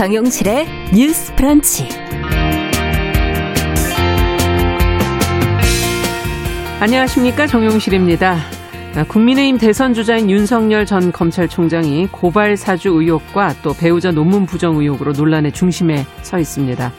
정용실의 0.00 0.66
뉴스 0.94 1.34
프런치. 1.34 1.86
안녕하십니까. 6.80 7.46
정용실입니다. 7.46 8.38
국민의힘 9.08 9.58
대선 9.58 9.92
주자인 9.92 10.30
윤석열 10.30 10.86
전 10.86 11.12
검찰총장이 11.12 12.08
고발 12.10 12.56
사주 12.56 12.88
의혹과 12.88 13.56
또 13.60 13.74
배우자 13.74 14.10
논문 14.10 14.46
부정 14.46 14.78
의혹으로 14.78 15.12
논란의 15.12 15.52
중심에 15.52 16.06
서 16.22 16.38
있습니다. 16.38 16.92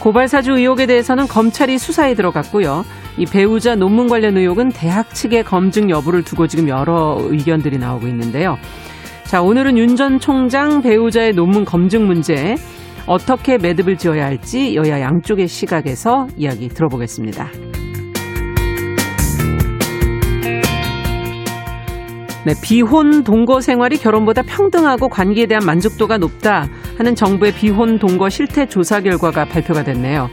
고발 0.00 0.26
사주 0.26 0.52
의혹에 0.52 0.86
대해서는 0.86 1.28
검찰이 1.28 1.76
수사에 1.76 2.14
들어갔고요. 2.14 2.86
이 3.18 3.26
배우자 3.26 3.74
논문 3.74 4.08
관련 4.08 4.38
의혹은 4.38 4.70
대학 4.70 5.14
측의 5.14 5.44
검증 5.44 5.90
여부를 5.90 6.22
두고 6.22 6.46
지금 6.46 6.70
여러 6.70 7.18
의견들이 7.20 7.76
나오고 7.76 8.06
있는데요. 8.06 8.56
자, 9.32 9.40
오늘은 9.40 9.78
윤 9.78 9.96
전 9.96 10.20
총장 10.20 10.82
배우자의 10.82 11.32
논문 11.32 11.64
검증 11.64 12.06
문제 12.06 12.54
어떻게 13.06 13.56
매듭을 13.56 13.96
지어야 13.96 14.26
할지 14.26 14.76
여야 14.76 15.00
양쪽의 15.00 15.48
시각에서 15.48 16.28
이야기 16.36 16.68
들어보겠습니다. 16.68 17.48
네, 22.44 22.54
비혼 22.62 23.24
동거 23.24 23.62
생활이 23.62 23.96
결혼보다 23.96 24.42
평등하고 24.42 25.08
관계에 25.08 25.46
대한 25.46 25.64
만족도가 25.64 26.18
높다 26.18 26.68
하는 26.98 27.14
정부의 27.14 27.54
비혼 27.54 27.98
동거 27.98 28.28
실태 28.28 28.66
조사 28.66 29.00
결과가 29.00 29.46
발표가 29.46 29.82
됐네요. 29.82 30.28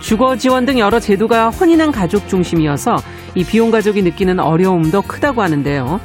주거 0.00 0.36
지원 0.36 0.66
등 0.66 0.80
여러 0.80 0.98
제도가 0.98 1.50
혼인한 1.50 1.92
가족 1.92 2.26
중심이어서 2.26 2.96
이 3.36 3.44
비혼 3.44 3.70
가족이 3.70 4.02
느끼는 4.02 4.40
어려움도 4.40 5.02
크다고 5.02 5.42
하는데요. 5.42 6.00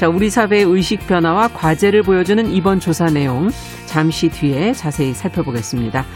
자, 0.00 0.08
우리 0.08 0.30
사회의 0.30 0.64
의식 0.64 1.06
변화와 1.06 1.48
과제를 1.48 2.04
보여주는 2.04 2.50
이번 2.50 2.80
조사 2.80 3.04
내용 3.10 3.50
잠시 3.84 4.30
뒤에 4.30 4.72
자세히 4.72 5.12
살펴보겠습니다. 5.12 6.06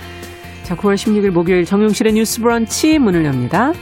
자, 0.62 0.74
9월 0.74 0.94
16일 0.94 1.28
목요일 1.28 1.66
정용실의 1.66 2.14
뉴스 2.14 2.40
브런치 2.40 2.98
문을 2.98 3.27
엽니다. 3.27 3.74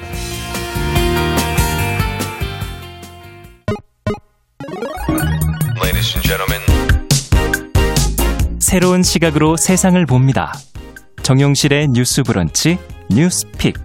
새로운 8.58 9.04
시각으로 9.04 9.56
세상을 9.56 10.04
봅니다. 10.06 10.52
정용실의 11.22 11.90
뉴스 11.90 12.24
브런치 12.24 12.76
뉴스 13.08 13.46
픽. 13.56 13.76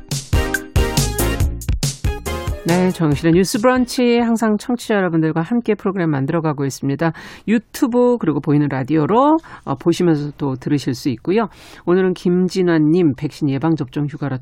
네, 2.68 2.90
정실의 2.90 3.32
뉴스 3.32 3.62
브런치 3.62 4.18
항상 4.18 4.58
청취자 4.58 4.96
여러분들과 4.96 5.42
함께 5.42 5.73
프로그램 5.73 6.12
만들어가고 6.12 6.66
있습니다. 6.66 7.14
유튜브 7.48 8.18
그리고 8.18 8.42
보이는 8.42 8.68
라디오로 8.70 9.38
어, 9.64 9.76
보시면서 9.76 10.32
또 10.38 10.56
들으실 10.56 10.94
수 10.94 11.08
있고요. 11.08 11.48
오늘은 11.86 12.14
김진환님 12.14 13.14
백신 13.16 13.50
예방 13.50 13.78
접종 13.78 14.08
휴가라 14.08 14.40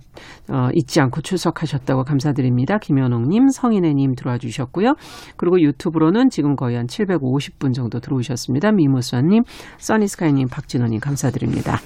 어, 0.50 0.70
잊지 0.73 1.02
않고 1.02 1.22
출석하셨다고 1.22 2.03
감사드립니다. 2.03 2.80
김현옥님, 2.80 3.50
성인애님 3.50 4.16
들어와 4.16 4.40
주셨고요. 4.40 4.96
그리고 5.38 5.62
유튜브로는 5.62 6.31
지금 6.31 6.56
거의 6.56 6.78
한 6.78 6.88
750분 6.88 7.76
정도 7.76 8.00
들어오셨습니다. 8.00 8.72
미무수아님, 8.72 9.44
써니스카이님, 9.78 10.48
박진호님 10.48 11.00
감사드립니다. 11.00 11.78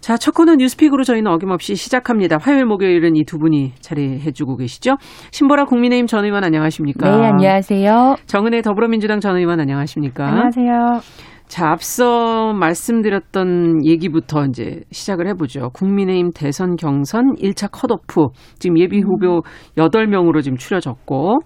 자, 0.00 0.16
첫 0.16 0.32
코너 0.34 0.54
뉴스픽으로 0.54 1.02
저희는 1.02 1.30
어김없이 1.30 1.74
시작합니다. 1.74 2.38
화요일, 2.40 2.64
목요일은 2.66 3.16
이 3.16 3.24
두 3.24 3.36
분이 3.38 3.72
자리해주고 3.80 4.56
계시죠. 4.56 4.96
신보라 5.32 5.64
국민의힘 5.66 6.06
전 6.06 6.24
의원 6.24 6.44
안녕하십니까? 6.44 7.18
네, 7.18 7.26
안녕하세요. 7.26 8.16
정은혜 8.26 8.62
더불어민주당 8.62 9.20
전 9.20 9.36
의원 9.36 9.60
안녕하십니까? 9.60 10.26
안녕하세요. 10.26 11.00
자, 11.48 11.68
앞서 11.70 12.52
말씀드렸던 12.54 13.84
얘기부터 13.84 14.44
이제 14.46 14.80
시작을 14.92 15.26
해보죠. 15.28 15.70
국민의힘 15.74 16.30
대선 16.34 16.76
경선 16.76 17.34
1차 17.42 17.68
컷오프. 17.72 18.28
지금 18.58 18.78
예비 18.78 19.00
후보 19.00 19.42
8명으로 19.76 20.42
지금 20.42 20.56
추려졌고, 20.56 21.38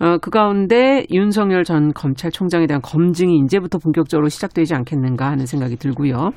어, 0.00 0.18
그 0.20 0.30
가운데 0.30 1.06
윤석열 1.10 1.64
전 1.64 1.92
검찰총장에 1.94 2.66
대한 2.66 2.82
검증이 2.82 3.38
이제부터 3.44 3.78
본격적으로 3.78 4.28
시작되지 4.28 4.74
않겠는가 4.74 5.26
하는 5.30 5.46
생각이 5.46 5.76
들고요. 5.76 6.30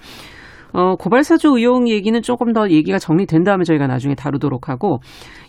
어, 0.75 0.96
고발사주 0.97 1.47
의혹 1.56 1.88
얘기는 1.88 2.22
조금 2.22 2.52
더 2.52 2.69
얘기가 2.69 3.00
정리된 3.00 3.44
다음에 3.44 3.63
저희가 3.63 3.88
나중에 3.88 4.13
다루도록 4.13 4.68
하고 4.68 5.00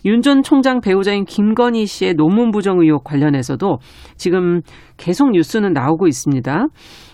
윤 0.05 0.21
전 0.21 0.41
총장 0.41 0.79
배우자인 0.79 1.25
김건희 1.25 1.85
씨의 1.85 2.13
논문 2.13 2.51
부정 2.51 2.79
의혹 2.79 3.03
관련해서도 3.03 3.79
지금 4.15 4.61
계속 4.95 5.31
뉴스는 5.31 5.73
나오고 5.73 6.07
있습니다. 6.07 6.67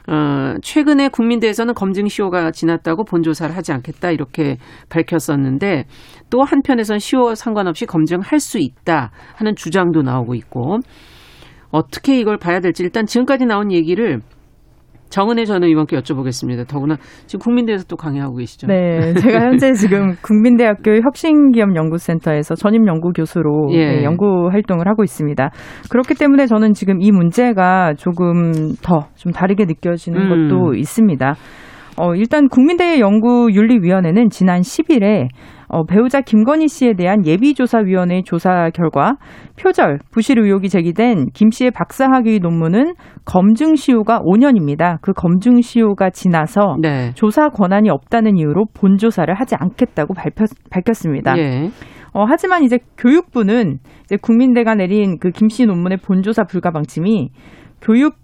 어, 0.10 0.54
최근에 0.62 1.10
국민대에서는 1.10 1.74
검증 1.74 2.08
시효가 2.08 2.52
지났다고 2.52 3.04
본조사를 3.04 3.56
하지 3.56 3.72
않겠다 3.74 4.12
이렇게 4.12 4.58
밝혔었는데 4.90 5.86
또 6.30 6.44
한편에선 6.44 7.00
시효 7.00 7.34
상관없이 7.34 7.86
검증할 7.86 8.40
수 8.40 8.60
있다 8.60 9.12
하는 9.36 9.56
주장도 9.56 10.04
나오고 10.04 10.36
있고 10.36 10.80
어떻게 11.72 12.20
이걸 12.20 12.38
봐야 12.38 12.60
될지 12.60 12.84
일단 12.84 13.06
지금까지 13.06 13.46
나온 13.46 13.72
얘기를 13.72 14.20
정은혜 15.14 15.46
전 15.46 15.64
의원께 15.64 15.96
여쭤보겠습니다. 15.98 16.68
더구나 16.68 16.98
지금 17.28 17.44
국민대에서 17.44 17.86
또 17.86 17.96
강의하고 17.96 18.36
계시죠? 18.36 18.66
네, 18.66 19.14
제가 19.22 19.46
현재 19.46 19.74
지금 19.74 20.16
국민대학교 20.24 20.92
혁신기업연구센터에서 21.04 22.56
전임 22.56 22.88
연구 22.88 23.12
교수로 23.12 23.70
예. 23.74 23.86
네, 23.98 24.04
연구 24.04 24.50
활동을 24.52 24.88
하고 24.88 25.04
있습니다. 25.04 25.52
그렇기 25.92 26.16
때문에 26.16 26.48
저는 26.48 26.74
지금 26.74 27.00
이 27.02 27.12
문제가 27.12 27.94
조금 27.96 28.74
더 28.82 29.04
좀 29.16 29.32
다르게 29.32 29.66
느껴지는 29.66 30.20
음. 30.22 30.50
것도 30.50 30.74
있습니다. 30.74 31.36
어, 31.98 32.16
일단 32.16 32.48
국민대 32.50 33.00
연구윤리위원회는 33.00 34.30
지난 34.30 34.62
10일에 34.62 35.28
어, 35.68 35.86
배우자 35.86 36.22
김건희 36.22 36.68
씨에 36.68 36.94
대한 36.94 37.26
예비조사위원회 37.26 38.22
조사 38.24 38.70
결과 38.72 39.18
표절, 39.60 40.00
부실 40.12 40.40
의혹이 40.40 40.70
제기된 40.70 41.28
김 41.34 41.50
씨의 41.52 41.72
박사학위 41.72 42.40
논문은 42.40 42.94
검증 43.26 43.76
시효가 43.76 44.20
5년입니다. 44.20 44.98
그 45.02 45.14
검증 45.14 45.62
시효가 45.62 46.12
지나서 46.12 46.78
네. 46.82 47.12
조사 47.16 47.50
권한이 47.50 47.90
없다는 47.90 48.38
이유로 48.38 48.66
본조사를 48.74 49.34
하지 49.34 49.56
않겠다고 49.58 50.14
발표, 50.14 50.46
밝혔습니다. 50.70 51.38
예. 51.38 51.70
어, 52.14 52.26
하지만 52.28 52.64
이제 52.64 52.78
교육부는 52.98 53.80
이제 54.04 54.18
국민대가 54.22 54.76
내린 54.76 55.18
그 55.18 55.32
김 55.32 55.50
씨 55.50 55.66
논문의 55.66 55.98
본조사 55.98 56.44
불가 56.44 56.70
방침이 56.72 57.30
교육 57.82 58.16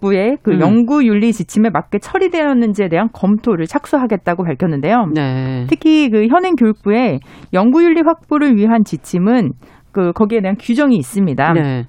부의 0.00 0.38
그 0.42 0.52
음. 0.52 0.60
연구 0.60 1.04
윤리 1.04 1.32
지침에 1.32 1.70
맞게 1.70 1.98
처리되었는지에 1.98 2.88
대한 2.88 3.08
검토를 3.12 3.66
착수하겠다고 3.66 4.44
밝혔는데요. 4.44 5.06
네. 5.14 5.66
특히 5.68 6.08
그 6.10 6.26
현행 6.28 6.54
교육부의 6.54 7.20
연구 7.52 7.82
윤리 7.82 8.02
확보를 8.04 8.56
위한 8.56 8.84
지침은 8.84 9.52
그 9.92 10.12
거기에 10.12 10.40
대한 10.40 10.56
규정이 10.58 10.96
있습니다. 10.96 11.52
네. 11.54 11.84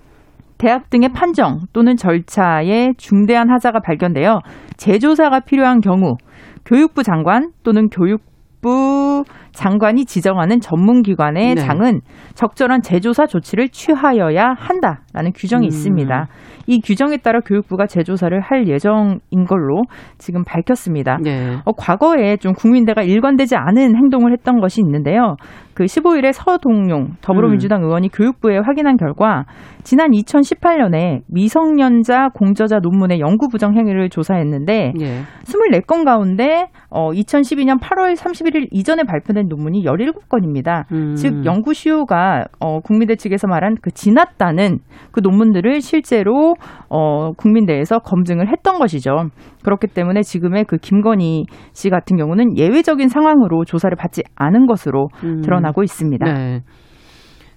대학 0.58 0.90
등의 0.90 1.10
판정 1.14 1.60
또는 1.72 1.96
절차에 1.96 2.94
중대한 2.98 3.50
하자가 3.50 3.80
발견되어 3.80 4.42
재조사가 4.76 5.42
필요한 5.42 5.80
경우 5.80 6.18
교육부 6.66 7.02
장관 7.02 7.52
또는 7.64 7.88
교육부 7.88 9.24
장관이 9.54 10.06
지정하는 10.06 10.60
전문기관의 10.60 11.56
네. 11.56 11.62
장은 11.62 12.02
적절한 12.36 12.82
재조사 12.82 13.26
조치를 13.26 13.70
취하여야 13.70 14.54
한다라는 14.58 15.32
규정이 15.34 15.66
음. 15.66 15.68
있습니다. 15.68 16.28
이 16.70 16.82
규정에 16.82 17.18
따라 17.18 17.40
교육부가 17.40 17.88
재조사를 17.88 18.40
할 18.40 18.68
예정인 18.68 19.46
걸로 19.48 19.82
지금 20.20 20.44
밝혔습니다. 20.44 21.18
네. 21.20 21.58
어, 21.66 21.72
과거에 21.72 22.38
좀 22.38 22.54
국민대가 22.54 23.02
일관되지 23.02 23.56
않은 23.56 23.96
행동을 23.96 24.32
했던 24.34 24.60
것이 24.60 24.80
있는데요. 24.80 25.36
그 25.80 25.86
15일에 25.86 26.34
서동용 26.34 27.12
더불어민주당 27.22 27.80
음. 27.80 27.86
의원이 27.86 28.10
교육부에 28.10 28.58
확인한 28.58 28.98
결과 28.98 29.46
지난 29.84 30.12
2018년에 30.12 31.22
미성년자 31.30 32.32
공저자 32.34 32.80
논문의 32.80 33.22
연구 33.22 33.48
부정 33.48 33.78
행위를 33.78 34.10
조사했는데 34.10 34.92
예. 35.00 35.22
24건 35.46 36.04
가운데 36.04 36.68
어 36.90 37.12
2012년 37.12 37.80
8월 37.80 38.18
31일 38.18 38.68
이전에 38.72 39.04
발표된 39.04 39.48
논문이 39.48 39.86
17건입니다. 39.86 40.92
음. 40.92 41.16
즉 41.16 41.46
연구 41.46 41.74
시효가 41.74 42.48
어 42.60 42.82
국민대 42.82 43.16
측에서 43.16 43.48
말한 43.48 43.76
그 43.82 43.92
지났다는 43.92 44.80
그 45.14 45.22
논문들을 45.22 45.80
실제로 45.80 46.56
어 46.90 47.32
국민대에서 47.38 48.00
검증을 48.00 48.50
했던 48.50 48.80
것이죠. 48.80 49.30
그렇기 49.70 49.88
때문에 49.88 50.24
지금의 50.24 50.66
그 50.66 50.78
김건희 50.78 51.46
씨 51.74 51.90
같은 51.92 52.18
경우는 52.18 52.58
예외적인 52.58 53.08
상황으로 53.08 53.66
조사를 53.66 53.96
받지 53.96 54.24
않은 54.36 54.66
것으로 54.66 55.10
음. 55.24 55.42
드러나고 55.42 55.84
있습니다. 55.84 56.26
네. 56.26 56.62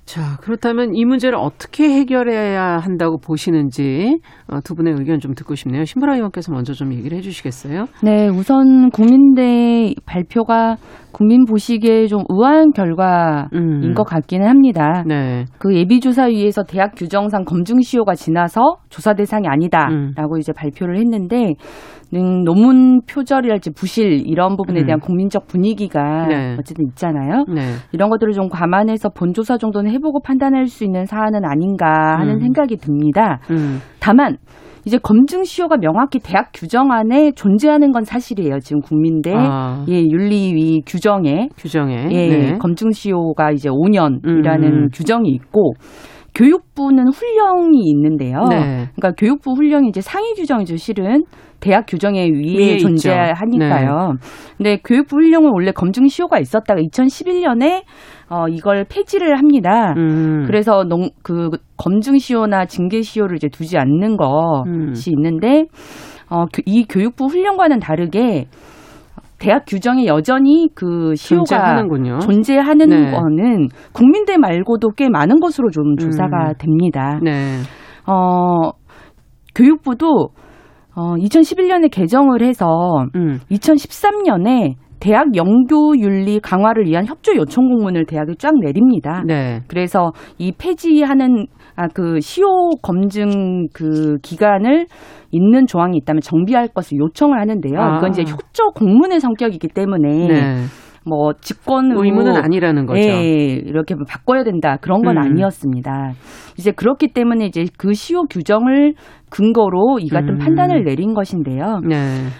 자, 0.05 0.37
그렇다면 0.43 0.94
이 0.94 1.05
문제를 1.05 1.38
어떻게 1.38 1.88
해결해야 1.88 2.76
한다고 2.76 3.19
보시는지 3.19 4.19
어, 4.49 4.59
두 4.62 4.75
분의 4.75 4.94
의견 4.99 5.20
좀 5.20 5.32
듣고 5.32 5.55
싶네요. 5.55 5.85
신보라 5.85 6.17
의원께서 6.17 6.53
먼저 6.53 6.73
좀 6.73 6.93
얘기를 6.93 7.17
해 7.17 7.23
주시겠어요? 7.23 7.87
네, 8.03 8.29
우선 8.29 8.91
국민대 8.91 9.94
발표가 10.05 10.76
국민 11.12 11.44
보시기에 11.44 12.09
좀 12.09 12.25
우아한 12.29 12.73
결과인 12.73 13.47
음. 13.55 13.94
것 13.94 14.03
같기는 14.03 14.47
합니다. 14.47 15.05
네. 15.06 15.44
그 15.59 15.75
예비조사위에서 15.75 16.64
대학 16.64 16.93
규정상 16.97 17.44
검증 17.44 17.81
시효가 17.81 18.14
지나서 18.14 18.79
조사 18.88 19.14
대상이 19.14 19.47
아니다라고 19.47 20.35
음. 20.35 20.41
이제 20.41 20.53
발표를 20.53 20.99
했는데 20.99 21.55
논문 22.20 23.00
표절이랄지 23.06 23.70
부실 23.73 24.26
이런 24.26 24.56
부분에 24.56 24.81
음. 24.81 24.87
대한 24.87 25.00
국민적 25.00 25.47
분위기가 25.47 26.26
네. 26.26 26.56
어쨌든 26.59 26.85
있잖아요. 26.88 27.44
네. 27.49 27.61
이런 27.93 28.11
것들을 28.11 28.32
좀 28.35 28.49
감안해서 28.49 29.11
본조사 29.11 29.56
정도는 29.56 29.91
해보고 29.93 30.20
판단할 30.23 30.67
수 30.67 30.85
있는 30.85 31.06
사안은 31.06 31.44
아닌가 31.44 32.19
하는 32.19 32.35
음. 32.35 32.41
생각이 32.41 32.76
듭니다. 32.76 33.41
음. 33.50 33.79
다만 34.00 34.37
이제 34.85 34.99
검증 34.99 35.44
시효가 35.44 35.76
명확히 35.76 36.19
대학 36.19 36.50
규정 36.53 36.91
안에 36.91 37.32
존재하는 37.32 37.93
건 37.93 38.05
사실이에요. 38.05 38.59
지금 38.59 38.81
국민대 38.81 39.32
아. 39.35 39.85
예 39.88 40.00
윤리위 40.00 40.82
규정에 40.87 41.49
규정에 41.56 42.09
예 42.11 42.29
네. 42.29 42.59
검증 42.59 42.91
시효가 42.91 43.53
이제 43.53 43.69
5년이라는 43.69 44.64
음. 44.64 44.88
규정이 44.93 45.31
있고 45.31 45.75
교육부는 46.34 47.08
훈령이 47.08 47.79
있는데요. 47.90 48.43
네. 48.49 48.88
그러니까 48.94 49.12
교육부 49.19 49.52
훈령이 49.52 49.88
이제 49.88 50.00
상위 50.00 50.34
규정이죠, 50.34 50.76
실은. 50.76 51.25
대학 51.61 51.87
규정에 51.87 52.29
위에 52.29 52.79
존재하니까요. 52.79 54.14
네. 54.14 54.56
근데 54.56 54.79
교육부 54.84 55.17
훈령은 55.17 55.50
원래 55.52 55.70
검증 55.70 56.08
시효가 56.08 56.40
있었다가 56.40 56.81
2011년에 56.81 57.82
어 58.29 58.49
이걸 58.49 58.84
폐지를 58.88 59.38
합니다. 59.38 59.94
음. 59.96 60.44
그래서 60.46 60.82
농, 60.84 61.11
그 61.23 61.50
검증 61.76 62.19
시효나 62.19 62.67
징계 62.67 63.02
시효를 63.02 63.37
이제 63.37 63.49
두지 63.49 63.78
않는 63.78 64.17
것이 64.17 65.11
음. 65.11 65.19
있는데 65.19 65.67
어이 66.28 66.85
교육부 66.88 67.26
훈령과는 67.26 67.78
다르게 67.78 68.46
대학 69.42 69.64
규정에 69.66 70.06
여전히 70.06 70.68
그 70.72 71.16
시효가 71.16 71.44
존재하는군요. 71.44 72.20
존재하는 72.20 72.88
네. 72.88 73.10
거는 73.10 73.68
국민대 73.92 74.38
말고도 74.38 74.90
꽤 74.90 75.08
많은 75.08 75.40
것으로 75.40 75.70
좀 75.70 75.96
조사가 75.96 76.50
음. 76.50 76.54
됩니다. 76.60 77.18
네. 77.20 77.58
어, 78.06 78.70
교육부도 79.56 80.28
어, 80.94 81.14
2011년에 81.16 81.90
개정을 81.90 82.42
해서 82.42 83.04
음. 83.16 83.40
2013년에 83.50 84.74
대학 85.00 85.34
연구 85.34 85.94
윤리 85.98 86.38
강화를 86.38 86.86
위한 86.86 87.04
협조 87.04 87.34
요청 87.34 87.66
공문을 87.66 88.06
대학에 88.06 88.34
쫙 88.38 88.52
내립니다. 88.60 89.24
네. 89.26 89.62
그래서 89.66 90.12
이 90.38 90.52
폐지하는 90.52 91.46
아, 91.76 91.88
그 91.88 92.20
시효 92.20 92.70
검증 92.82 93.69
그 93.72 94.19
기간을 94.22 94.86
있는 95.30 95.66
조항이 95.66 95.96
있다면 95.98 96.20
정비할 96.20 96.69
것을 96.69 96.98
요청을 96.98 97.40
하는데요. 97.40 97.80
아. 97.80 97.96
이건 97.98 98.10
이제 98.10 98.24
협조 98.26 98.70
공문의 98.74 99.20
성격이기 99.20 99.69
때문에 99.69 100.08
네. 100.28 100.64
뭐 101.04 101.32
직권 101.40 101.90
의무는 101.92 102.36
아니라는 102.36 102.86
거죠. 102.86 103.00
예, 103.00 103.54
이렇게 103.54 103.94
바꿔야 104.08 104.44
된다 104.44 104.76
그런 104.80 105.02
건 105.02 105.16
음. 105.16 105.22
아니었습니다. 105.22 106.12
이제 106.58 106.70
그렇기 106.70 107.08
때문에 107.12 107.46
이제 107.46 107.64
그 107.76 107.92
시효 107.92 108.25
규정을 108.25 108.94
근거로 109.30 109.98
이 110.00 110.08
같은 110.08 110.34
음. 110.34 110.38
판단을 110.38 110.84
내린 110.84 111.14
것인데요. 111.14 111.80
네. 111.88 111.96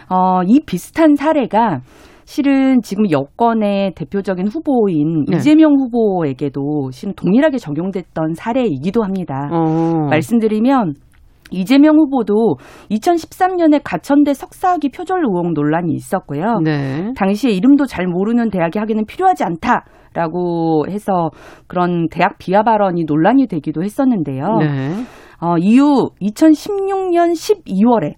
어, 0.09 0.43
이 0.47 0.61
비슷한 0.65 1.17
사례가 1.17 1.81
실은 2.25 2.81
지금 2.83 3.11
여권의 3.11 3.93
대표적인 3.95 4.49
후보인 4.49 5.25
네. 5.29 5.37
이재명 5.37 5.75
후보에게도 5.75 6.91
실은 6.93 7.15
동일하게 7.15 7.59
적용됐던 7.59 8.35
사례이기도 8.35 9.03
합니다. 9.03 9.49
어. 9.53 10.09
말씀드리면 10.11 10.95
이재명 11.51 11.97
후보도 11.97 12.57
2013년에 12.91 13.81
가천대 13.85 14.35
석사학위 14.35 14.91
표절 14.95 15.21
의혹 15.25 15.53
논란이 15.53 15.93
있었고요. 15.95 16.61
네. 16.65 17.13
당시에 17.17 17.51
이름도 17.51 17.87
잘 17.87 18.07
모르는 18.07 18.51
대학이 18.51 18.79
하기는 18.79 19.05
필요하지 19.07 19.45
않다. 19.45 19.85
라고 20.15 20.85
해서 20.91 21.31
그런 21.67 22.09
대학 22.11 22.37
비하 22.39 22.63
발언이 22.63 23.05
논란이 23.07 23.47
되기도 23.47 23.83
했었는데요. 23.83 24.45
네. 24.61 24.91
어, 25.41 25.57
이후 25.59 26.11
2016년 26.21 27.33
12월에 27.33 28.15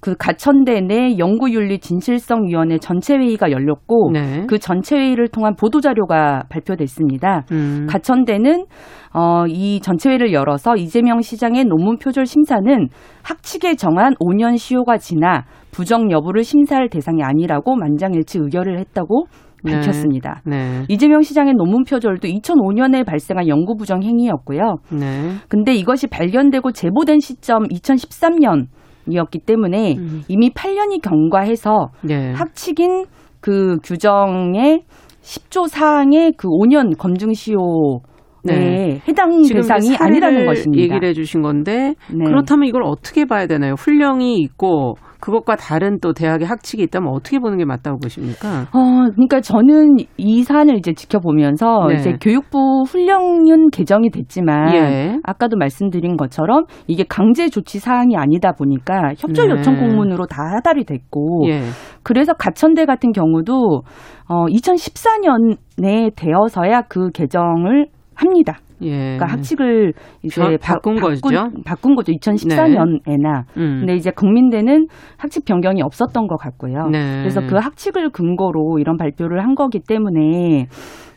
그 0.00 0.14
가천대 0.18 0.80
내 0.80 1.18
연구윤리 1.18 1.78
진실성위원회 1.78 2.78
전체 2.78 3.16
회의가 3.16 3.50
열렸고 3.50 4.10
네. 4.12 4.46
그 4.48 4.58
전체 4.58 4.96
회의를 4.96 5.28
통한 5.28 5.54
보도 5.54 5.80
자료가 5.80 6.44
발표됐습니다. 6.48 7.44
음. 7.52 7.86
가천대는 7.88 8.64
어, 9.12 9.44
이 9.46 9.80
전체 9.82 10.08
회의를 10.08 10.32
열어서 10.32 10.76
이재명 10.76 11.20
시장의 11.20 11.64
논문 11.64 11.98
표절 11.98 12.24
심사는 12.24 12.88
학칙에 13.22 13.74
정한 13.74 14.14
5년 14.14 14.56
시효가 14.56 14.96
지나 14.96 15.44
부정 15.70 16.10
여부를 16.10 16.44
심사할 16.44 16.88
대상이 16.88 17.22
아니라고 17.22 17.76
만장일치 17.76 18.38
의결을 18.38 18.78
했다고 18.78 19.26
네. 19.62 19.72
밝혔습니다. 19.72 20.40
네. 20.46 20.56
네. 20.56 20.84
이재명 20.88 21.20
시장의 21.20 21.54
논문 21.54 21.84
표절도 21.84 22.26
2005년에 22.26 23.04
발생한 23.04 23.46
연구 23.48 23.76
부정 23.76 24.02
행위였고요. 24.02 24.76
네. 24.92 25.32
근데 25.48 25.74
이것이 25.74 26.06
발견되고 26.06 26.72
제보된 26.72 27.20
시점 27.20 27.64
2013년 27.64 28.66
이었기 29.12 29.40
때문에 29.40 29.96
음. 29.96 30.22
이미 30.28 30.50
8년이 30.50 31.02
경과해서 31.02 31.90
네. 32.02 32.32
학칙인 32.32 33.06
그 33.40 33.78
규정의 33.82 34.84
10조 35.22 35.68
사항의 35.68 36.32
그 36.36 36.48
5년 36.48 36.96
검증 36.98 37.32
시효 37.32 38.00
네. 38.42 39.00
해당 39.06 39.42
대상이 39.42 39.96
아니라는 39.96 40.46
것입니다. 40.46 40.82
얘기를 40.82 41.08
해주신 41.08 41.42
건데 41.42 41.94
네. 42.10 42.24
그렇다면 42.24 42.68
이걸 42.68 42.82
어떻게 42.84 43.24
봐야 43.26 43.46
되나요? 43.46 43.74
훈령이 43.74 44.38
있고 44.40 44.94
그것과 45.20 45.56
다른 45.56 45.98
또 46.00 46.12
대학의 46.12 46.46
학칙이 46.46 46.82
있다면 46.84 47.12
어떻게 47.12 47.38
보는 47.38 47.58
게 47.58 47.64
맞다고 47.64 47.98
보십니까? 47.98 48.62
어, 48.72 49.10
그러니까 49.12 49.40
저는 49.40 49.96
이 50.16 50.42
사안을 50.42 50.76
이제 50.76 50.92
지켜보면서 50.92 51.86
네. 51.88 51.94
이제 51.94 52.16
교육부 52.20 52.84
훈령은 52.86 53.70
개정이 53.70 54.10
됐지만 54.10 54.74
예. 54.74 55.18
아까도 55.22 55.56
말씀드린 55.56 56.16
것처럼 56.16 56.64
이게 56.86 57.04
강제 57.08 57.48
조치 57.48 57.78
사항이 57.78 58.16
아니다 58.16 58.52
보니까 58.52 59.12
협조 59.18 59.44
네. 59.44 59.50
요청 59.50 59.76
공문으로 59.76 60.26
다 60.26 60.42
하달이 60.56 60.84
됐고 60.84 61.44
예. 61.48 61.60
그래서 62.02 62.32
가천대 62.32 62.86
같은 62.86 63.12
경우도 63.12 63.82
어 64.28 64.46
2014년에 64.46 66.14
되어서야 66.16 66.82
그 66.82 67.10
개정을 67.10 67.86
합니다. 68.14 68.58
예. 68.82 69.16
그러니까 69.16 69.26
학칙을 69.26 69.92
이제 70.22 70.58
바, 70.60 70.78
꾼 70.78 70.96
거죠. 70.96 71.20
바꾼 71.64 71.94
거죠. 71.94 72.12
2014년에나. 72.12 73.44
네. 73.56 73.60
음. 73.60 73.78
근데 73.80 73.94
이제 73.94 74.10
국민대는 74.10 74.86
학칙 75.18 75.44
변경이 75.44 75.82
없었던 75.82 76.26
것 76.26 76.36
같고요. 76.36 76.88
네. 76.90 77.18
그래서 77.18 77.40
그 77.42 77.56
학칙을 77.56 78.10
근거로 78.10 78.78
이런 78.78 78.96
발표를 78.96 79.42
한 79.42 79.54
거기 79.54 79.80
때문에 79.80 80.66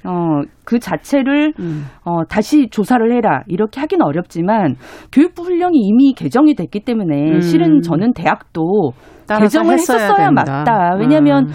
어, 0.05 0.41
그 0.65 0.79
자체를, 0.79 1.53
음. 1.59 1.85
어, 2.03 2.25
다시 2.25 2.67
조사를 2.69 3.09
해라. 3.13 3.43
이렇게 3.47 3.79
하기는 3.79 4.05
어렵지만, 4.05 4.75
교육부 5.13 5.43
훈령이 5.43 5.77
이미 5.77 6.13
개정이 6.13 6.55
됐기 6.55 6.81
때문에, 6.81 7.35
음. 7.35 7.39
실은 7.39 7.81
저는 7.81 8.11
대학도 8.13 8.91
개정을 9.39 9.75
했었어야 9.75 10.17
된다. 10.17 10.43
맞다. 10.45 10.95
왜냐하면, 10.99 11.45
음. 11.45 11.51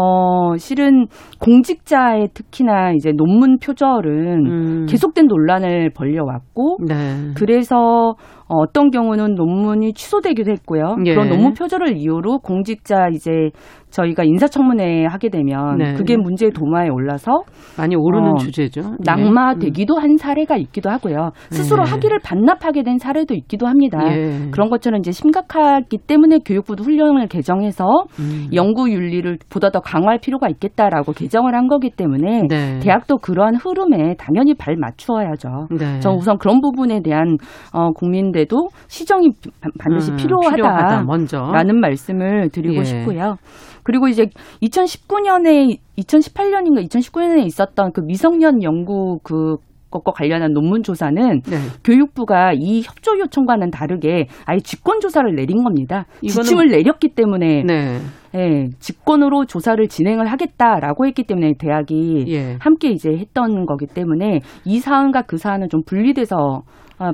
어, 0.00 0.56
실은 0.56 1.06
공직자의 1.40 2.28
특히나 2.32 2.92
이제 2.92 3.10
논문 3.10 3.58
표절은 3.58 4.46
음. 4.46 4.86
계속된 4.86 5.26
논란을 5.26 5.90
벌려왔고, 5.90 6.78
네. 6.86 7.32
그래서 7.34 8.14
어, 8.48 8.56
어떤 8.56 8.90
경우는 8.90 9.34
논문이 9.34 9.92
취소되기도 9.92 10.50
했고요. 10.52 10.96
예. 11.04 11.14
그런 11.14 11.28
논문 11.28 11.52
표절을 11.52 11.96
이유로 11.96 12.38
공직자 12.38 13.08
이제 13.12 13.50
저희가 13.90 14.24
인사청문회 14.24 15.06
하게 15.06 15.30
되면 15.30 15.78
네. 15.78 15.94
그게 15.94 16.16
문제의 16.16 16.52
도마에 16.52 16.88
올라서 16.88 17.42
많이 17.78 17.96
오르는 17.96 18.32
어, 18.32 18.36
주제죠. 18.36 18.82
네. 18.82 18.96
낙마되기도 19.04 19.96
음. 19.96 20.02
한 20.02 20.16
사례가 20.16 20.56
있기도 20.56 20.90
하고요. 20.90 21.30
스스로 21.50 21.84
네. 21.84 21.90
학위를 21.90 22.18
반납하게 22.22 22.82
된 22.82 22.98
사례도 22.98 23.34
있기도 23.34 23.66
합니다. 23.66 23.98
예. 24.12 24.50
그런 24.50 24.68
것처럼 24.68 25.00
이제 25.00 25.10
심각하기 25.10 25.98
때문에 26.06 26.38
교육부도 26.44 26.84
훈령을 26.84 27.28
개정해서 27.28 27.84
음. 28.18 28.48
연구 28.52 28.90
윤리를 28.90 29.38
보다 29.50 29.70
더 29.70 29.80
강화할 29.80 30.18
필요가 30.20 30.48
있겠다라고 30.48 31.12
개정을 31.12 31.54
한 31.54 31.66
거기 31.68 31.90
때문에 31.90 32.42
네. 32.48 32.78
대학도 32.80 33.18
그러한 33.18 33.56
흐름에 33.56 34.16
당연히 34.18 34.54
발 34.54 34.76
맞추어야죠. 34.76 35.68
네. 35.78 36.00
저 36.00 36.10
우선 36.10 36.38
그런 36.38 36.60
부분에 36.60 37.00
대한 37.02 37.38
어, 37.72 37.92
국민들 37.92 38.37
도 38.44 38.68
시정이 38.86 39.30
반드시 39.78 40.12
음, 40.12 40.16
필요하다. 40.16 40.56
필요하다. 40.56 41.02
먼저라는 41.04 41.80
말씀을 41.80 42.50
드리고 42.50 42.78
예. 42.80 42.84
싶고요. 42.84 43.36
그리고 43.82 44.08
이제 44.08 44.26
2019년에 44.62 45.78
2018년인가 45.98 46.86
2019년에 46.88 47.44
있었던 47.46 47.92
그 47.92 48.00
미성년 48.00 48.62
연구 48.62 49.18
그 49.22 49.56
것과 49.90 50.12
관련한 50.12 50.52
논문 50.52 50.82
조사는 50.82 51.40
네. 51.40 51.56
교육부가 51.82 52.52
이 52.54 52.82
협조 52.82 53.18
요청과는 53.18 53.70
다르게 53.70 54.26
아예 54.44 54.58
직권 54.58 55.00
조사를 55.00 55.34
내린 55.34 55.62
겁니다. 55.64 56.04
지침을 56.20 56.68
내렸기 56.68 57.14
때문에 57.14 57.62
네. 57.66 57.98
예, 58.34 58.68
직권으로 58.78 59.46
조사를 59.46 59.86
진행을 59.88 60.26
하겠다라고 60.26 61.06
했기 61.06 61.24
때문에 61.24 61.54
대학이 61.58 62.26
예. 62.28 62.56
함께 62.60 62.90
이제 62.90 63.10
했던 63.10 63.64
거기 63.64 63.86
때문에 63.86 64.40
이 64.66 64.78
사안과 64.78 65.22
그 65.22 65.38
사안은 65.38 65.68
좀 65.70 65.82
분리돼서 65.86 66.36
어, 66.36 66.62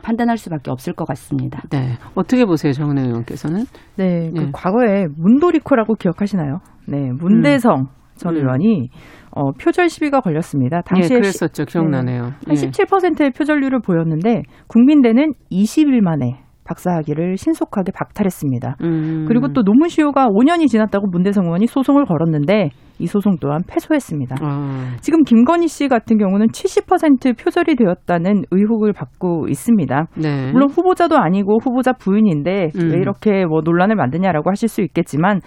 판단할 0.02 0.36
수밖에 0.36 0.70
없을 0.70 0.92
것 0.92 1.06
같습니다. 1.08 1.62
네. 1.70 1.96
어떻게 2.14 2.44
보세요, 2.44 2.72
정은혜 2.72 3.02
의원께서는? 3.02 3.64
네. 3.96 4.30
그 4.34 4.40
네. 4.40 4.50
과거에 4.52 5.06
문도리코라고 5.16 5.94
기억하시나요? 5.94 6.58
네. 6.88 7.10
문대성 7.12 7.72
음. 7.80 7.86
전 8.16 8.36
의원이 8.36 8.90
어, 9.32 9.52
표절 9.52 9.88
시비가 9.88 10.20
걸렸습니다. 10.20 10.80
당시에 10.82 11.16
예, 11.16 11.20
그랬었죠. 11.20 11.64
기억나네요. 11.64 12.22
네, 12.22 12.30
한 12.46 12.54
17%의 12.54 13.32
표절률을 13.32 13.80
보였는데 13.80 14.42
국민대는 14.68 15.32
20일 15.50 16.00
만에 16.00 16.40
박사학위를 16.64 17.36
신속하게 17.36 17.92
박탈했습니다. 17.92 18.76
음. 18.82 19.24
그리고 19.28 19.52
또 19.52 19.62
논문 19.62 19.88
시효가 19.88 20.28
5년이 20.28 20.68
지났다고 20.68 21.08
문대성 21.08 21.44
의원이 21.46 21.66
소송을 21.66 22.06
걸었는데 22.06 22.70
이 22.98 23.06
소송 23.06 23.36
또한 23.40 23.62
패소했습니다. 23.66 24.36
아. 24.40 24.96
지금 25.00 25.22
김건희 25.22 25.68
씨 25.68 25.88
같은 25.88 26.16
경우는 26.18 26.46
70% 26.48 27.38
표절이 27.38 27.76
되었다는 27.76 28.44
의혹을 28.50 28.92
받고 28.92 29.48
있습니다. 29.48 30.06
네. 30.16 30.52
물론 30.52 30.70
후보자도 30.70 31.16
아니고 31.18 31.58
후보자 31.62 31.92
부인인데 31.92 32.70
음. 32.76 32.90
왜 32.92 32.98
이렇게 32.98 33.46
뭐 33.46 33.60
논란을 33.64 33.96
만드냐라고 33.96 34.50
하실 34.50 34.68
수 34.68 34.82
있겠지만 34.82 35.40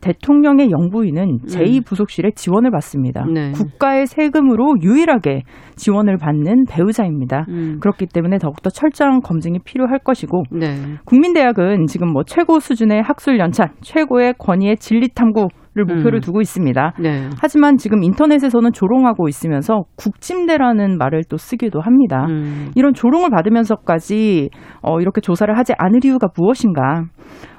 대통령의 0.00 0.70
영부인은 0.70 1.40
제2부속실에 1.46 2.26
음. 2.26 2.30
지원을 2.34 2.70
받습니다. 2.70 3.24
네. 3.26 3.52
국가의 3.52 4.06
세금으로 4.06 4.76
유일하게 4.82 5.42
지원을 5.76 6.16
받는 6.16 6.64
배우자입니다. 6.70 7.44
음. 7.48 7.78
그렇기 7.80 8.06
때문에 8.06 8.38
더욱더 8.38 8.70
철저한 8.70 9.20
검증이 9.20 9.58
필요할 9.64 9.98
것이고 9.98 10.44
네. 10.52 10.74
국민대학은 11.04 11.86
지금 11.86 12.12
뭐 12.12 12.22
최고 12.24 12.60
수준의 12.60 13.02
학술 13.02 13.38
연찬, 13.38 13.68
최고의 13.82 14.34
권위의 14.38 14.76
진리 14.78 15.08
탐구 15.08 15.48
를 15.72 15.84
목표로 15.84 16.18
음. 16.18 16.20
두고 16.20 16.40
있습니다. 16.40 16.94
네. 16.98 17.30
하지만 17.40 17.76
지금 17.76 18.02
인터넷에서는 18.02 18.72
조롱하고 18.72 19.28
있으면서 19.28 19.84
국침대라는 19.96 20.98
말을 20.98 21.22
또 21.28 21.36
쓰기도 21.36 21.80
합니다. 21.80 22.26
음. 22.28 22.72
이런 22.74 22.92
조롱을 22.92 23.30
받으면서까지 23.30 24.50
어, 24.82 25.00
이렇게 25.00 25.20
조사를 25.20 25.56
하지 25.56 25.74
않을 25.78 26.04
이유가 26.04 26.26
무엇인가? 26.36 27.04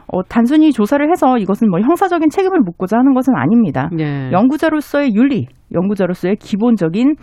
어, 0.07 0.23
단순히 0.23 0.73
조사를 0.73 1.09
해서 1.09 1.37
이것은 1.37 1.69
뭐 1.69 1.79
형사적인 1.79 2.29
책임을 2.29 2.59
묻고자 2.65 2.97
하는 2.97 3.13
것은 3.13 3.33
아닙니다. 3.33 3.89
네. 3.95 4.29
연구자로서의 4.33 5.15
윤리, 5.15 5.47
연구자로서의 5.73 6.35
기본적인 6.35 7.15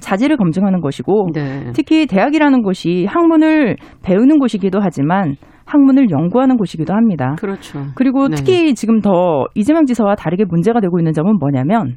자질을 0.00 0.38
검증하는 0.38 0.80
것이고 0.80 1.28
네. 1.34 1.72
특히 1.74 2.06
대학이라는 2.06 2.62
곳이 2.62 3.06
학문을 3.06 3.76
배우는 4.02 4.38
곳이기도 4.38 4.78
하지만 4.80 5.36
학문을 5.76 6.10
연구하는 6.10 6.56
곳이기도 6.56 6.94
합니다. 6.94 7.36
그렇죠. 7.38 7.84
그리고 7.94 8.28
네. 8.28 8.36
특히 8.36 8.74
지금 8.74 9.00
더 9.00 9.44
이재명 9.54 9.84
지사와 9.84 10.14
다르게 10.14 10.44
문제가 10.44 10.80
되고 10.80 10.98
있는 10.98 11.12
점은 11.12 11.36
뭐냐면 11.38 11.96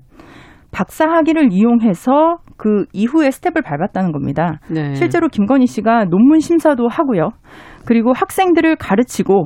박사 0.71 1.05
학위를 1.09 1.49
이용해서 1.51 2.37
그 2.57 2.85
이후에 2.93 3.31
스텝을 3.31 3.63
밟았다는 3.63 4.11
겁니다. 4.11 4.59
네. 4.69 4.93
실제로 4.93 5.27
김건희 5.27 5.65
씨가 5.65 6.05
논문 6.05 6.39
심사도 6.39 6.87
하고요. 6.87 7.29
그리고 7.85 8.13
학생들을 8.13 8.75
가르치고 8.75 9.45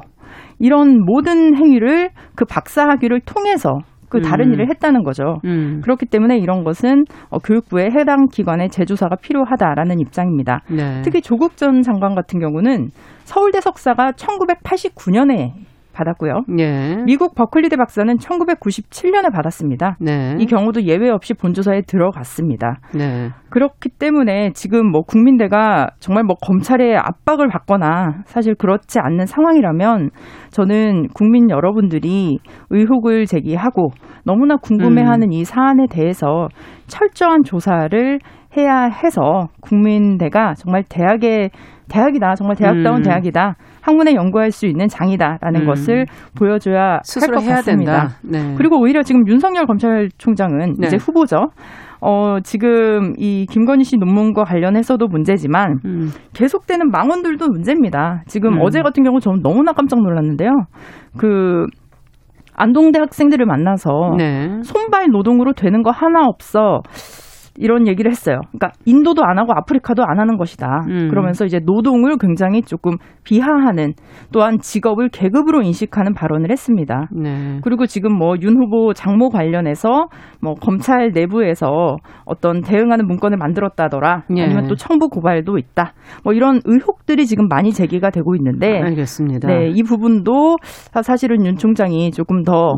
이런 0.59 0.99
모든 1.05 1.55
행위를 1.55 2.09
그 2.35 2.45
박사 2.45 2.87
학위를 2.89 3.21
통해서 3.21 3.79
그 4.13 4.21
다른 4.21 4.49
음. 4.49 4.53
일을 4.53 4.69
했다는 4.69 5.03
거죠. 5.03 5.39
음. 5.43 5.81
그렇기 5.81 6.05
때문에 6.05 6.37
이런 6.37 6.63
것은 6.63 7.05
어, 7.29 7.39
교육부의 7.39 7.89
해당 7.91 8.27
기관의 8.31 8.69
재조사가 8.69 9.15
필요하다라는 9.15 9.99
입장입니다. 9.99 10.61
네. 10.69 11.01
특히 11.03 11.19
조국 11.21 11.57
전 11.57 11.81
장관 11.81 12.13
같은 12.13 12.39
경우는 12.39 12.91
서울대 13.23 13.59
석사가 13.59 14.11
1989년에 14.11 15.53
받았고요. 15.93 16.43
예. 16.59 16.97
미국 17.05 17.35
버클리대 17.35 17.77
박사는 17.77 18.13
1997년에 18.17 19.31
받았습니다. 19.31 19.97
네. 19.99 20.35
이 20.39 20.45
경우도 20.45 20.83
예외 20.83 21.09
없이 21.09 21.33
본조사에 21.33 21.81
들어갔습니다. 21.87 22.79
네. 22.93 23.29
그렇기 23.49 23.89
때문에 23.99 24.51
지금 24.53 24.89
뭐 24.91 25.01
국민대가 25.01 25.87
정말 25.99 26.23
뭐 26.23 26.35
검찰의 26.35 26.97
압박을 26.97 27.47
받거나 27.47 28.23
사실 28.25 28.55
그렇지 28.55 28.99
않는 28.99 29.27
상황이라면 29.27 30.09
저는 30.49 31.07
국민 31.13 31.49
여러분들이 31.49 32.39
의혹을 32.71 33.25
제기하고 33.25 33.89
너무나 34.25 34.55
궁금해하는 34.55 35.27
음. 35.27 35.33
이 35.33 35.45
사안에 35.45 35.85
대해서 35.89 36.47
철저한 36.87 37.43
조사를 37.43 38.19
해야 38.57 38.83
해서 38.85 39.47
국민대가 39.61 40.53
정말 40.55 40.83
대학의 40.87 41.49
대학이다 41.89 42.35
정말 42.35 42.55
대학다운 42.55 42.97
음. 42.97 43.03
대학이다 43.03 43.55
학문에 43.83 44.15
연구할 44.15 44.51
수 44.51 44.65
있는 44.65 44.87
장이다라는 44.87 45.61
음. 45.61 45.65
것을 45.67 46.05
보여줘야 46.37 46.99
할 47.19 47.31
것 47.33 47.45
같습니다. 47.45 48.09
네. 48.23 48.55
그리고 48.57 48.79
오히려 48.79 49.03
지금 49.03 49.27
윤석열 49.27 49.65
검찰총장은 49.65 50.75
네. 50.79 50.87
이제 50.87 50.97
후보죠. 50.97 51.49
어, 52.01 52.37
지금 52.43 53.13
이 53.17 53.45
김건희 53.49 53.83
씨 53.83 53.97
논문과 53.97 54.43
관련해서도 54.43 55.07
문제지만 55.07 55.79
음. 55.85 56.09
계속되는 56.33 56.89
망언들도 56.91 57.47
문제입니다. 57.47 58.23
지금 58.27 58.53
음. 58.55 58.61
어제 58.61 58.81
같은 58.81 59.03
경우 59.03 59.19
저는 59.19 59.41
너무나 59.41 59.71
깜짝 59.73 60.01
놀랐는데요. 60.01 60.49
그 61.17 61.65
안동대 62.55 62.99
학생들을 62.99 63.45
만나서 63.45 64.15
네. 64.17 64.61
손발 64.63 65.07
노동으로 65.11 65.53
되는 65.53 65.81
거 65.81 65.91
하나 65.91 66.25
없어. 66.27 66.81
이런 67.57 67.87
얘기를 67.87 68.11
했어요. 68.11 68.41
그러니까 68.51 68.71
인도도 68.85 69.23
안 69.23 69.39
하고 69.39 69.53
아프리카도 69.53 70.03
안 70.03 70.19
하는 70.19 70.37
것이다. 70.37 70.85
음. 70.89 71.07
그러면서 71.09 71.45
이제 71.45 71.59
노동을 71.63 72.17
굉장히 72.17 72.61
조금 72.61 72.97
비하하는 73.23 73.93
또한 74.31 74.59
직업을 74.59 75.09
계급으로 75.09 75.61
인식하는 75.61 76.13
발언을 76.13 76.51
했습니다. 76.51 77.07
네. 77.11 77.59
그리고 77.63 77.85
지금 77.85 78.17
뭐 78.17 78.33
윤 78.43 78.57
후보 78.57 78.93
장모 78.93 79.29
관련해서 79.29 80.07
뭐 80.41 80.55
검찰 80.55 81.11
내부에서 81.13 81.95
어떤 82.25 82.61
대응하는 82.61 83.07
문건을 83.07 83.37
만들었다더라. 83.37 84.23
네. 84.29 84.43
아니면 84.43 84.67
또 84.67 84.75
청부 84.75 85.07
고발도 85.09 85.57
있다. 85.57 85.93
뭐 86.23 86.33
이런 86.33 86.59
의혹들이 86.65 87.25
지금 87.25 87.47
많이 87.47 87.71
제기가 87.71 88.09
되고 88.09 88.35
있는데 88.35 88.81
알겠습니다. 88.81 89.47
네, 89.47 89.69
이 89.69 89.83
부분도 89.83 90.57
사실은 91.03 91.45
윤 91.45 91.55
총장이 91.55 92.11
조금 92.11 92.43
더 92.43 92.73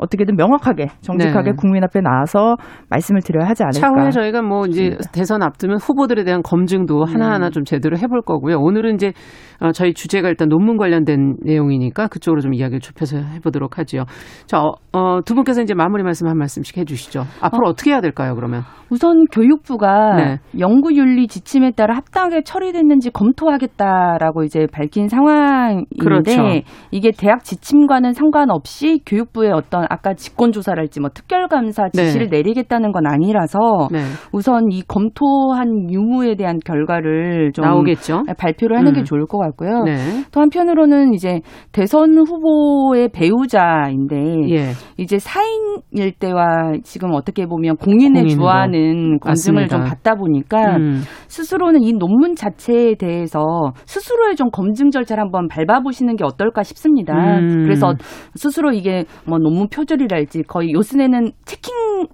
어떻게든 0.00 0.36
명확하게 0.36 0.86
정직하게 1.02 1.50
네. 1.50 1.56
국민 1.56 1.84
앞에 1.84 2.00
나와서 2.00 2.56
말씀을 2.88 3.20
드려야 3.20 3.48
하지 3.48 3.62
않을까. 3.62 3.80
차후에 3.80 4.10
저희가 4.10 4.42
뭐 4.42 4.66
이제 4.66 4.96
대선 5.12 5.42
앞두면 5.42 5.76
후보들에 5.78 6.24
대한 6.24 6.42
검증도 6.42 7.04
하나하나 7.04 7.46
음. 7.46 7.50
좀 7.50 7.64
제대로 7.64 7.96
해볼 7.98 8.22
거고요. 8.22 8.56
오늘은 8.58 8.94
이제 8.94 9.12
어, 9.60 9.72
저희 9.72 9.92
주제가 9.92 10.28
일단 10.28 10.48
논문 10.48 10.78
관련된 10.78 11.36
내용이니까 11.42 12.08
그쪽으로 12.08 12.40
좀 12.40 12.54
이야기를 12.54 12.80
좁혀서 12.80 13.18
해보도록 13.18 13.78
하죠. 13.78 14.04
자, 14.46 14.58
어, 14.60 14.72
어, 14.92 15.20
두 15.24 15.34
분께서 15.34 15.60
이제 15.60 15.74
마무리 15.74 16.02
말씀 16.02 16.26
한 16.26 16.38
말씀씩 16.38 16.78
해주시죠. 16.78 17.24
앞으로 17.42 17.68
어. 17.68 17.72
떻게 17.74 17.90
해야 17.90 18.00
될까요, 18.00 18.34
그러면? 18.34 18.62
우선 18.90 19.26
교육부가 19.30 20.16
네. 20.16 20.38
연구윤리 20.58 21.28
지침에 21.28 21.72
따라 21.72 21.94
합당하게 21.94 22.42
처리됐는지 22.42 23.10
검토하겠다라고 23.10 24.42
이제 24.44 24.66
밝힌 24.72 25.08
상황인데 25.08 25.84
그렇죠. 26.00 26.42
이게 26.90 27.10
대학 27.16 27.44
지침과는 27.44 28.14
상관없이 28.14 29.00
교육부의 29.06 29.52
어떤 29.52 29.86
아까 29.90 30.14
직권 30.14 30.52
조사랄지 30.52 31.00
뭐 31.00 31.10
특별감사 31.10 31.88
지시를 31.90 32.28
네. 32.30 32.38
내리겠다는 32.38 32.92
건 32.92 33.06
아니라서 33.06 33.58
네. 33.90 33.98
우선 34.32 34.70
이 34.70 34.82
검토한 34.82 35.90
유무에 35.90 36.36
대한 36.36 36.58
결과를 36.64 37.50
좀 37.52 37.64
나오겠죠. 37.64 38.22
발표를 38.38 38.78
하는 38.78 38.92
음. 38.92 38.94
게 38.94 39.02
좋을 39.02 39.26
것 39.26 39.38
같고요. 39.38 39.82
네. 39.84 39.96
또 40.30 40.40
한편으로는 40.40 41.12
이제 41.14 41.40
대선 41.72 42.16
후보의 42.16 43.08
배우자인데 43.12 44.16
예. 44.50 44.70
이제 44.96 45.18
사인일 45.18 46.12
때와 46.18 46.74
지금 46.84 47.10
어떻게 47.12 47.46
보면 47.46 47.76
공인으로. 47.76 48.28
주하는 48.28 49.18
검증을 49.18 49.66
좀 49.68 49.80
받다 49.80 50.14
보니까 50.14 50.76
음. 50.76 51.00
스스로는 51.26 51.82
이 51.82 51.92
논문 51.92 52.36
자체에 52.36 52.94
대해서 52.94 53.40
스스로의 53.86 54.36
좀 54.36 54.50
검증 54.50 54.90
절차를 54.90 55.20
한번 55.20 55.48
밟아보시는 55.48 56.14
게 56.16 56.24
어떨까 56.24 56.62
싶습니다. 56.62 57.12
음. 57.38 57.64
그래서 57.64 57.94
스스로 58.36 58.72
이게 58.72 59.04
뭐 59.26 59.38
논문 59.38 59.68
표 59.68 59.79
절이랄지 59.84 60.42
거의 60.44 60.72
요즘에는 60.72 61.32
체킹 61.44 62.08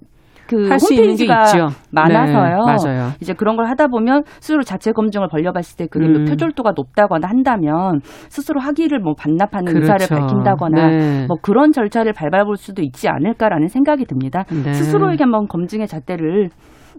그 0.47 0.69
홈페이지가 0.69 1.43
많아서요. 1.91 2.65
네, 2.65 2.65
맞아요. 2.65 3.11
이제 3.21 3.33
그런 3.33 3.57
걸 3.57 3.67
하다 3.67 3.87
보면 3.87 4.23
스스로 4.39 4.63
자체 4.63 4.93
검증을 4.93 5.27
벌려봤을 5.29 5.77
때 5.77 5.87
그게 5.87 6.05
음. 6.05 6.25
표절도가 6.25 6.71
높다거나 6.75 7.27
한다면 7.27 7.99
스스로 8.29 8.61
학위를 8.61 8.99
뭐 8.99 9.13
반납하는 9.13 9.73
그렇죠. 9.73 9.93
의사를 9.93 10.07
밝힌다거나 10.07 10.87
네. 10.87 11.25
뭐 11.27 11.37
그런 11.41 11.71
절차를 11.71 12.13
밟아볼 12.13 12.55
수도 12.55 12.81
있지 12.81 13.09
않을까라는 13.09 13.67
생각이 13.67 14.05
듭니다. 14.05 14.45
네. 14.49 14.73
스스로에게 14.73 15.25
한번 15.25 15.47
검증의 15.47 15.87
잣대를 15.87 16.49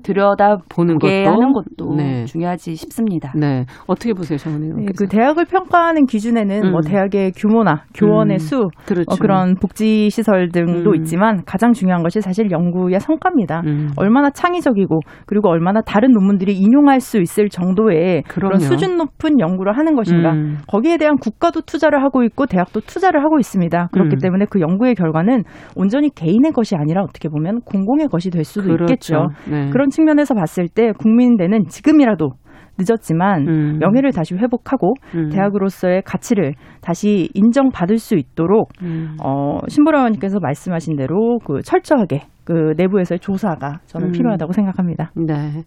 들여다 0.03 0.59
보는 0.69 0.99
것도 0.99 1.13
하는 1.13 1.53
것도 1.53 1.95
네. 1.97 2.25
중요하지 2.25 2.75
싶습니다. 2.75 3.33
네. 3.37 3.65
어떻게 3.87 4.13
보세요, 4.13 4.39
정은혜 4.39 4.69
네, 4.77 4.87
그 4.97 5.07
대학을 5.07 5.45
평가하는 5.45 6.07
기준에는 6.07 6.61
뭐 6.61 6.69
음. 6.69 6.73
뭐 6.79 6.81
대학의 6.83 7.33
규모나 7.33 7.83
교원의 7.95 8.37
음. 8.37 8.39
수, 8.39 8.69
그렇죠. 8.87 9.07
어, 9.09 9.17
그런 9.21 9.57
복지 9.57 10.11
시설 10.11 10.49
등도 10.51 10.91
음. 10.91 10.95
있지만 10.97 11.43
가장 11.45 11.73
중요한 11.73 12.03
것이 12.03 12.21
사실 12.21 12.51
연구의 12.51 13.01
성과입니다. 13.01 13.63
음. 13.67 13.91
얼마나 13.97 14.31
창의적이고 14.31 15.01
그리고 15.27 15.49
얼마나 15.49 15.81
다른 15.81 16.13
논문들이 16.13 16.57
인용할 16.57 17.01
수 17.01 17.19
있을 17.19 17.49
정도의 17.49 18.23
그럼요. 18.29 18.59
그런 18.59 18.61
수준 18.61 18.97
높은 18.97 19.41
연구를 19.41 19.77
하는 19.77 19.95
것인가. 19.95 20.33
음. 20.33 20.59
거기에 20.69 20.97
대한 20.99 21.17
국가도 21.17 21.63
투자를 21.63 22.03
하고 22.03 22.23
있고 22.23 22.47
대학도 22.47 22.81
투자를 22.81 23.23
하고 23.23 23.39
있습니다. 23.39 23.89
그렇기 23.93 24.17
음. 24.17 24.19
때문에 24.19 24.47
그 24.49 24.61
연구의 24.61 24.95
결과는 24.95 25.43
온전히 25.75 26.11
개인의 26.11 26.53
것이 26.53 26.77
아니라 26.77 27.03
어떻게 27.03 27.29
보면 27.29 27.61
공공의 27.63 28.09
것이 28.09 28.31
될 28.31 28.45
수도 28.45 28.69
그렇죠. 28.69 28.85
있겠죠. 28.85 29.29
네. 29.51 29.71
그런 29.71 29.88
측면에서 29.91 30.35
봤을 30.35 30.69
때 30.69 30.93
국민대는 30.93 31.67
지금이라도 31.69 32.31
늦었지만 32.79 33.49
음. 33.49 33.79
명예를 33.81 34.13
다시 34.13 34.35
회복하고 34.35 34.95
음. 35.15 35.31
대학으로서의 35.31 36.03
가치를 36.03 36.55
다시 36.81 37.29
인정받을 37.35 37.99
수 37.99 38.15
있도록 38.15 38.71
음. 38.83 39.17
어, 39.23 39.59
신보라 39.67 39.99
의원님께서 39.99 40.39
말씀하신 40.41 40.97
대로 40.97 41.39
그 41.45 41.61
철저하게 41.63 42.23
그 42.45 42.73
내부에서의 42.77 43.19
조사가 43.19 43.81
저는 43.87 44.09
음. 44.09 44.13
필요하다고 44.13 44.53
생각합니다. 44.53 45.11
네. 45.17 45.65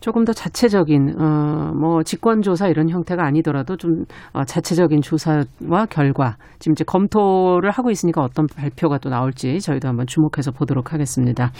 조금 0.00 0.24
더 0.24 0.32
자체적인 0.32 1.14
어뭐 1.18 2.02
직권 2.02 2.42
조사 2.42 2.68
이런 2.68 2.90
형태가 2.90 3.24
아니더라도 3.24 3.76
좀 3.76 4.04
어, 4.32 4.44
자체적인 4.44 5.00
조사와 5.00 5.86
결과 5.88 6.36
지금 6.58 6.72
이제 6.72 6.84
검토를 6.84 7.70
하고 7.70 7.90
있으니까 7.90 8.22
어떤 8.22 8.46
발표가 8.46 8.98
또 8.98 9.08
나올지 9.08 9.60
저희도 9.60 9.88
한번 9.88 10.06
주목해서 10.06 10.50
보도록 10.50 10.92
하겠습니다. 10.92 11.52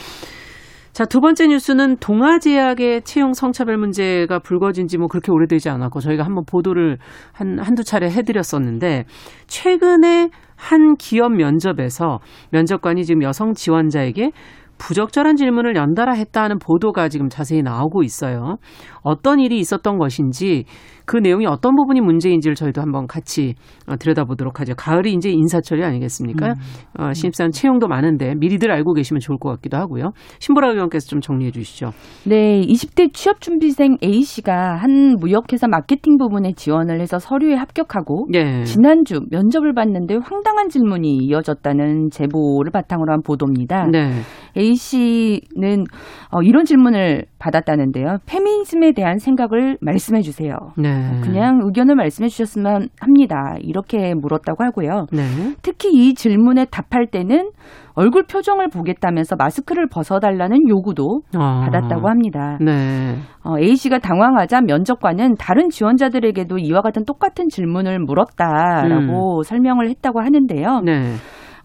자, 0.94 1.04
두 1.04 1.20
번째 1.20 1.48
뉴스는 1.48 1.96
동아제약의 1.96 3.02
채용 3.02 3.32
성차별 3.32 3.76
문제가 3.76 4.38
불거진 4.38 4.86
지 4.86 4.96
뭐 4.96 5.08
그렇게 5.08 5.32
오래되지 5.32 5.68
않았고 5.68 5.98
저희가 5.98 6.22
한번 6.24 6.44
보도를 6.46 6.98
한, 7.32 7.58
한두 7.58 7.82
차례 7.82 8.08
해드렸었는데 8.08 9.04
최근에 9.48 10.30
한 10.54 10.94
기업 10.94 11.32
면접에서 11.32 12.20
면접관이 12.52 13.04
지금 13.04 13.24
여성 13.24 13.54
지원자에게 13.54 14.30
부적절한 14.78 15.34
질문을 15.34 15.74
연달아 15.74 16.12
했다는 16.12 16.60
보도가 16.60 17.08
지금 17.08 17.28
자세히 17.28 17.62
나오고 17.62 18.04
있어요. 18.04 18.58
어떤 19.02 19.40
일이 19.40 19.58
있었던 19.58 19.98
것인지 19.98 20.64
그 21.06 21.16
내용이 21.16 21.46
어떤 21.46 21.74
부분이 21.76 22.00
문제인지를 22.00 22.54
저희도 22.54 22.80
한번 22.80 23.06
같이 23.06 23.54
어, 23.86 23.96
들여다보도록 23.96 24.60
하죠. 24.60 24.74
가을이 24.76 25.12
이제 25.12 25.30
인사철이 25.30 25.84
아니겠습니까? 25.84 26.48
음. 26.48 26.54
어, 26.98 27.12
신입사원 27.12 27.52
채용도 27.52 27.88
많은데 27.88 28.34
미리들 28.36 28.70
알고 28.70 28.94
계시면 28.94 29.20
좋을 29.20 29.38
것 29.38 29.50
같기도 29.50 29.76
하고요. 29.76 30.12
신보라 30.38 30.72
의원께서 30.72 31.06
좀 31.08 31.20
정리해 31.20 31.50
주시죠. 31.50 31.90
네, 32.24 32.60
20대 32.62 33.12
취업 33.12 33.40
준비생 33.40 33.96
A 34.02 34.22
씨가 34.22 34.76
한 34.76 35.16
무역회사 35.20 35.68
마케팅 35.68 36.16
부문에 36.16 36.52
지원을 36.52 37.00
해서 37.00 37.18
서류에 37.18 37.54
합격하고 37.54 38.28
네. 38.30 38.64
지난주 38.64 39.20
면접을 39.30 39.74
봤는데 39.74 40.18
황당한 40.22 40.68
질문이 40.68 41.18
이어졌다는 41.18 42.10
제보를 42.10 42.70
바탕으로 42.72 43.12
한 43.12 43.22
보도입니다. 43.22 43.86
네. 43.90 44.10
A 44.56 44.74
씨는 44.74 45.84
어, 46.30 46.42
이런 46.42 46.64
질문을 46.64 47.24
받았다는데요. 47.44 48.18
페미니즘에 48.26 48.92
대한 48.92 49.18
생각을 49.18 49.76
말씀해 49.80 50.22
주세요. 50.22 50.54
네. 50.78 51.20
그냥 51.22 51.60
의견을 51.62 51.94
말씀해 51.94 52.28
주셨으면 52.28 52.88
합니다. 53.00 53.56
이렇게 53.60 54.14
물었다고 54.14 54.64
하고요. 54.64 55.06
네. 55.12 55.22
특히 55.62 55.90
이 55.92 56.14
질문에 56.14 56.64
답할 56.66 57.08
때는 57.10 57.50
얼굴 57.94 58.24
표정을 58.24 58.68
보겠다면서 58.70 59.36
마스크를 59.36 59.88
벗어달라는 59.88 60.68
요구도 60.68 61.20
아. 61.34 61.66
받았다고 61.66 62.08
합니다. 62.08 62.58
네. 62.60 63.16
어, 63.44 63.58
A 63.58 63.76
씨가 63.76 63.98
당황하자 63.98 64.62
면접관은 64.62 65.34
다른 65.38 65.68
지원자들에게도 65.68 66.58
이와 66.58 66.80
같은 66.80 67.04
똑같은 67.04 67.48
질문을 67.48 68.00
물었다라고 68.00 69.38
음. 69.38 69.42
설명을 69.42 69.90
했다고 69.90 70.20
하는데요. 70.20 70.80
네. 70.84 71.14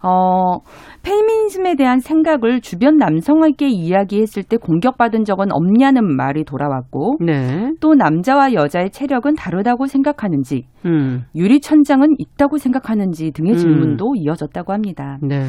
어, 0.02 0.58
페미니즘에 1.02 1.76
대한 1.76 1.98
생각을 1.98 2.60
주변 2.60 2.96
남성에게 2.96 3.68
이야기했을 3.68 4.42
때 4.42 4.56
공격받은 4.56 5.24
적은 5.24 5.52
없냐는 5.52 6.04
말이 6.16 6.44
돌아왔고, 6.44 7.18
네. 7.20 7.72
또 7.80 7.94
남자와 7.94 8.54
여자의 8.54 8.90
체력은 8.90 9.34
다르다고 9.34 9.86
생각하는지, 9.86 10.66
음. 10.86 11.24
유리 11.34 11.60
천장은 11.60 12.16
있다고 12.18 12.58
생각하는지 12.58 13.32
등의 13.32 13.52
음. 13.52 13.56
질문도 13.56 14.14
이어졌다고 14.16 14.72
합니다. 14.72 15.18
네. 15.22 15.42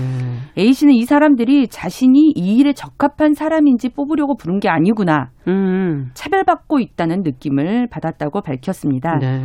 A 0.57 0.73
씨는 0.73 0.93
이 0.93 1.03
사람들이 1.03 1.67
자신이 1.67 2.33
이 2.35 2.57
일에 2.57 2.73
적합한 2.73 3.33
사람인지 3.33 3.89
뽑으려고 3.89 4.35
부른 4.35 4.59
게 4.59 4.69
아니구나. 4.69 5.29
음. 5.47 6.09
차별받고 6.13 6.79
있다는 6.79 7.21
느낌을 7.23 7.87
받았다고 7.89 8.41
밝혔습니다. 8.41 9.17
네. 9.19 9.41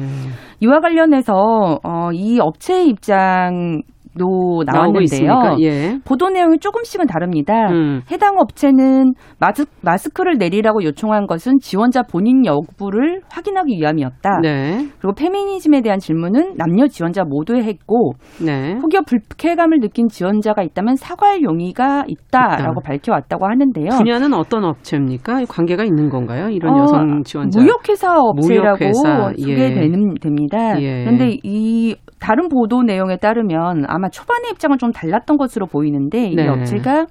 이와 0.61 0.81
관련해서 0.81 1.79
어, 1.83 2.11
이 2.13 2.39
업체의 2.41 2.89
입장 2.89 3.83
도 4.19 4.63
나왔는데요. 4.67 5.57
예. 5.61 5.99
보도 6.05 6.29
내용이 6.31 6.59
조금씩은 6.59 7.07
다릅니다. 7.07 7.69
음. 7.71 8.01
해당 8.11 8.35
업체는 8.39 9.13
마스, 9.39 9.65
마스 9.83 10.11
크를 10.11 10.37
내리라고 10.39 10.83
요청한 10.85 11.27
것은 11.27 11.59
지원자 11.61 12.03
본인 12.03 12.45
여부를 12.47 13.21
확인하기 13.31 13.77
위함이었다. 13.79 14.41
네. 14.43 14.89
그리고 14.99 15.15
페미니즘에 15.15 15.83
대한 15.83 15.99
질문은 15.99 16.55
남녀 16.57 16.87
지원자 16.87 17.25
모두에 17.25 17.63
했고 17.63 18.13
네. 18.45 18.75
혹여 18.75 19.03
불쾌감을 19.07 19.81
느낀 19.81 20.09
지원자가 20.09 20.63
있다면 20.63 20.97
사과할 20.97 21.43
용의가 21.43 22.05
있다라고 22.07 22.81
있다. 22.81 22.89
밝혀왔다고 22.89 23.47
하는데요. 23.47 23.89
분야는 23.99 24.33
어떤 24.35 24.65
업체입니까? 24.65 25.45
관계가 25.49 25.85
있는 25.85 26.09
건가요? 26.09 26.49
이런 26.49 26.75
어, 26.75 26.83
여성 26.83 27.23
지원자 27.23 27.61
무역회사 27.61 28.15
업체라고 28.19 28.79
무역회사. 28.79 29.33
소개됩니다. 29.39 30.81
예. 30.81 31.05
그런데 31.05 31.37
이 31.43 31.95
다른 32.21 32.49
보도 32.49 32.83
내용에 32.83 33.19
따르면 33.19 33.85
아마 33.89 34.09
초반의 34.09 34.51
입장은 34.53 34.79
좀 34.79 34.91
달랐던 34.93 35.37
것으로 35.37 35.67
보이는데 35.67 36.29
이 36.29 36.35
네. 36.35 36.49
업체가 36.49 37.07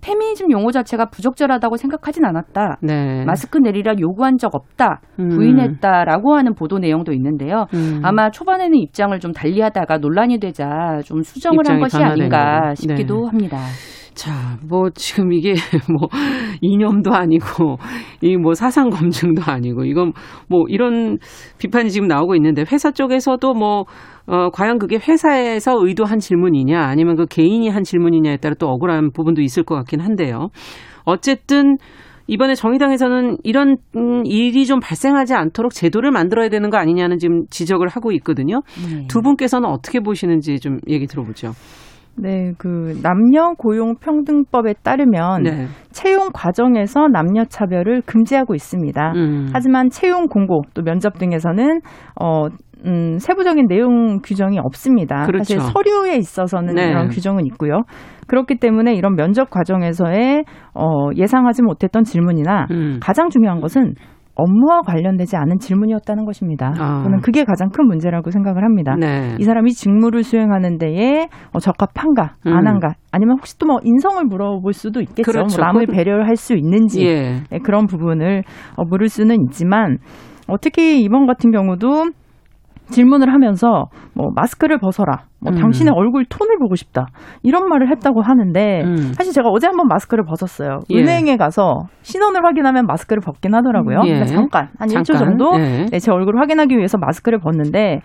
페미니즘 0.00 0.50
용어 0.52 0.70
자체가 0.70 1.06
부적절하다고 1.06 1.76
생각하진 1.76 2.24
않았다. 2.24 2.78
네. 2.82 3.24
마스크 3.24 3.58
내리라 3.58 3.94
요구한 3.98 4.38
적 4.38 4.54
없다. 4.54 5.00
음. 5.18 5.28
부인했다라고 5.30 6.36
하는 6.36 6.54
보도 6.54 6.78
내용도 6.78 7.12
있는데요. 7.12 7.66
음. 7.74 8.00
아마 8.04 8.30
초반에는 8.30 8.76
입장을 8.76 9.18
좀 9.20 9.32
달리하다가 9.32 9.98
논란이 9.98 10.38
되자 10.38 11.00
좀 11.04 11.22
수정을 11.22 11.64
한 11.66 11.80
것이 11.80 11.96
아닌가 11.96 12.74
싶기도 12.74 13.22
네. 13.22 13.26
합니다. 13.30 13.58
자, 14.16 14.58
뭐 14.66 14.88
지금 14.94 15.32
이게 15.32 15.52
뭐 15.92 16.08
이념도 16.62 17.12
아니고 17.12 17.76
이 18.22 18.36
뭐 18.36 18.54
사상 18.54 18.90
검증도 18.90 19.42
아니고 19.44 19.84
이건 19.84 20.12
뭐 20.48 20.64
이런 20.68 21.18
비판이 21.58 21.90
지금 21.90 22.08
나오고 22.08 22.34
있는데 22.36 22.64
회사 22.72 22.90
쪽에서도 22.90 23.54
뭐 23.54 23.84
어, 24.26 24.50
과연 24.50 24.78
그게 24.78 24.96
회사에서 24.96 25.76
의도한 25.78 26.18
질문이냐 26.18 26.80
아니면 26.80 27.16
그 27.16 27.26
개인이 27.26 27.68
한 27.68 27.82
질문이냐에 27.82 28.38
따라 28.38 28.54
또 28.58 28.68
억울한 28.68 29.10
부분도 29.12 29.42
있을 29.42 29.64
것 29.64 29.74
같긴 29.74 30.00
한데요. 30.00 30.48
어쨌든 31.04 31.76
이번에 32.26 32.54
정의당에서는 32.54 33.38
이런 33.44 33.76
음, 33.96 34.22
일이 34.24 34.66
좀 34.66 34.80
발생하지 34.80 35.34
않도록 35.34 35.72
제도를 35.72 36.10
만들어야 36.10 36.48
되는 36.48 36.70
거 36.70 36.78
아니냐는 36.78 37.18
지금 37.18 37.44
지적을 37.50 37.88
하고 37.88 38.10
있거든요. 38.12 38.62
네. 38.88 39.06
두 39.08 39.22
분께서는 39.22 39.68
어떻게 39.68 40.00
보시는지 40.00 40.58
좀 40.58 40.78
얘기 40.88 41.06
들어보죠. 41.06 41.52
네, 42.18 42.52
그 42.58 42.98
남녀 43.02 43.52
고용 43.58 43.96
평등법에 43.96 44.74
따르면 44.82 45.42
네. 45.42 45.66
채용 45.90 46.30
과정에서 46.32 47.08
남녀 47.08 47.44
차별을 47.44 48.02
금지하고 48.02 48.54
있습니다. 48.54 49.12
음. 49.14 49.48
하지만 49.52 49.90
채용 49.90 50.26
공고 50.26 50.62
또 50.74 50.82
면접 50.82 51.18
등에서는 51.18 51.80
어 52.20 52.46
음, 52.84 53.18
세부적인 53.18 53.66
내용 53.68 54.20
규정이 54.22 54.58
없습니다. 54.58 55.24
그렇죠. 55.26 55.58
사실 55.58 55.60
서류에 55.60 56.16
있어서는 56.16 56.74
네. 56.74 56.88
이런 56.88 57.08
규정은 57.08 57.46
있고요. 57.46 57.82
그렇기 58.26 58.56
때문에 58.56 58.94
이런 58.94 59.14
면접 59.16 59.50
과정에서의 59.50 60.44
어, 60.74 61.08
예상하지 61.14 61.62
못했던 61.62 62.04
질문이나 62.04 62.66
음. 62.70 62.98
가장 63.00 63.30
중요한 63.30 63.60
것은 63.60 63.94
업무와 64.36 64.82
관련되지 64.82 65.36
않은 65.36 65.58
질문이었다는 65.58 66.24
것입니다. 66.24 66.72
아. 66.78 67.02
저는 67.02 67.20
그게 67.20 67.44
가장 67.44 67.70
큰 67.70 67.86
문제라고 67.86 68.30
생각을 68.30 68.62
합니다. 68.64 68.94
네. 68.98 69.34
이 69.38 69.42
사람이 69.44 69.72
직무를 69.72 70.22
수행하는 70.22 70.78
데에 70.78 71.28
어, 71.52 71.58
적합한가, 71.58 72.34
음. 72.46 72.52
안 72.52 72.66
한가, 72.66 72.94
아니면 73.12 73.36
혹시 73.38 73.58
또 73.58 73.66
뭐 73.66 73.78
인성을 73.82 74.22
물어볼 74.26 74.72
수도 74.74 75.00
있겠죠. 75.00 75.22
그렇죠. 75.30 75.56
뭐 75.58 75.66
남을 75.66 75.86
배려를 75.86 76.28
할수 76.28 76.54
있는지 76.54 77.04
예. 77.04 77.42
네, 77.50 77.58
그런 77.58 77.86
부분을 77.86 78.44
어, 78.76 78.84
물을 78.84 79.08
수는 79.08 79.36
있지만 79.46 79.98
어, 80.46 80.54
특히 80.60 81.02
이번 81.02 81.26
같은 81.26 81.50
경우도 81.50 82.10
질문을 82.90 83.32
하면서 83.32 83.86
뭐 84.14 84.28
마스크를 84.36 84.78
벗어라. 84.78 85.24
뭐 85.46 85.52
음. 85.52 85.60
당신의 85.60 85.92
얼굴 85.94 86.24
톤을 86.24 86.58
보고 86.58 86.74
싶다. 86.74 87.06
이런 87.42 87.68
말을 87.68 87.88
했다고 87.90 88.22
하는데 88.22 88.82
음. 88.82 88.96
사실 89.14 89.32
제가 89.32 89.48
어제 89.48 89.68
한번 89.68 89.86
마스크를 89.86 90.24
벗었어요. 90.24 90.80
예. 90.90 90.98
은행에 91.00 91.36
가서 91.36 91.84
신원을 92.02 92.44
확인하면 92.44 92.86
마스크를 92.86 93.20
벗긴 93.20 93.54
하더라고요. 93.54 94.00
예. 94.04 94.14
그러니까 94.14 94.26
잠깐 94.26 94.68
한 94.78 94.88
잠깐. 94.88 95.02
1초 95.04 95.18
정도 95.18 95.52
예. 95.58 95.86
네, 95.90 95.98
제 96.00 96.10
얼굴을 96.10 96.40
확인하기 96.40 96.76
위해서 96.76 96.98
마스크를 96.98 97.38
벗는데 97.38 98.00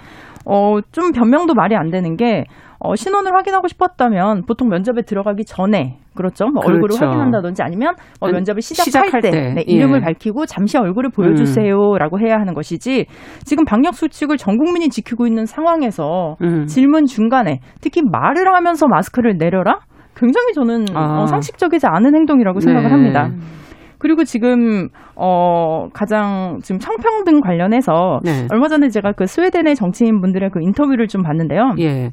어, 0.46 0.78
좀 0.92 1.12
변명도 1.12 1.56
말이 1.56 1.76
안 1.76 1.90
되는 1.90 2.16
게 2.16 2.44
어, 2.80 2.96
신원을 2.96 3.34
확인하고 3.34 3.68
싶었다면 3.68 4.44
보통 4.48 4.70
면접에 4.70 5.02
들어가기 5.04 5.46
전에 5.46 5.98
그렇죠. 6.16 6.46
뭐 6.46 6.62
그렇죠. 6.62 6.76
얼굴을 6.76 7.02
확인한다든지 7.02 7.64
아니면 7.64 7.96
뭐 8.20 8.30
면접을 8.30 8.62
시작할, 8.62 8.86
시작할 8.86 9.22
때, 9.22 9.32
때. 9.32 9.54
네, 9.54 9.62
이름을 9.66 10.00
예. 10.00 10.06
밝히고 10.06 10.46
잠시 10.46 10.78
얼굴을 10.78 11.10
보여주세요라고 11.10 12.18
음. 12.18 12.26
해야 12.26 12.36
하는 12.36 12.54
것이지 12.54 13.06
지금 13.46 13.64
방역 13.66 13.96
수칙을 13.96 14.38
전 14.38 14.58
국민이 14.58 14.90
지키고 14.90 15.26
있는 15.26 15.46
상황에서 15.46 16.36
음. 16.42 16.66
질문 16.66 17.06
중간에 17.06 17.60
특히 17.80 18.02
말을 18.02 18.54
하면서 18.54 18.88
마스크를 18.88 19.38
내려라 19.38 19.80
굉장히 20.16 20.54
저는 20.54 20.86
아. 20.94 21.22
어, 21.22 21.26
상식적이지 21.28 21.88
않은 21.88 22.14
행동이라고 22.16 22.60
네. 22.60 22.66
생각을 22.66 22.92
합니다. 22.92 23.32
그리고 23.98 24.24
지금 24.24 24.90
어 25.16 25.88
가장 25.94 26.58
지금 26.64 26.80
청평등 26.80 27.40
관련해서 27.42 28.20
네. 28.24 28.48
얼마 28.52 28.68
전에 28.68 28.90
제가 28.90 29.12
그 29.12 29.28
스웨덴의 29.28 29.76
정치인 29.76 30.22
분들의 30.22 30.50
그 30.50 30.60
인터뷰를 30.60 31.08
좀 31.08 31.22
봤는데요. 31.22 31.76
예. 31.80 32.10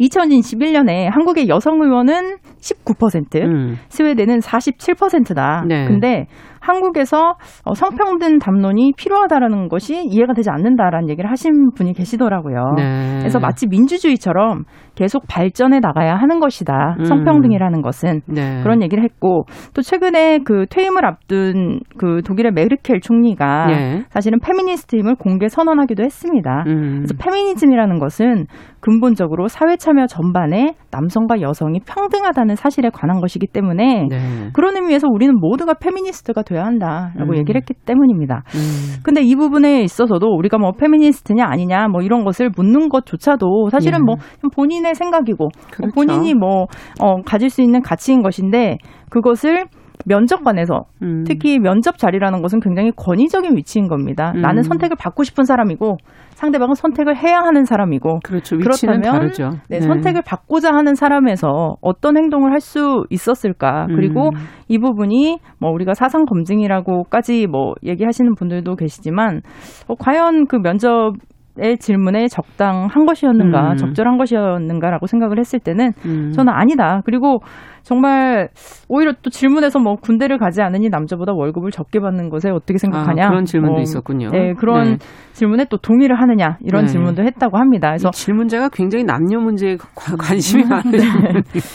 2021년에 0.00 1.10
한국의 1.10 1.48
여성 1.48 1.82
의원은 1.82 2.36
19%, 2.60 3.42
음. 3.42 3.76
스웨덴은 3.88 4.38
47%다. 4.38 5.64
네. 5.68 5.86
근데 5.86 6.26
한국에서 6.60 7.36
어, 7.64 7.74
성평등 7.74 8.38
담론이 8.38 8.92
필요하다라는 8.96 9.68
것이 9.68 10.04
이해가 10.06 10.34
되지 10.34 10.50
않는다라는 10.50 11.08
얘기를 11.08 11.30
하신 11.30 11.72
분이 11.74 11.94
계시더라고요. 11.94 12.74
네. 12.76 13.18
그래서 13.18 13.40
마치 13.40 13.66
민주주의처럼 13.66 14.64
계속 14.94 15.24
발전해 15.26 15.80
나가야 15.80 16.14
하는 16.14 16.38
것이다. 16.38 16.96
음. 16.98 17.04
성평등이라는 17.04 17.80
것은 17.82 18.20
네. 18.26 18.60
그런 18.62 18.82
얘기를 18.82 19.02
했고 19.02 19.44
또 19.74 19.80
최근에 19.82 20.40
그 20.44 20.66
퇴임을 20.68 21.04
앞둔 21.06 21.80
그 21.96 22.20
독일의 22.22 22.52
메르켈 22.52 23.00
총리가 23.00 23.66
네. 23.66 24.02
사실은 24.10 24.38
페미니스트임을 24.40 25.16
공개 25.16 25.48
선언하기도 25.48 26.02
했습니다. 26.02 26.64
음. 26.66 27.02
그래서 27.02 27.14
페미니즘이라는 27.18 27.98
것은 27.98 28.46
근본적으로 28.80 29.48
사회 29.48 29.76
참여 29.76 30.06
전반에 30.06 30.74
남성과 30.90 31.40
여성이 31.40 31.80
평등하다는 31.80 32.56
사실에 32.56 32.90
관한 32.90 33.20
것이기 33.20 33.46
때문에 33.46 34.06
네. 34.08 34.50
그런 34.52 34.76
의미에서 34.76 35.08
우리는 35.08 35.34
모두가 35.38 35.74
페미니스트가 35.74 36.42
돼야 36.42 36.64
한다라고 36.64 37.32
음. 37.32 37.36
얘기를 37.36 37.60
했기 37.60 37.74
때문입니다. 37.74 38.42
음. 38.54 39.00
근데 39.02 39.22
이 39.22 39.36
부분에 39.36 39.82
있어서도 39.82 40.26
우리가 40.26 40.58
뭐 40.58 40.72
페미니스트냐 40.72 41.44
아니냐 41.46 41.88
뭐 41.88 42.02
이런 42.02 42.24
것을 42.24 42.50
묻는 42.56 42.88
것조차도 42.88 43.68
사실은 43.70 43.98
네. 43.98 44.04
뭐 44.04 44.16
본인의 44.54 44.94
생각이고 44.94 45.36
뭐 45.38 45.48
그렇죠. 45.70 45.94
본인이 45.94 46.34
뭐 46.34 46.66
어, 47.00 47.22
가질 47.22 47.50
수 47.50 47.62
있는 47.62 47.82
가치인 47.82 48.22
것인데 48.22 48.78
그것을 49.10 49.66
면접관에서 50.06 50.84
음. 51.02 51.24
특히 51.26 51.58
면접 51.58 51.98
자리라는 51.98 52.40
것은 52.40 52.60
굉장히 52.60 52.90
권위적인 52.96 53.56
위치인 53.56 53.88
겁니다. 53.88 54.32
음. 54.34 54.40
나는 54.40 54.62
선택을 54.62 54.96
받고 54.98 55.24
싶은 55.24 55.44
사람이고 55.44 55.98
상대방은 56.30 56.74
선택을 56.74 57.16
해야 57.16 57.40
하는 57.40 57.64
사람이고 57.64 58.20
그렇죠. 58.24 58.56
그렇다면 58.56 59.02
다르죠. 59.02 59.50
네, 59.68 59.78
네. 59.78 59.80
선택을 59.80 60.22
받고자 60.22 60.72
하는 60.72 60.94
사람에서 60.94 61.76
어떤 61.82 62.16
행동을 62.16 62.52
할 62.52 62.60
수 62.60 63.04
있었을까? 63.10 63.86
그리고 63.88 64.28
음. 64.28 64.34
이 64.68 64.78
부분이 64.78 65.38
뭐 65.58 65.70
우리가 65.70 65.94
사상 65.94 66.24
검증이라고까지 66.24 67.46
뭐 67.46 67.74
얘기하시는 67.84 68.34
분들도 68.34 68.76
계시지만 68.76 69.40
어, 69.88 69.94
과연 69.94 70.46
그 70.46 70.56
면접 70.56 71.14
의 71.58 71.76
질문에 71.78 72.28
적당한 72.28 73.04
것이었는가, 73.06 73.72
음. 73.72 73.76
적절한 73.76 74.18
것이었는가라고 74.18 75.06
생각을 75.06 75.38
했을 75.38 75.58
때는 75.58 75.92
음. 76.06 76.30
저는 76.30 76.52
아니다. 76.54 77.02
그리고 77.04 77.40
정말 77.82 78.48
오히려 78.88 79.12
또 79.22 79.30
질문에서 79.30 79.78
뭐 79.78 79.96
군대를 79.96 80.38
가지 80.38 80.62
않으니 80.62 80.88
남자보다 80.88 81.32
월급을 81.32 81.70
적게 81.70 82.00
받는 82.00 82.28
것에 82.28 82.50
어떻게 82.50 82.78
생각하냐 82.78 83.26
아, 83.26 83.28
그런 83.28 83.44
질문도 83.44 83.78
어, 83.78 83.80
있었군요. 83.80 84.30
네, 84.30 84.54
그런 84.54 84.92
네. 84.92 84.98
질문에 85.32 85.66
또 85.70 85.76
동의를 85.76 86.20
하느냐 86.20 86.58
이런 86.60 86.84
네. 86.84 86.92
질문도 86.92 87.22
했다고 87.22 87.58
합니다. 87.58 87.88
그래서 87.88 88.10
질문자가 88.10 88.68
굉장히 88.72 89.04
남녀 89.04 89.38
문제에 89.38 89.76
관심이 90.18 90.64
네. 90.90 90.98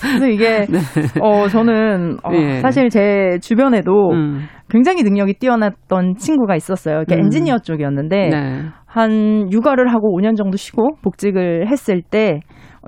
그래서 0.02 0.28
이게 0.28 0.66
네. 0.70 0.80
어 1.22 1.48
저는 1.48 2.18
어, 2.24 2.32
예. 2.34 2.60
사실 2.60 2.90
제 2.90 3.38
주변에도 3.42 4.12
음. 4.12 4.48
굉장히 4.70 5.04
능력이 5.04 5.36
뛰어났던 5.40 6.16
친구가 6.18 6.56
있었어요. 6.56 7.00
음. 7.00 7.06
엔지니어 7.20 7.60
쪽이었는데 7.60 8.30
네. 8.30 8.62
한 8.86 9.52
육아를 9.52 9.94
하고 9.94 10.18
5년 10.18 10.38
정도 10.38 10.58
쉬고 10.58 10.96
복직을 11.02 11.68
했을 11.70 12.02
때 12.02 12.40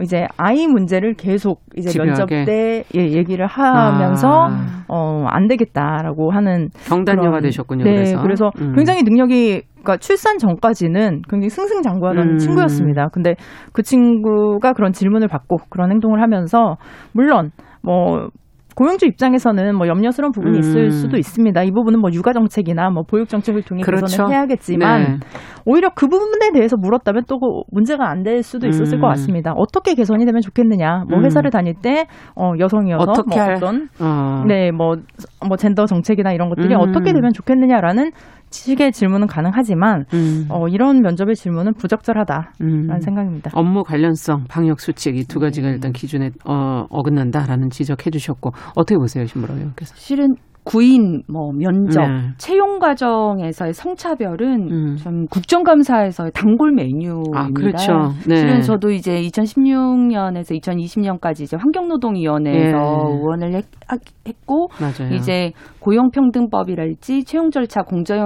이제 0.02 0.28
아이 0.38 0.68
문제를 0.68 1.14
계속 1.16 1.62
이제 1.76 1.90
집요하게. 1.90 2.12
면접 2.12 2.46
때 2.46 2.84
예, 2.96 3.12
얘기를 3.12 3.46
하면서 3.48 4.48
아. 4.50 4.86
어안 4.88 5.48
되겠다라고 5.48 6.32
하는 6.32 6.70
경단녀가 6.88 7.30
그런, 7.30 7.44
되셨군요. 7.44 7.84
네, 7.84 7.94
그래서, 7.94 8.22
그래서 8.22 8.52
음. 8.62 8.74
굉장히 8.76 9.04
능력이 9.04 9.64
그러니까 9.72 9.98
출산 9.98 10.38
전까지는 10.38 11.22
굉장히 11.30 11.50
승승장구하던 11.50 12.30
음. 12.30 12.38
친구였습니다. 12.38 13.10
근데 13.10 13.36
그 13.74 13.82
친구가 13.82 14.74
그런 14.74 14.92
질문을 14.92 15.28
받고 15.28 15.58
그런 15.70 15.92
행동을 15.92 16.22
하면서 16.22 16.78
물론 17.14 17.52
뭐 17.82 18.30
고용주 18.78 19.08
입장에서는 19.08 19.76
뭐 19.76 19.88
염려스러운 19.88 20.32
부분이 20.32 20.58
음. 20.58 20.60
있을 20.60 20.92
수도 20.92 21.18
있습니다. 21.18 21.64
이 21.64 21.72
부분은 21.72 22.00
뭐 22.00 22.12
육아 22.14 22.32
정책이나 22.32 22.92
뭐 22.92 23.02
보육 23.02 23.28
정책을 23.28 23.64
통해 23.64 23.82
그렇죠. 23.82 24.06
개선을 24.06 24.32
해야겠지만 24.32 25.02
네. 25.02 25.20
오히려 25.66 25.90
그 25.96 26.08
부분에 26.08 26.52
대해서 26.54 26.78
물었다면 26.78 27.24
또 27.28 27.38
문제가 27.72 28.08
안 28.08 28.22
될 28.22 28.44
수도 28.44 28.68
있었을 28.68 28.98
음. 28.98 29.02
것 29.02 29.08
같습니다. 29.08 29.54
어떻게 29.56 29.96
개선이 29.96 30.26
되면 30.26 30.42
좋겠느냐? 30.42 31.06
뭐 31.10 31.18
음. 31.18 31.26
회사를 31.26 31.50
다닐 31.50 31.74
때 31.82 32.06
어, 32.36 32.52
여성이어서 32.60 33.12
어떻게 33.12 33.36
뭐 33.42 33.54
어떤 33.56 33.90
어. 34.00 34.44
네뭐뭐 34.46 34.96
뭐 35.48 35.58
젠더 35.58 35.86
정책이나 35.86 36.34
이런 36.34 36.50
것들이 36.50 36.76
음. 36.76 36.80
어떻게 36.80 37.14
되면 37.14 37.32
좋겠느냐라는 37.34 38.12
식의 38.50 38.92
질문은 38.92 39.28
가능하지만 39.28 40.06
음. 40.14 40.46
어, 40.50 40.68
이런 40.68 41.02
면접의 41.02 41.36
질문은 41.36 41.74
부적절하다라는 41.74 42.52
음. 42.62 43.00
생각입니다. 43.02 43.52
업무 43.54 43.84
관련성, 43.84 44.46
방역 44.50 44.80
수칙 44.80 45.18
이 45.18 45.24
두 45.28 45.40
가지가 45.40 45.68
일단 45.70 45.92
기준에 45.92 46.32
어, 46.46 46.86
어긋난다라는 46.90 47.70
지적해 47.70 48.10
주셨고 48.12 48.52
어떻게 48.76 48.96
보세요, 48.98 49.26
신부로 49.26 49.56
의원께서? 49.56 49.94
실은 49.98 50.36
구인, 50.68 51.24
뭐 51.32 51.54
면접, 51.54 52.02
네. 52.02 52.34
채용 52.38 52.80
과정에서의 52.80 53.74
성차별은 53.74 54.70
음. 54.70 54.96
좀 54.98 55.26
국정감사에서의 55.28 56.32
단골 56.34 56.74
메뉴입니다. 56.74 57.40
아, 57.40 57.50
그렇죠. 57.56 58.10
네. 58.28 58.36
실은 58.36 58.62
저도 58.62 58.92
이제 58.92 59.14
2016년에서 59.22 60.62
2020년까지 60.62 61.44
이제 61.44 61.56
환경노동위원회에서 61.58 62.78
네. 62.78 62.84
의원을 62.84 63.54
했, 63.54 63.66
고 64.46 64.68
이제 65.14 65.54
고용평등법이랄지 65.80 67.24
채용 67.24 67.50
절차 67.50 67.82
공정에 67.82 68.20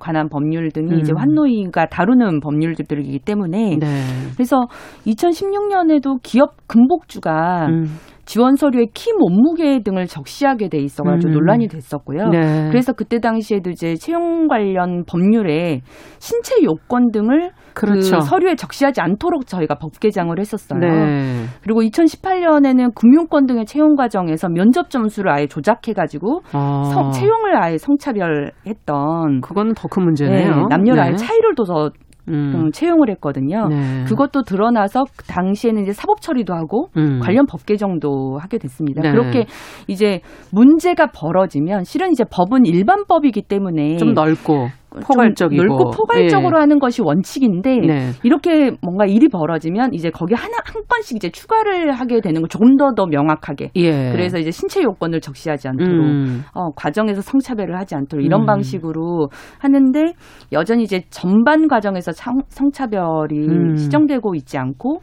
관한 0.00 0.28
법률 0.30 0.70
등이 0.70 0.90
음. 0.90 0.98
이제 1.00 1.12
환노위가 1.14 1.86
다루는 1.86 2.40
법률들이기 2.40 3.18
때문에 3.18 3.76
네. 3.78 3.86
그래서 4.34 4.68
2016년에도 5.06 6.18
기업 6.22 6.54
금복주가 6.66 7.66
음. 7.66 7.84
지원 8.28 8.56
서류에 8.56 8.88
키 8.92 9.10
몸무게 9.14 9.80
등을 9.82 10.06
적시하게 10.06 10.68
돼 10.68 10.76
있어가지고 10.76 11.32
음. 11.32 11.32
논란이 11.32 11.68
됐었고요. 11.68 12.28
네. 12.28 12.68
그래서 12.68 12.92
그때 12.92 13.20
당시에도 13.20 13.70
이제 13.70 13.94
채용 13.94 14.48
관련 14.48 15.04
법률에 15.06 15.80
신체 16.18 16.62
요건 16.62 17.10
등을 17.10 17.52
그 17.72 17.86
그렇죠. 17.86 18.18
그 18.18 18.20
서류에 18.20 18.56
적시하지 18.56 19.00
않도록 19.00 19.46
저희가 19.46 19.76
법 19.76 19.98
개정을 19.98 20.40
했었어요. 20.40 20.78
네. 20.78 21.44
그리고 21.62 21.80
2018년에는 21.80 22.94
금융권 22.94 23.46
등의 23.46 23.64
채용 23.64 23.94
과정에서 23.96 24.50
면접 24.50 24.90
점수를 24.90 25.30
아예 25.32 25.46
조작해가지고 25.46 26.42
아. 26.52 26.82
성, 26.92 27.10
채용을 27.12 27.56
아예 27.56 27.78
성차별했던 27.78 29.40
그거는 29.40 29.72
더큰 29.72 30.04
문제네요. 30.04 30.54
네, 30.54 30.62
남녀 30.68 30.92
네. 30.92 31.00
아예 31.00 31.14
차이를 31.14 31.54
둬서 31.54 31.92
음. 32.28 32.52
음. 32.54 32.70
채용을 32.72 33.10
했거든요. 33.10 33.68
네. 33.68 34.04
그것도 34.04 34.42
드러나서 34.42 35.04
그 35.16 35.24
당시에는 35.24 35.82
이제 35.82 35.92
사법 35.92 36.20
처리도 36.20 36.54
하고 36.54 36.88
음. 36.96 37.20
관련 37.20 37.46
법 37.46 37.66
개정도 37.66 38.38
하게 38.38 38.58
됐습니다. 38.58 39.02
네. 39.02 39.10
그렇게 39.10 39.46
이제 39.86 40.20
문제가 40.52 41.06
벌어지면 41.06 41.84
실은 41.84 42.12
이제 42.12 42.24
법은 42.30 42.66
일반 42.66 43.04
법이기 43.06 43.42
때문에 43.42 43.96
좀 43.96 44.12
넓고 44.12 44.68
포괄적이고 44.90 45.62
넓고 45.64 45.90
포괄적으로 45.90 46.56
네. 46.56 46.60
하는 46.60 46.78
것이 46.78 47.02
원칙인데 47.02 47.78
네. 47.78 48.10
이렇게 48.22 48.70
뭔가 48.82 49.06
일이 49.06 49.28
벌어지면 49.28 49.94
이제 49.94 50.10
거기 50.10 50.34
하나 50.34 50.56
한 50.64 50.82
건씩 50.88 51.16
이제 51.16 51.30
추가를 51.30 51.92
하게 51.92 52.20
되는 52.20 52.40
거 52.40 52.48
조금 52.48 52.76
더더 52.76 53.06
명확하게 53.06 53.70
예. 53.76 54.12
그래서 54.12 54.38
이제 54.38 54.50
신체 54.50 54.82
요건을 54.82 55.20
적시하지 55.20 55.68
않도록 55.68 56.04
음. 56.04 56.42
어, 56.54 56.70
과정에서 56.74 57.20
성차별을 57.20 57.78
하지 57.78 57.94
않도록 57.94 58.24
이런 58.24 58.42
음. 58.42 58.46
방식으로 58.46 59.28
하는데 59.58 60.12
여전히 60.52 60.84
이제 60.84 61.02
전반 61.10 61.68
과정에서 61.68 62.12
성, 62.12 62.40
성차별이 62.48 63.46
음. 63.48 63.76
시정되고 63.76 64.34
있지 64.36 64.58
않고 64.58 65.00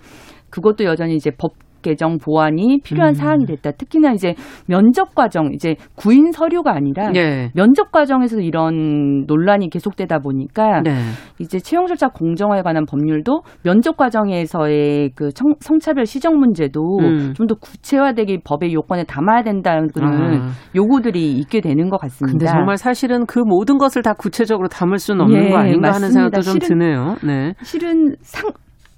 그것도 0.50 0.86
여전히 0.86 1.16
이제 1.16 1.32
법 1.32 1.52
개정 1.86 2.18
보완이 2.18 2.80
필요한 2.84 3.12
음. 3.12 3.14
사항이 3.14 3.46
됐다. 3.46 3.72
특히나 3.72 4.12
이제 4.12 4.34
면접 4.68 5.14
과정 5.14 5.52
이제 5.54 5.76
구인 5.96 6.32
서류가 6.32 6.74
아니라 6.74 7.12
네. 7.12 7.52
면접 7.54 7.92
과정에서 7.92 8.42
이런 8.42 9.26
논란이 9.28 9.70
계속되다 9.70 10.20
보니까 10.20 10.82
네. 10.82 10.96
이제 11.38 11.60
채용 11.60 11.86
절차 11.86 12.08
공정화에 12.08 12.64
관한 12.64 12.86
법률도 12.86 13.42
면접 13.64 13.98
과정에서의 13.98 15.12
그 15.16 15.30
성, 15.36 15.54
성차별 15.60 16.08
시정 16.08 16.40
문제도 16.40 16.82
음. 17.00 17.34
좀더 17.36 17.56
구체화되기 17.56 18.40
법의 18.44 18.74
요건에 18.74 19.04
담아야 19.04 19.44
된다는 19.44 19.90
아. 20.02 20.50
요구들이 20.76 21.34
있게 21.34 21.62
되는 21.62 21.90
것 21.90 22.00
같습니다. 22.02 22.32
근데 22.32 22.46
정말 22.48 22.78
사실은 22.78 23.28
그 23.28 23.40
모든 23.40 23.78
것을 23.78 24.02
다 24.02 24.14
구체적으로 24.14 24.68
담을 24.68 24.98
수는 24.98 25.22
없는 25.22 25.46
예, 25.46 25.50
거 25.50 25.58
아닌가 25.58 25.90
맞습니다. 25.90 25.96
하는 25.96 26.12
생각도 26.12 26.42
좀 26.42 26.54
실은, 26.54 26.68
드네요. 26.68 27.16
네. 27.24 27.54
실은 27.62 28.16
상 28.22 28.50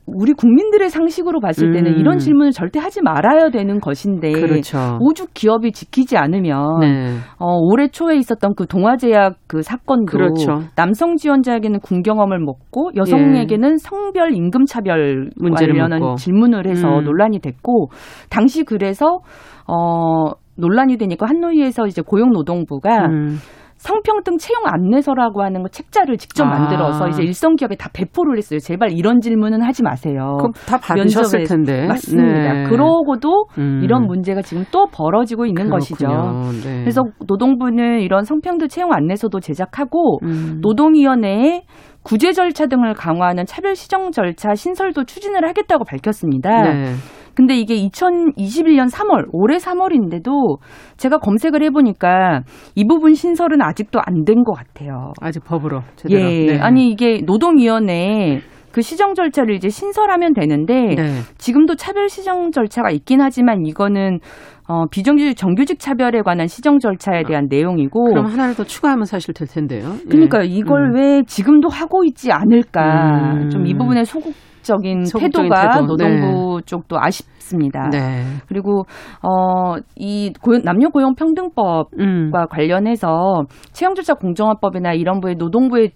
우리 0.08 0.32
국민들의 0.34 0.90
상식으로 0.90 1.42
봤을 1.42 1.74
때는 1.74 1.94
음. 1.94 2.00
이런 2.00 2.18
질문을 2.18 2.52
절대 2.52 2.80
하지 2.80 3.02
말아야 3.02 3.50
되는 3.50 3.80
것인데 3.82 4.32
그렇죠. 4.32 4.98
오죽 5.02 5.34
기업이 5.34 5.74
지키지 5.74 6.18
않으면 6.18 6.80
네. 6.80 7.18
어, 7.40 7.58
올해 7.60 7.90
초에 7.90 8.16
있었던 8.16 8.56
그 8.56 8.66
동아제약 8.68 9.36
그 9.48 9.62
사건도 9.62 10.06
그렇죠. 10.06 10.62
남성 10.76 11.18
지원자에게는 11.18 11.82
군경험을 11.82 12.40
먹고 12.40 12.92
여성에게는 12.96 13.72
예. 13.74 13.78
성별 13.78 14.34
임금 14.34 14.66
차별 14.66 15.30
관련한 15.56 16.00
묻고. 16.00 16.16
질문을 16.16 16.68
해서 16.68 17.00
음. 17.00 17.04
논란이 17.04 17.40
됐고 17.40 17.90
당시 18.30 18.64
그래서 18.64 19.20
어 19.68 20.32
논란이 20.56 20.98
되니까 20.98 21.28
한노위에서 21.28 21.86
이제 21.88 22.02
고용노동부가 22.02 23.08
음. 23.08 23.38
성평 23.78 24.24
등 24.24 24.38
채용 24.38 24.64
안내서라고 24.66 25.44
하는 25.44 25.62
거 25.62 25.70
책자를 25.70 26.18
직접 26.18 26.46
아. 26.46 26.50
만들어서 26.50 27.08
이제 27.10 27.24
일선 27.24 27.56
기업에 27.56 27.76
다 27.76 27.90
배포를 27.94 28.38
했어요. 28.38 28.60
제발 28.60 28.92
이런 28.92 29.22
질문은 29.22 29.62
하지 29.62 29.84
마세요. 29.84 30.38
그럼 30.40 30.52
다 30.68 30.78
받으셨을 30.78 31.44
텐데. 31.44 31.88
맞습니다. 31.88 32.54
네. 32.54 32.64
그러고도 32.70 33.46
음. 33.58 33.82
이런 33.84 34.08
문제가 34.08 34.42
지금 34.42 34.64
또 34.72 34.88
벌어지고 34.88 35.46
있는 35.46 35.70
그렇군요. 35.70 35.78
것이죠. 35.78 36.68
네. 36.68 36.80
그래서 36.82 37.04
노동부는 37.28 38.02
이런 38.02 38.24
성평등 38.24 38.68
채용 38.68 38.94
안내서도 38.94 39.40
제작하고 39.40 40.20
음. 40.24 40.60
노동위원회에 40.62 41.64
구제 42.08 42.32
절차 42.32 42.68
등을 42.68 42.94
강화하는 42.94 43.46
차별 43.46 43.76
시정 43.76 44.12
절차 44.12 44.56
신설도 44.56 45.04
추진을 45.04 45.46
하겠다고 45.46 45.84
밝혔습니다. 45.84 46.62
네. 46.72 46.94
근데 47.36 47.54
이게 47.56 47.76
2021년 47.76 48.90
3월, 48.90 49.26
올해 49.34 49.58
3월인데도 49.58 50.58
제가 50.96 51.18
검색을 51.18 51.62
해보니까 51.64 52.44
이 52.76 52.88
부분 52.88 53.14
신설은 53.14 53.62
아직도 53.62 54.00
안 54.00 54.24
된 54.26 54.44
것 54.46 54.54
같아요. 54.54 55.12
아직 55.22 55.44
법으로 55.44 55.82
제대로. 55.98 56.22
예. 56.22 56.46
네. 56.54 56.60
아니 56.60 56.90
이게 56.90 57.20
노동위원회 57.26 58.40
그 58.78 58.84
시정 58.84 59.16
절차를 59.16 59.56
이제 59.56 59.70
신설하면 59.70 60.36
되는데 60.36 60.94
네. 60.94 61.04
지금도 61.40 61.78
차별 61.78 62.10
시정 62.10 62.52
절차가 62.52 62.92
있긴 62.92 63.22
하지만 63.22 63.66
이거는 63.66 64.20
어, 64.68 64.86
비정규직 64.92 65.36
정규직 65.36 65.80
차별에 65.80 66.22
관한 66.22 66.46
시정 66.46 66.78
절차에 66.78 67.24
대한 67.24 67.46
아, 67.46 67.48
내용이고 67.50 68.04
그럼 68.04 68.28
하나를 68.28 68.54
더 68.54 68.64
추가하면 68.64 69.06
사실 69.06 69.34
될 69.34 69.48
텐데요. 69.48 69.96
그러니까 70.08 70.44
예. 70.44 70.46
이걸 70.46 70.92
음. 70.92 70.96
왜 70.96 71.24
지금도 71.24 71.70
하고 71.70 72.04
있지 72.04 72.32
않을까? 72.32 73.34
음. 73.34 73.50
좀이 73.50 73.74
부분에 73.74 74.04
소극 74.04 74.36
적인 74.62 75.06
태도가 75.06 75.72
태도. 75.72 75.86
노동부 75.88 76.60
네. 76.60 76.66
쪽도 76.68 76.98
아쉽습니다. 77.00 77.90
네. 77.90 78.26
그리고 78.48 78.84
어이 79.24 80.34
남녀 80.64 80.90
고용 80.90 81.16
평등법과 81.16 81.88
음. 81.98 82.32
관련해서 82.52 83.46
채용 83.72 83.96
절차 83.96 84.14
공정화법이나 84.14 84.94
이런 84.94 85.20
부의 85.20 85.34
노동부의 85.36 85.94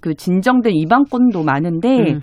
그 0.00 0.14
진정된 0.14 0.72
위반건도 0.74 1.42
많은데 1.42 2.12
음. 2.14 2.20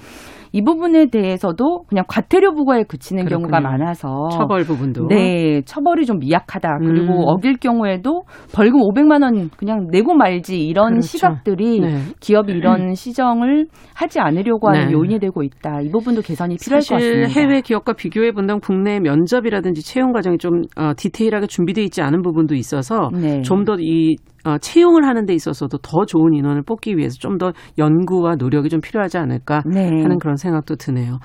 이 0.56 0.62
부분에 0.62 1.08
대해서도 1.08 1.86
그냥 1.90 2.06
과태료 2.08 2.54
부과에 2.54 2.84
그치는 2.84 3.26
그렇군요. 3.26 3.50
경우가 3.50 3.60
많아서 3.60 4.30
처벌 4.32 4.64
부분도 4.64 5.08
네 5.08 5.64
처벌이 5.66 6.06
좀 6.06 6.20
미약하다 6.20 6.78
그리고 6.78 7.14
음. 7.14 7.24
어길 7.26 7.58
경우에도 7.58 8.22
벌금 8.54 8.80
500만 8.82 9.24
원 9.24 9.50
그냥 9.58 9.88
내고 9.90 10.14
말지 10.14 10.64
이런 10.64 10.90
그렇죠. 10.92 11.08
시각들이 11.08 11.80
네. 11.80 11.98
기업이 12.20 12.54
이런 12.54 12.90
음. 12.90 12.94
시정을 12.94 13.66
하지 13.96 14.20
않으려고 14.20 14.70
하는 14.70 14.88
네. 14.90 14.94
요인이 14.94 15.18
되고 15.18 15.42
있다 15.42 15.82
이 15.82 15.90
부분도 15.90 16.22
개선이 16.22 16.58
필요할 16.64 16.84
것 16.88 16.96
같습니다. 16.96 17.30
해외 17.30 17.62
기업과 17.62 17.94
비교해 17.94 18.32
본다면 18.32 18.60
국내 18.62 19.00
면접이라든지 19.00 19.84
채용 19.84 20.12
과정이 20.12 20.38
좀 20.38 20.62
어, 20.78 20.92
디테일하게 20.96 21.48
준비되어 21.48 21.84
있지 21.86 22.04
않은 22.04 22.22
부분도 22.22 22.54
있어서 22.54 23.10
네. 23.12 23.42
좀더 23.42 23.78
이 23.80 24.18
어, 24.46 24.58
채용을 24.58 25.08
하는 25.08 25.26
데 25.26 25.34
있어서도 25.34 25.78
더 25.80 26.06
좋은 26.06 26.34
인원을 26.34 26.64
뽑기 26.64 26.98
위해서 26.98 27.18
좀 27.20 27.38
더 27.38 27.52
연구와 27.80 28.36
노력이 28.36 28.70
좀 28.70 28.80
필요하지 28.80 29.18
않을까 29.18 29.64
네. 29.66 29.86
하는 29.88 30.20
그런 30.20 30.36
생각도 30.36 30.76
드네요. 30.76 31.18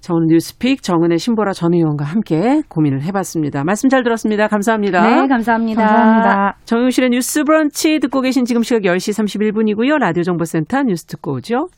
자, 0.00 0.12
오늘 0.12 0.26
뉴스픽 0.28 0.82
정은혜 0.82 1.18
신보라 1.18 1.52
전 1.52 1.72
의원과 1.74 2.04
함께 2.04 2.62
고민을 2.68 3.02
해봤습니다. 3.02 3.64
말씀 3.64 3.88
잘 3.88 4.02
들었습니다. 4.02 4.48
감사합니다. 4.48 5.02
네, 5.02 5.28
감사합니다. 5.28 5.86
감사합니다. 5.86 6.56
정용실의 6.64 7.10
뉴스 7.10 7.44
브런치 7.44 7.98
듣고 8.00 8.20
계신 8.20 8.44
지금 8.44 8.62
시각 8.62 8.82
10시 8.82 9.50
31분이고요. 9.52 9.98
라디오 9.98 10.22
정보센터 10.22 10.82
뉴스 10.82 11.06
듣고 11.06 11.34
오죠. 11.34 11.68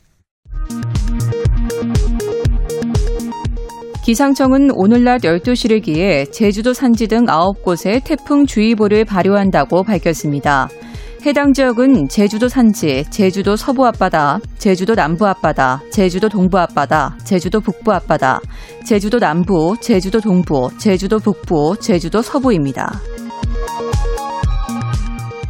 기상청은 4.09 4.71
오늘 4.73 5.03
낮 5.03 5.21
12시를 5.21 5.83
기해 5.83 6.25
제주도 6.25 6.73
산지 6.73 7.05
등 7.05 7.27
9곳에 7.27 8.03
태풍주의보를 8.03 9.05
발효한다고 9.05 9.83
밝혔습니다. 9.83 10.67
해당 11.27 11.53
지역은 11.53 12.07
제주도 12.07 12.49
산지, 12.49 13.03
제주도 13.11 13.55
서부 13.55 13.85
앞바다, 13.85 14.39
제주도 14.57 14.95
남부 14.95 15.27
앞바다, 15.27 15.83
제주도 15.91 16.27
동부 16.27 16.57
앞바다, 16.57 17.17
제주도 17.23 17.59
북부 17.59 17.93
앞바다, 17.93 18.39
제주도 18.83 19.19
남부, 19.19 19.75
제주도 19.79 20.19
동부, 20.19 20.71
제주도 20.79 21.19
북부, 21.19 21.75
제주도 21.79 22.23
서부입니다. 22.23 22.91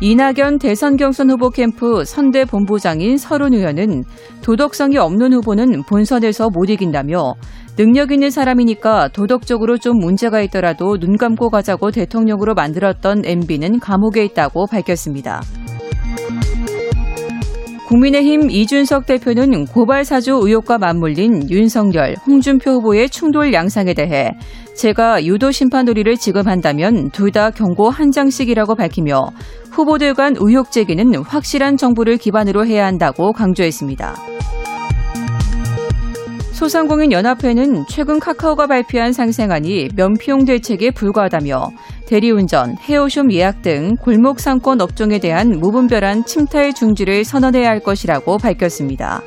이낙연 0.01 0.59
대선 0.59 0.95
경선 0.95 1.29
후보 1.29 1.49
캠프 1.49 2.05
선대 2.05 2.45
본부장인 2.45 3.17
서른 3.17 3.53
의원은 3.53 4.03
도덕성이 4.41 4.97
없는 4.97 5.33
후보는 5.33 5.83
본선에서 5.83 6.49
못 6.53 6.69
이긴다며 6.69 7.35
능력 7.79 8.11
있는 8.11 8.29
사람이니까 8.29 9.07
도덕적으로 9.13 9.77
좀 9.77 9.99
문제가 9.99 10.41
있더라도 10.41 10.97
눈 10.97 11.15
감고 11.15 11.49
가자고 11.49 11.91
대통령으로 11.91 12.53
만들었던 12.53 13.21
MB는 13.23 13.79
감옥에 13.79 14.25
있다고 14.25 14.67
밝혔습니다. 14.67 15.41
국민의힘 17.87 18.51
이준석 18.51 19.05
대표는 19.05 19.63
고발 19.67 20.03
사주 20.03 20.41
의혹과 20.43 20.77
맞물린 20.77 21.49
윤석열, 21.49 22.17
홍준표 22.27 22.69
후보의 22.71 23.09
충돌 23.09 23.53
양상에 23.53 23.93
대해 23.93 24.31
제가 24.75 25.23
유도 25.23 25.49
심판 25.51 25.85
놀이를 25.85 26.17
지금 26.17 26.49
한다면 26.49 27.09
둘 27.11 27.31
다 27.31 27.49
경고 27.49 27.89
한 27.89 28.11
장씩이라고 28.11 28.75
밝히며 28.75 29.29
후보들 29.71 30.15
간 30.15 30.35
의혹 30.37 30.71
제기는 30.71 31.15
확실한 31.23 31.77
정보를 31.77 32.17
기반으로 32.17 32.65
해야 32.65 32.85
한다고 32.85 33.31
강조했습니다. 33.31 34.15
소상공인 36.59 37.13
연합회는 37.13 37.85
최근 37.87 38.19
카카오가 38.19 38.67
발표한 38.67 39.13
상생안이 39.13 39.91
면피용 39.95 40.43
대책에 40.43 40.91
불과하다며 40.91 41.69
대리운전, 42.05 42.75
헤어숍 42.81 43.31
예약 43.31 43.61
등 43.61 43.95
골목 43.95 44.41
상권 44.41 44.81
업종에 44.81 45.19
대한 45.19 45.51
무분별한 45.51 46.25
침탈 46.25 46.73
중지를 46.73 47.23
선언해야 47.23 47.69
할 47.69 47.79
것이라고 47.79 48.39
밝혔습니다. 48.39 49.21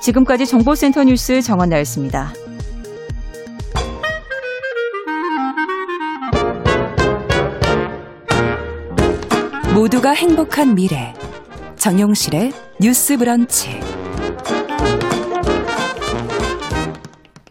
지금까지 0.00 0.46
정보센터 0.46 1.04
뉴스 1.04 1.42
정원 1.42 1.68
나였습니다. 1.68 2.32
모두가 9.74 10.12
행복한 10.12 10.74
미래 10.74 11.12
정용실의 11.76 12.52
뉴스 12.80 13.18
브런치 13.18 13.99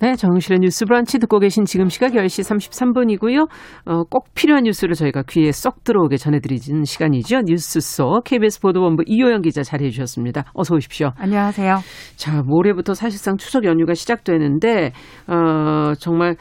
네, 0.01 0.15
정실의 0.15 0.59
뉴스 0.59 0.85
브런치 0.85 1.19
듣고 1.19 1.39
계신 1.39 1.65
지금 1.65 1.89
시각 1.89 2.13
10시 2.13 2.47
33분이고요. 2.47 3.49
어, 3.85 4.03
꼭 4.09 4.27
필요한 4.33 4.63
뉴스를 4.63 4.95
저희가 4.95 5.23
귀에 5.27 5.51
쏙 5.51 5.83
들어오게 5.83 6.15
전해드리는 6.15 6.85
시간이죠. 6.85 7.41
뉴스 7.41 7.81
속 7.81 8.23
KBS 8.23 8.61
보도본부 8.61 9.03
이호영 9.05 9.41
기자 9.41 9.61
자리해 9.61 9.89
주셨습니다. 9.89 10.45
어서 10.53 10.73
오십시오. 10.75 11.11
안녕하세요. 11.17 11.79
자, 12.15 12.41
모레부터 12.45 12.93
사실상 12.93 13.35
추석 13.35 13.65
연휴가 13.65 13.93
시작되는데 13.93 14.93
어, 15.27 15.93
정말 15.99 16.37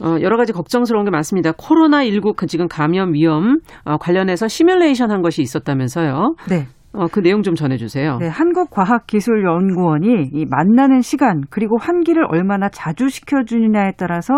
어, 0.00 0.16
여러 0.22 0.38
가지 0.38 0.52
걱정스러운 0.54 1.04
게 1.04 1.10
많습니다. 1.10 1.52
코로나19 1.52 2.34
그 2.36 2.46
지금 2.46 2.66
감염 2.66 3.12
위험 3.12 3.58
어, 3.84 3.98
관련해서 3.98 4.48
시뮬레이션 4.48 5.10
한 5.10 5.20
것이 5.20 5.42
있었다면서요. 5.42 6.34
네. 6.48 6.66
어, 6.96 7.06
그 7.12 7.20
내용 7.20 7.42
좀 7.42 7.54
전해주세요. 7.54 8.16
네, 8.18 8.28
한국과학기술연구원이 8.28 10.30
이 10.32 10.46
만나는 10.48 11.02
시간 11.02 11.42
그리고 11.50 11.76
환기를 11.78 12.24
얼마나 12.28 12.68
자주 12.70 13.08
시켜주느냐에 13.08 13.92
따라서 13.98 14.32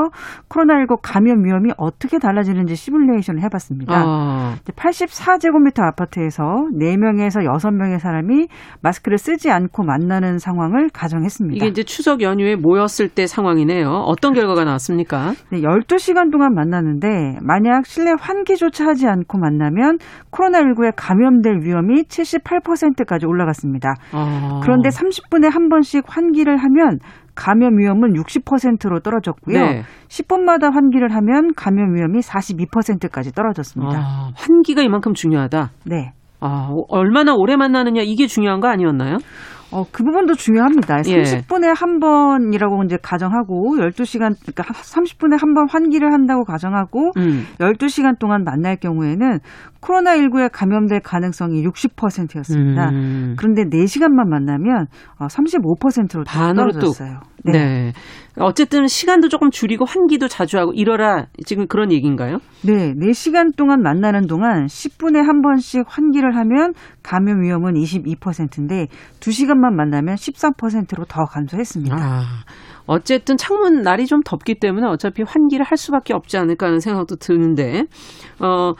코로나19 0.49 0.99
감염 1.03 1.45
위험이 1.45 1.71
어떻게 1.77 2.19
달라지는지 2.19 2.75
시뮬레이션을 2.75 3.43
해봤습니다. 3.45 4.03
어. 4.05 4.55
84제곱미터 4.75 5.83
아파트에서 5.83 6.43
4명에서 6.79 7.47
6명의 7.47 8.01
사람이 8.01 8.49
마스크를 8.83 9.19
쓰지 9.19 9.51
않고 9.51 9.85
만나는 9.85 10.39
상황을 10.39 10.89
가정했습니다. 10.93 11.57
이게 11.57 11.67
이제 11.69 11.85
추석 11.85 12.23
연휴에 12.23 12.57
모였을 12.57 13.09
때 13.09 13.27
상황이네요. 13.27 13.89
어떤 13.89 14.33
결과가 14.33 14.65
나왔습니까? 14.65 15.33
네, 15.51 15.61
12시간 15.61 16.33
동안 16.33 16.55
만났는데 16.55 17.39
만약 17.43 17.87
실내 17.87 18.13
환기조차 18.19 18.87
하지 18.87 19.07
않고 19.07 19.39
만나면 19.39 19.99
코로나19에 20.33 20.93
감염될 20.97 21.61
위험이 21.63 22.05
70 22.05 22.48
18%까지 22.49 23.27
올라갔습니다. 23.27 23.95
아. 24.13 24.61
그런데 24.63 24.89
30분에 24.89 25.51
한 25.51 25.69
번씩 25.69 26.05
환기를 26.07 26.57
하면 26.57 26.99
감염 27.35 27.79
위험은 27.79 28.15
60%로 28.15 29.01
떨어졌고요. 29.01 29.59
네. 29.59 29.83
10분마다 30.09 30.73
환기를 30.73 31.15
하면 31.15 31.53
감염 31.57 31.95
위험이 31.95 32.21
42%까지 32.21 33.33
떨어졌습니다. 33.33 33.99
아, 33.99 34.31
환기가 34.37 34.83
이만큼 34.83 35.15
중요하다. 35.15 35.71
네. 35.87 36.13
아, 36.41 36.71
얼마나 36.89 37.35
오래 37.35 37.57
만나느냐 37.57 38.03
이게 38.03 38.27
중요한 38.27 38.61
거 38.61 38.69
아니었나요? 38.69 39.19
어, 39.71 39.85
그 39.93 40.03
부분도 40.03 40.35
중요합니다. 40.35 41.01
예. 41.09 41.23
30분에 41.23 41.75
한 41.77 42.01
번이라고 42.01 42.85
이제 42.85 42.97
가정하고 43.03 43.77
12시간 43.77 44.35
그러니까 44.41 44.65
30분에 44.65 45.39
한 45.39 45.53
번 45.55 45.67
환기를 45.69 46.11
한다고 46.11 46.45
가정하고 46.45 47.11
음. 47.19 47.45
12시간 47.61 48.19
동안 48.19 48.45
만날 48.45 48.77
경우에는 48.77 49.41
코로나19에 49.81 50.51
감염될 50.53 51.01
가능성이 51.01 51.65
60%였습니다. 51.65 52.91
음. 52.91 53.35
그런데 53.39 53.65
4시간만 53.65 54.29
만나면 54.29 54.87
35%로 55.19 56.21
어, 56.21 56.25
반으로 56.27 56.73
떨어졌어요. 56.73 57.21
네. 57.45 57.53
네. 57.53 57.93
어쨌든 58.41 58.87
시간도 58.87 59.29
조금 59.29 59.51
줄이고 59.51 59.85
환기도 59.85 60.29
자주 60.29 60.59
하고 60.59 60.73
이러라 60.73 61.27
지금 61.45 61.67
그런 61.67 61.93
얘기인가요? 61.93 62.39
네. 62.65 62.95
4시간 62.95 63.57
동안 63.57 63.83
만나는 63.83 64.27
동안 64.27 64.67
10분에 64.67 65.17
한 65.25 65.41
번씩 65.43 65.85
환기를 65.87 66.37
하면 66.37 66.73
감염 67.03 67.43
위험은 67.43 67.75
22%인데 67.75 68.87
2시간만 69.21 69.73
만나면 69.75 70.15
13%로 70.17 71.05
더 71.07 71.25
감소했습니다. 71.25 71.97
아. 71.97 72.23
어쨌든 72.87 73.37
창문 73.37 73.83
날이 73.83 74.07
좀 74.07 74.21
덥기 74.25 74.59
때문에 74.61 74.87
어차피 74.87 75.23
환기를 75.23 75.65
할 75.65 75.77
수밖에 75.77 76.15
없지 76.15 76.39
않을까 76.39 76.67
하는 76.67 76.81
생각도 76.81 77.17
드는데 77.17 77.85
어 78.41 78.73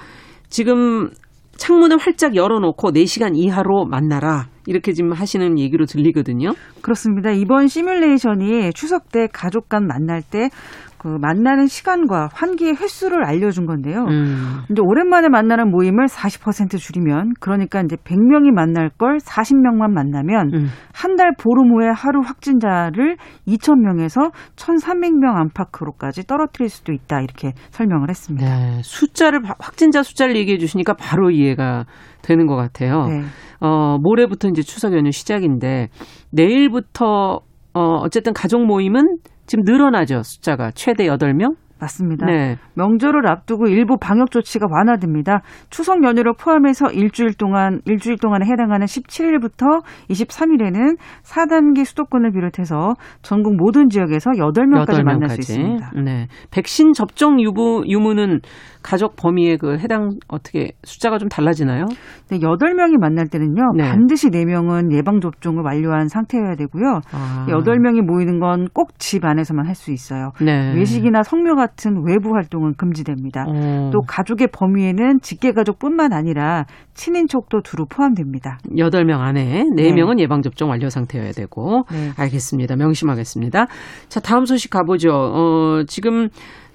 지금 0.49 1.11
창문을 1.57 1.99
활짝 1.99 2.37
열어놓고 2.37 2.93
4시간 2.93 3.37
이하로 3.37 3.87
만나라. 3.87 4.47
이렇게 4.67 4.93
지금 4.93 5.13
하시는 5.13 5.59
얘기로 5.59 5.87
들리거든요. 5.87 6.53
그렇습니다. 6.83 7.31
이번 7.33 7.67
시뮬레이션이 7.67 8.73
추석 8.75 9.11
때 9.11 9.27
가족 9.33 9.69
간 9.69 9.87
만날 9.87 10.23
때 10.23 10.51
그 10.99 11.09
만나는 11.09 11.67
시간과 11.67 12.29
환기의 12.33 12.75
횟수를 12.77 13.25
알려준 13.25 13.67
건데요. 13.67 14.05
음. 14.09 14.63
이제 14.71 14.83
오랜만에 14.83 15.29
만나는 15.29 15.71
모임을 15.71 16.07
40% 16.07 16.79
줄이면 16.79 17.35
그러니까 17.41 17.81
이제 17.81 17.97
100명이 17.97 18.51
만날 18.53 18.91
걸 18.91 19.19
40명만 19.19 19.93
만나면 19.93 20.51
음. 20.55 20.67
한달 20.93 21.33
보름 21.39 21.73
후에 21.73 21.89
하루 21.95 22.21
확진자를 22.21 23.17
2,000명에서 23.47 24.33
1,300명 24.57 25.37
안팎으로까지 25.37 26.27
떨어뜨릴 26.27 26.69
수도 26.69 26.93
있다 26.93 27.21
이렇게 27.21 27.53
설명을 27.71 28.09
했습니다. 28.11 28.47
네, 28.47 28.81
숫자를 28.83 29.43
확진자 29.59 30.03
숫자를 30.03 30.37
얘기해 30.37 30.59
주시니까 30.59 30.95
바로 30.95 31.31
이해가 31.31 31.85
되는 32.23 32.47
것 32.47 32.57
같아요. 32.57 33.07
네. 33.07 33.23
어, 33.61 33.99
모레부터 34.01 34.49
이제 34.49 34.63
추석 34.63 34.93
연휴 34.95 35.11
시작인데 35.11 35.89
내일부터 36.31 37.41
어, 37.75 37.81
어쨌든 38.03 38.33
가족 38.33 38.65
모임은 38.65 39.19
지금 39.49 39.65
늘어나죠. 39.65 40.23
숫자가 40.23 40.71
최대 40.73 41.07
8명? 41.07 41.57
맞습니다. 41.81 42.27
네. 42.27 42.57
명절을 42.75 43.27
앞두고 43.27 43.67
일부 43.69 43.97
방역 43.99 44.31
조치가 44.31 44.67
완화됩니다. 44.71 45.43
추석 45.71 46.03
연휴를 46.05 46.33
포함해서 46.39 46.91
일주일 46.91 47.35
동안 47.35 47.81
일주일 47.87 48.19
동안에 48.19 48.47
해당하는 48.47 48.87
17일부터 48.87 49.83
23일에는 50.11 50.97
4단계 51.23 51.85
수도권을 51.85 52.33
비롯해서 52.33 52.95
전국 53.23 53.57
모든 53.57 53.89
지역에서 53.89 54.31
8명까지 54.33 55.01
8명까지. 55.01 55.05
만날 55.05 55.29
수 55.31 55.41
있습니다. 55.41 55.91
네. 56.05 56.27
백신 56.51 56.93
접종 56.93 57.41
유무 57.41 57.85
유무는 57.87 58.41
가족 58.83 59.17
범위에 59.17 59.57
그 59.57 59.77
해당 59.79 60.11
어떻게 60.29 60.73
숫자가 60.85 61.19
좀 61.19 61.29
달라지나요? 61.29 61.87
네, 62.31 62.39
8명이 62.39 62.99
만날 63.01 63.27
때는요. 63.29 63.73
네. 63.77 63.85
반드시 63.89 64.29
4명은 64.31 64.93
예방 64.93 65.21
접종을 65.21 65.63
완료한 65.65 66.09
상태여야 66.09 66.55
되고요. 66.57 67.01
아. 67.13 67.47
8명이 67.49 68.03
모이는 68.03 68.39
건 68.39 68.67
꼭 68.75 68.89
집 68.99 69.25
안에서만 69.25 69.67
할 69.67 69.75
수 69.75 69.93
있어요. 69.93 70.33
네. 70.41 70.75
외식이나 70.75 71.23
성묘 71.23 71.55
같은 71.55 71.68
외부 72.07 72.35
활동은 72.35 72.75
금지됩니다. 72.77 73.45
어. 73.49 73.91
또 73.93 74.01
가족의 74.07 74.49
범위에는 74.53 75.21
직계 75.21 75.53
가족뿐만 75.53 76.13
아니라 76.13 76.65
친인척도 76.95 77.63
두루 77.63 77.87
포함됩니다. 77.89 78.59
8명 78.77 79.21
안에 79.21 79.65
4명은 79.77 80.17
네. 80.17 80.23
예방 80.23 80.43
접종 80.43 80.71
완료 80.71 80.89
상태여야 80.89 81.33
되고 81.33 81.85
네. 81.91 82.11
알겠습니다. 82.17 82.77
명심하겠습니다. 82.77 83.67
자, 84.09 84.21
다음 84.21 84.45
소식 84.45 84.71
가보죠. 84.71 85.11
어, 85.13 85.83
지금 85.87 86.29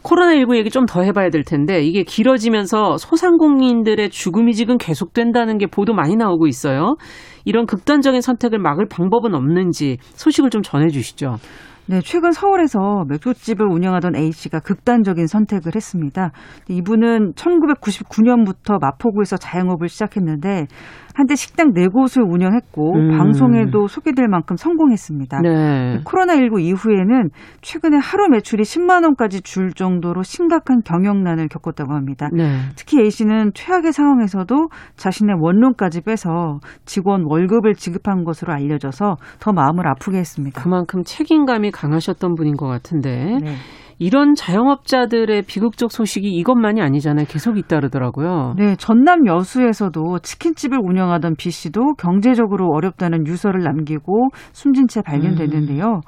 코로나19 0.04 0.58
얘기 0.58 0.70
좀 0.70 0.84
더 0.86 1.02
해봐야 1.02 1.30
될 1.30 1.44
텐데 1.44 1.82
이게 1.82 2.04
길어지면서 2.04 2.98
소상공인들의 2.98 4.10
죽음이 4.10 4.54
지금 4.54 4.78
계속된다는 4.78 5.58
게 5.58 5.66
보도 5.66 5.94
많이 5.94 6.16
나오고 6.16 6.48
있어요. 6.48 6.98
이런 7.46 7.66
극단적인 7.66 8.22
선택을 8.22 8.60
막을 8.60 8.88
방법은 8.90 9.34
없는지 9.34 9.98
소식을 10.02 10.50
좀 10.50 10.62
전해주시죠. 10.62 11.38
네, 11.86 12.00
최근 12.02 12.32
서울에서 12.32 13.04
맥주집을 13.10 13.66
운영하던 13.68 14.16
A씨가 14.16 14.62
극단적인 14.62 15.28
선택을 15.28 15.76
했습니다. 15.76 16.32
이분은 16.70 17.34
1999년부터 17.34 18.80
마포구에서 18.80 19.36
자영업을 19.36 19.90
시작했는데 19.90 20.68
한때 21.14 21.36
식당 21.36 21.74
네 21.74 21.88
곳을 21.88 22.24
운영했고 22.24 22.96
음. 22.96 23.18
방송에도 23.18 23.88
소개될 23.88 24.28
만큼 24.28 24.56
성공했습니다. 24.56 25.42
네. 25.42 26.00
코로나19 26.04 26.62
이후에는 26.62 27.30
최근에 27.62 27.98
하루 27.98 28.30
매출이 28.30 28.64
10만 28.64 29.04
원까지 29.04 29.42
줄 29.42 29.72
정도로 29.74 30.24
심각한 30.24 30.82
경영난을 30.84 31.48
겪었다고 31.50 31.94
합니다. 31.94 32.30
네. 32.34 32.58
특히 32.76 33.02
A 33.02 33.10
씨는 33.10 33.52
최악의 33.54 33.94
상황에서도 33.94 34.70
자신의 34.96 35.36
원룸까지 35.40 36.02
빼서 36.02 36.60
직원 36.86 37.24
월급을 37.28 37.76
지급한 37.76 38.24
것으로 38.24 38.54
알려져서 38.54 39.18
더 39.40 39.54
마음을 39.54 39.88
아프게 39.88 40.18
했습니다. 40.18 40.62
그만큼 40.62 41.04
책임감이 41.04 41.72
강하셨던 41.72 42.36
분인 42.36 42.56
것 42.56 42.68
같은데 42.68 43.38
네. 43.42 43.56
이런 44.04 44.36
자영업자들의 44.36 45.44
비극적 45.44 45.90
소식이 45.90 46.28
이것만이 46.28 46.82
아니잖아요. 46.82 47.26
계속 47.30 47.58
잇따르더라고요. 47.58 48.56
네, 48.58 48.76
전남 48.76 49.26
여수에서도 49.26 50.20
치킨집을 50.20 50.78
운영하던 50.78 51.36
B 51.38 51.52
씨도 51.52 51.94
경제적으로 51.94 52.68
어렵다는 52.74 53.26
유서를 53.26 53.62
남기고 53.64 54.28
숨진 54.52 54.88
채 54.90 55.02
발견됐는데요. 55.02 55.86
음. 55.86 56.02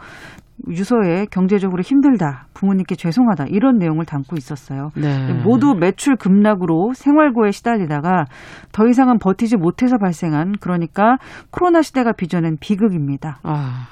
유서에 0.70 1.26
경제적으로 1.32 1.82
힘들다, 1.82 2.48
부모님께 2.54 2.96
죄송하다 2.96 3.46
이런 3.50 3.78
내용을 3.78 4.06
담고 4.06 4.36
있었어요. 4.38 4.90
네. 4.96 5.34
모두 5.44 5.74
매출 5.74 6.18
급락으로 6.18 6.92
생활고에 6.94 7.52
시달리다가 7.52 8.26
더 8.72 8.88
이상은 8.88 9.20
버티지 9.20 9.58
못해서 9.58 9.98
발생한 9.98 10.56
그러니까 10.60 11.18
코로나 11.52 11.82
시대가 11.82 12.12
빚어낸 12.12 12.58
비극입니다. 12.60 13.40
아. 13.44 13.88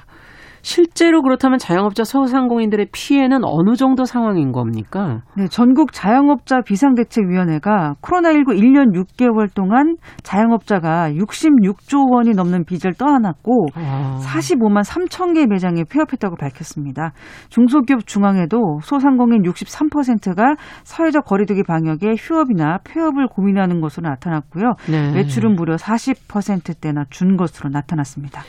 실제로 0.64 1.20
그렇다면 1.20 1.58
자영업자 1.58 2.04
소상공인들의 2.04 2.88
피해는 2.90 3.44
어느 3.44 3.76
정도 3.76 4.06
상황인 4.06 4.50
겁니까? 4.50 5.20
네, 5.36 5.46
전국 5.46 5.92
자영업자 5.92 6.62
비상대책위원회가 6.62 7.96
코로나19 8.00 8.58
1년 8.58 8.94
6개월 8.96 9.52
동안 9.54 9.96
자영업자가 10.22 11.10
66조 11.10 12.10
원이 12.10 12.30
넘는 12.30 12.64
빚을 12.64 12.94
떠안았고 12.94 13.66
아. 13.74 14.18
45만 14.22 14.82
3천 14.82 15.34
개 15.34 15.46
매장에 15.46 15.84
폐업했다고 15.84 16.36
밝혔습니다. 16.36 17.12
중소기업 17.50 18.06
중앙에도 18.06 18.78
소상공인 18.82 19.42
63%가 19.42 20.56
사회적 20.84 21.26
거리두기 21.26 21.62
방역에 21.64 22.14
휴업이나 22.18 22.78
폐업을 22.84 23.26
고민하는 23.28 23.82
것으로 23.82 24.08
나타났고요. 24.08 24.72
네. 24.90 25.12
매출은 25.12 25.56
무려 25.56 25.76
40%대나 25.76 27.04
준 27.10 27.36
것으로 27.36 27.68
나타났습니다. 27.68 28.40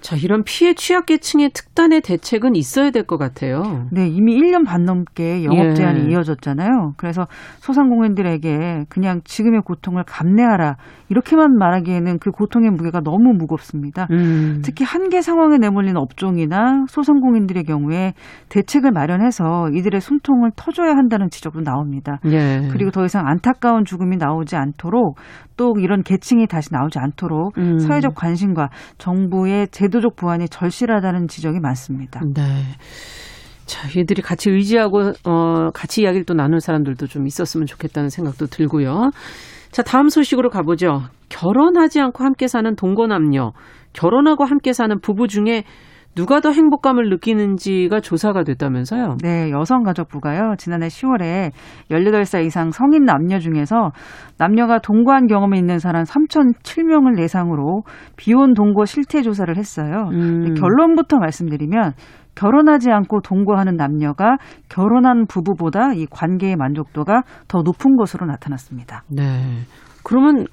자, 0.00 0.16
이런 0.16 0.42
피해 0.44 0.74
취약계층의 0.74 1.50
특단의 1.54 2.00
대책은 2.02 2.54
있어야 2.54 2.90
될 2.90 3.08
것 3.08 3.16
같아요. 3.16 3.86
네, 3.90 4.06
이미 4.06 4.36
1년 4.36 4.66
반 4.66 4.84
넘게 4.84 5.44
영업 5.44 5.74
제한이 5.74 6.06
예. 6.06 6.12
이어졌잖아요. 6.12 6.92
그래서 6.98 7.26
소상공인들에게 7.60 8.84
그냥 8.88 9.20
지금의 9.24 9.62
고통을 9.62 10.04
감내하라 10.06 10.76
이렇게만 11.08 11.56
말하기에는 11.56 12.18
그 12.18 12.30
고통의 12.30 12.70
무게가 12.70 13.00
너무 13.00 13.32
무겁습니다. 13.32 14.06
음. 14.10 14.60
특히 14.62 14.84
한계 14.84 15.22
상황에 15.22 15.56
내몰린 15.58 15.96
업종이나 15.96 16.84
소상공인들의 16.88 17.64
경우에 17.64 18.12
대책을 18.50 18.92
마련해서 18.92 19.70
이들의 19.74 20.00
숨통을 20.00 20.50
터줘야 20.54 20.90
한다는 20.90 21.30
지적도 21.30 21.62
나옵니다. 21.62 22.18
예. 22.26 22.68
그리고 22.70 22.90
더 22.90 23.04
이상 23.04 23.26
안타까운 23.26 23.84
죽음이 23.84 24.16
나오지 24.18 24.56
않도록 24.56 25.16
또 25.56 25.74
이런 25.80 26.02
계층이 26.02 26.46
다시 26.46 26.68
나오지 26.72 26.98
않도록 26.98 27.56
음. 27.58 27.78
사회적 27.78 28.14
관심과 28.14 28.68
정부의 28.98 29.68
제 29.72 29.87
제도적 29.88 30.16
보완이 30.16 30.48
절실하다는 30.48 31.28
지적이 31.28 31.60
많습니다. 31.60 32.20
네. 32.34 32.42
자, 33.64 33.88
얘들이 33.98 34.22
같이 34.22 34.50
의지하고 34.50 35.12
어 35.24 35.70
같이 35.72 36.02
이야기를 36.02 36.24
또 36.24 36.34
나눌 36.34 36.60
사람들도 36.60 37.06
좀 37.06 37.26
있었으면 37.26 37.66
좋겠다는 37.66 38.10
생각도 38.10 38.46
들고요. 38.46 39.10
자, 39.70 39.82
다음 39.82 40.08
소식으로 40.08 40.50
가보죠. 40.50 41.02
결혼하지 41.28 42.00
않고 42.00 42.24
함께 42.24 42.48
사는 42.48 42.74
동거남녀, 42.76 43.52
결혼하고 43.92 44.44
함께 44.44 44.72
사는 44.72 44.98
부부 45.00 45.28
중에 45.28 45.64
누가 46.14 46.40
더 46.40 46.50
행복감을 46.50 47.10
느끼는지가 47.10 48.00
조사가 48.00 48.42
됐다면서요? 48.42 49.18
네, 49.22 49.50
여성가족부가요. 49.52 50.54
지난해 50.58 50.88
10월에 50.88 51.52
18살 51.90 52.44
이상 52.44 52.72
성인 52.72 53.04
남녀 53.04 53.38
중에서 53.38 53.92
남녀가 54.36 54.80
동거한 54.80 55.28
경험이 55.28 55.58
있는 55.58 55.78
사람 55.78 56.02
3,007명을 56.02 57.16
대상으로 57.16 57.82
비혼 58.16 58.54
동거 58.54 58.84
실태 58.84 59.22
조사를 59.22 59.56
했어요. 59.56 60.08
음. 60.12 60.54
결론부터 60.54 61.18
말씀드리면 61.18 61.92
결혼하지 62.34 62.90
않고 62.90 63.20
동거하는 63.20 63.76
남녀가 63.76 64.36
결혼한 64.68 65.26
부부보다 65.26 65.92
이 65.94 66.06
관계의 66.06 66.56
만족도가 66.56 67.22
더 67.48 67.62
높은 67.62 67.96
것으로 67.96 68.26
나타났습니다. 68.26 69.02
네. 69.08 69.22
그러면 70.04 70.46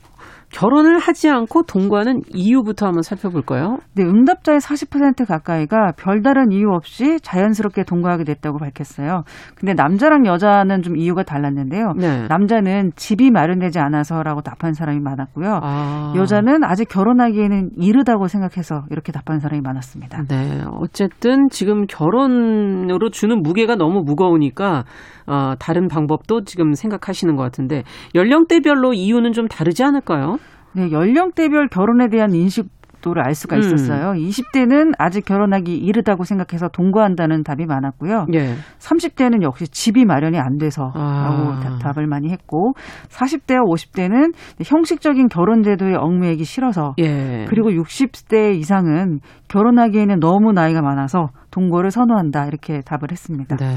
결혼을 0.56 1.00
하지 1.00 1.30
않고 1.30 1.64
동거하는 1.64 2.22
이유부터 2.34 2.86
한번 2.86 3.02
살펴볼까요? 3.02 3.80
네, 3.94 4.04
응답자의 4.04 4.60
40% 4.60 5.28
가까이가 5.28 5.92
별다른 5.98 6.54
이유 6.54 6.70
없이 6.70 7.20
자연스럽게 7.22 7.84
동거하게 7.84 8.24
됐다고 8.24 8.58
밝혔어요. 8.60 9.24
근데 9.56 9.74
남자랑 9.74 10.26
여자는 10.26 10.82
좀 10.82 10.96
이유가 10.96 11.24
달랐는데요. 11.24 11.92
네. 11.98 12.28
남자는 12.30 12.92
집이 12.96 13.32
마련되지 13.32 13.80
않아서라고 13.80 14.42
답한 14.42 14.72
사람이 14.72 15.02
많았고요. 15.02 15.60
아. 15.62 16.14
여자는 16.16 16.64
아직 16.64 16.88
결혼하기에는 16.88 17.72
이르다고 17.78 18.28
생각해서 18.28 18.86
이렇게 18.92 19.12
답한 19.12 19.40
사람이 19.40 19.62
많았습니다. 19.62 20.24
네, 20.30 20.64
어쨌든 20.80 21.50
지금 21.50 21.86
결혼으로 21.86 23.10
주는 23.10 23.42
무게가 23.42 23.76
너무 23.76 24.04
무거우니까 24.06 24.86
어, 25.28 25.54
다른 25.60 25.88
방법도 25.90 26.44
지금 26.46 26.74
생각하시는 26.74 27.36
것 27.36 27.44
같은데 27.44 27.84
연령대별로 28.14 28.94
이유는 28.94 29.34
좀 29.34 29.48
다르지 29.48 29.84
않을까요? 29.84 30.38
네, 30.76 30.92
연령대별 30.92 31.70
결혼에 31.70 32.10
대한 32.10 32.34
인식 32.34 32.68
도를 33.06 33.24
알 33.24 33.36
수가 33.36 33.58
음. 33.58 33.60
있었어요. 33.60 34.14
음. 34.14 34.16
20대는 34.16 34.94
아직 34.98 35.26
결혼하기 35.26 35.78
이르다고 35.78 36.24
생각해서 36.24 36.70
동거한다는 36.70 37.44
답이 37.44 37.68
많았고요. 37.68 38.26
예. 38.34 38.56
30대는 38.80 39.44
역시 39.44 39.68
집이 39.68 40.06
마련이 40.06 40.40
안 40.40 40.58
돼서라고 40.58 40.98
아. 41.00 41.78
답을 41.80 42.08
많이 42.08 42.32
했고 42.32 42.74
40대와 43.10 43.64
50대는 43.64 44.34
형식적인 44.64 45.28
결혼 45.28 45.62
제도에 45.62 45.94
얽매이기 45.94 46.46
싫어서 46.46 46.96
예. 46.98 47.46
그리고 47.48 47.70
60대 47.70 48.56
이상은 48.56 49.20
결혼하기에는 49.50 50.20
너무 50.20 50.52
나이가 50.52 50.82
많아서 50.82 51.28
동거를 51.52 51.92
선호한다 51.92 52.48
이렇게 52.48 52.82
답을 52.82 53.12
했습니다. 53.12 53.56
네. 53.58 53.76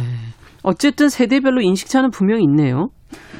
어쨌든 0.63 1.11
세대별로 1.11 1.61
인식차는 1.61 2.11
분명히 2.11 2.45
있네요. 2.45 2.89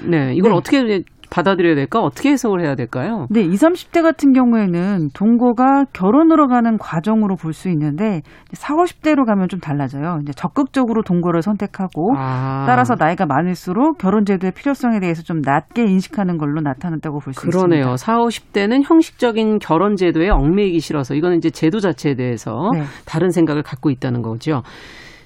네, 0.05 0.35
이걸 0.35 0.53
네. 0.53 0.57
어떻게 0.57 1.03
받아들여야 1.31 1.75
될까? 1.75 2.01
어떻게 2.01 2.31
해석을 2.31 2.63
해야 2.65 2.75
될까요? 2.75 3.27
네, 3.31 3.41
20, 3.43 3.69
30대 3.69 4.03
같은 4.03 4.33
경우에는 4.33 5.11
동거가 5.15 5.85
결혼으로 5.93 6.47
가는 6.49 6.79
과정으로 6.79 7.37
볼 7.37 7.53
수 7.53 7.69
있는데 7.71 8.23
40, 8.53 9.03
50대로 9.03 9.27
가면 9.27 9.49
좀 9.49 9.59
달라져요. 9.61 10.19
이제 10.23 10.33
적극적으로 10.33 11.03
동거를 11.03 11.43
선택하고 11.43 12.15
아. 12.17 12.65
따라서 12.67 12.95
나이가 12.99 13.27
많을수록 13.27 13.99
결혼 13.99 14.25
제도의 14.25 14.53
필요성에 14.53 15.01
대해서 15.01 15.23
좀 15.23 15.41
낮게 15.43 15.83
인식하는 15.83 16.39
걸로 16.39 16.61
나타났다고 16.61 17.19
볼 17.21 17.33
수 17.33 17.47
있습니다. 17.47 17.59
그러네요. 17.59 17.97
40, 17.97 18.53
50대는 18.53 18.83
형식적인 18.85 19.59
결혼 19.59 19.97
제도에 19.97 20.29
얽매이기 20.31 20.81
싫어서 20.81 21.15
이거는 21.15 21.39
이제 21.39 21.51
제도 21.51 21.81
자체에 21.81 22.15
대해서 22.15 22.71
네. 22.73 22.83
다른 23.07 23.31
생각을 23.31 23.63
갖고 23.63 23.91
있다는 23.91 24.23
거죠. 24.23 24.63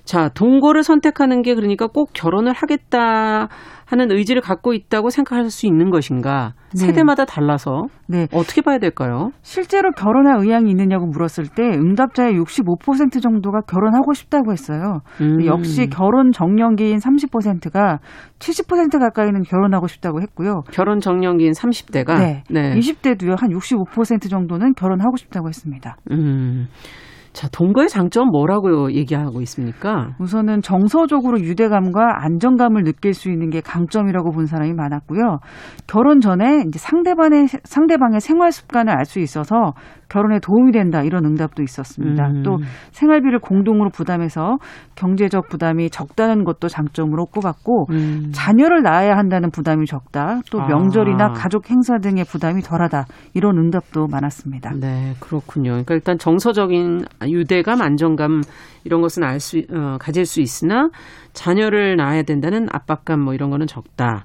자, 0.04 0.28
동거를 0.28 0.82
선택하는 0.82 1.42
게 1.42 1.54
그러니까 1.54 1.86
꼭 1.86 2.10
결혼을 2.12 2.52
하겠다 2.52 3.48
하는 3.92 4.10
의지를 4.10 4.40
갖고 4.40 4.72
있다고 4.72 5.10
생각할 5.10 5.50
수 5.50 5.66
있는 5.66 5.90
것인가? 5.90 6.54
네. 6.74 6.86
세대마다 6.86 7.26
달라서 7.26 7.82
네. 8.08 8.26
어떻게 8.32 8.62
봐야 8.62 8.78
될까요? 8.78 9.30
실제로 9.42 9.90
결혼할 9.90 10.38
의향이 10.40 10.70
있느냐고 10.70 11.06
물었을 11.06 11.44
때 11.54 11.62
응답자의 11.62 12.34
65% 12.40 13.20
정도가 13.20 13.60
결혼하고 13.68 14.14
싶다고 14.14 14.52
했어요. 14.52 15.00
음. 15.20 15.44
역시 15.44 15.88
결혼 15.88 16.32
정년기인 16.32 16.96
30%가 16.96 17.98
70% 18.38 18.98
가까이는 18.98 19.42
결혼하고 19.42 19.86
싶다고 19.86 20.22
했고요. 20.22 20.62
결혼 20.72 21.00
정년기인 21.00 21.52
30대가 21.52 22.18
네. 22.18 22.44
네. 22.50 22.74
20대도요. 22.78 23.38
한 23.38 23.50
65% 23.50 24.30
정도는 24.30 24.72
결혼하고 24.72 25.16
싶다고 25.16 25.48
했습니다. 25.48 25.96
음. 26.10 26.68
자, 27.32 27.48
동거의 27.48 27.88
장점 27.88 28.28
뭐라고 28.28 28.92
얘기하고 28.92 29.40
있습니까? 29.42 30.14
우선은 30.18 30.60
정서적으로 30.62 31.40
유대감과 31.40 32.24
안정감을 32.24 32.84
느낄 32.84 33.14
수 33.14 33.30
있는 33.30 33.50
게 33.50 33.60
강점이라고 33.60 34.32
본 34.32 34.46
사람이 34.46 34.74
많았고요. 34.74 35.38
결혼 35.86 36.20
전에 36.20 36.64
이제 36.66 36.78
상대방의 36.78 37.46
상대방의 37.64 38.20
생활 38.20 38.50
습관을 38.52 38.92
알 38.92 39.02
수 39.04 39.18
있어서 39.18 39.74
결혼에 40.08 40.38
도움이 40.40 40.72
된다 40.72 41.02
이런 41.02 41.24
응답도 41.24 41.62
있었습니다. 41.62 42.28
음. 42.28 42.42
또 42.42 42.58
생활비를 42.90 43.38
공동으로 43.40 43.90
부담해서 43.90 44.58
경제적 44.94 45.48
부담이 45.48 45.90
적다는 45.90 46.44
것도 46.44 46.68
장점으로 46.68 47.26
꼽았고 47.26 47.86
음. 47.90 48.30
자녀를 48.32 48.82
낳아야 48.82 49.16
한다는 49.16 49.50
부담이 49.50 49.86
적다. 49.86 50.40
또 50.50 50.60
명절이나 50.60 51.24
아. 51.24 51.32
가족 51.32 51.70
행사 51.70 51.98
등의 51.98 52.24
부담이 52.24 52.60
덜하다. 52.60 53.06
이런 53.34 53.56
응답도 53.58 54.06
많았습니다. 54.06 54.72
네, 54.78 55.14
그렇군요. 55.20 55.70
그러니까 55.70 55.94
일단 55.94 56.18
정서적인 56.18 57.04
유대감, 57.28 57.80
안정감 57.82 58.42
이런 58.84 59.00
것은 59.00 59.22
알 59.22 59.40
수, 59.40 59.58
어, 59.70 59.96
가질 59.98 60.24
수 60.24 60.40
있으나 60.40 60.90
자녀를 61.32 61.96
낳아야 61.96 62.22
된다는 62.22 62.66
압박감 62.70 63.20
뭐 63.20 63.34
이런 63.34 63.50
거는 63.50 63.66
적다. 63.66 64.24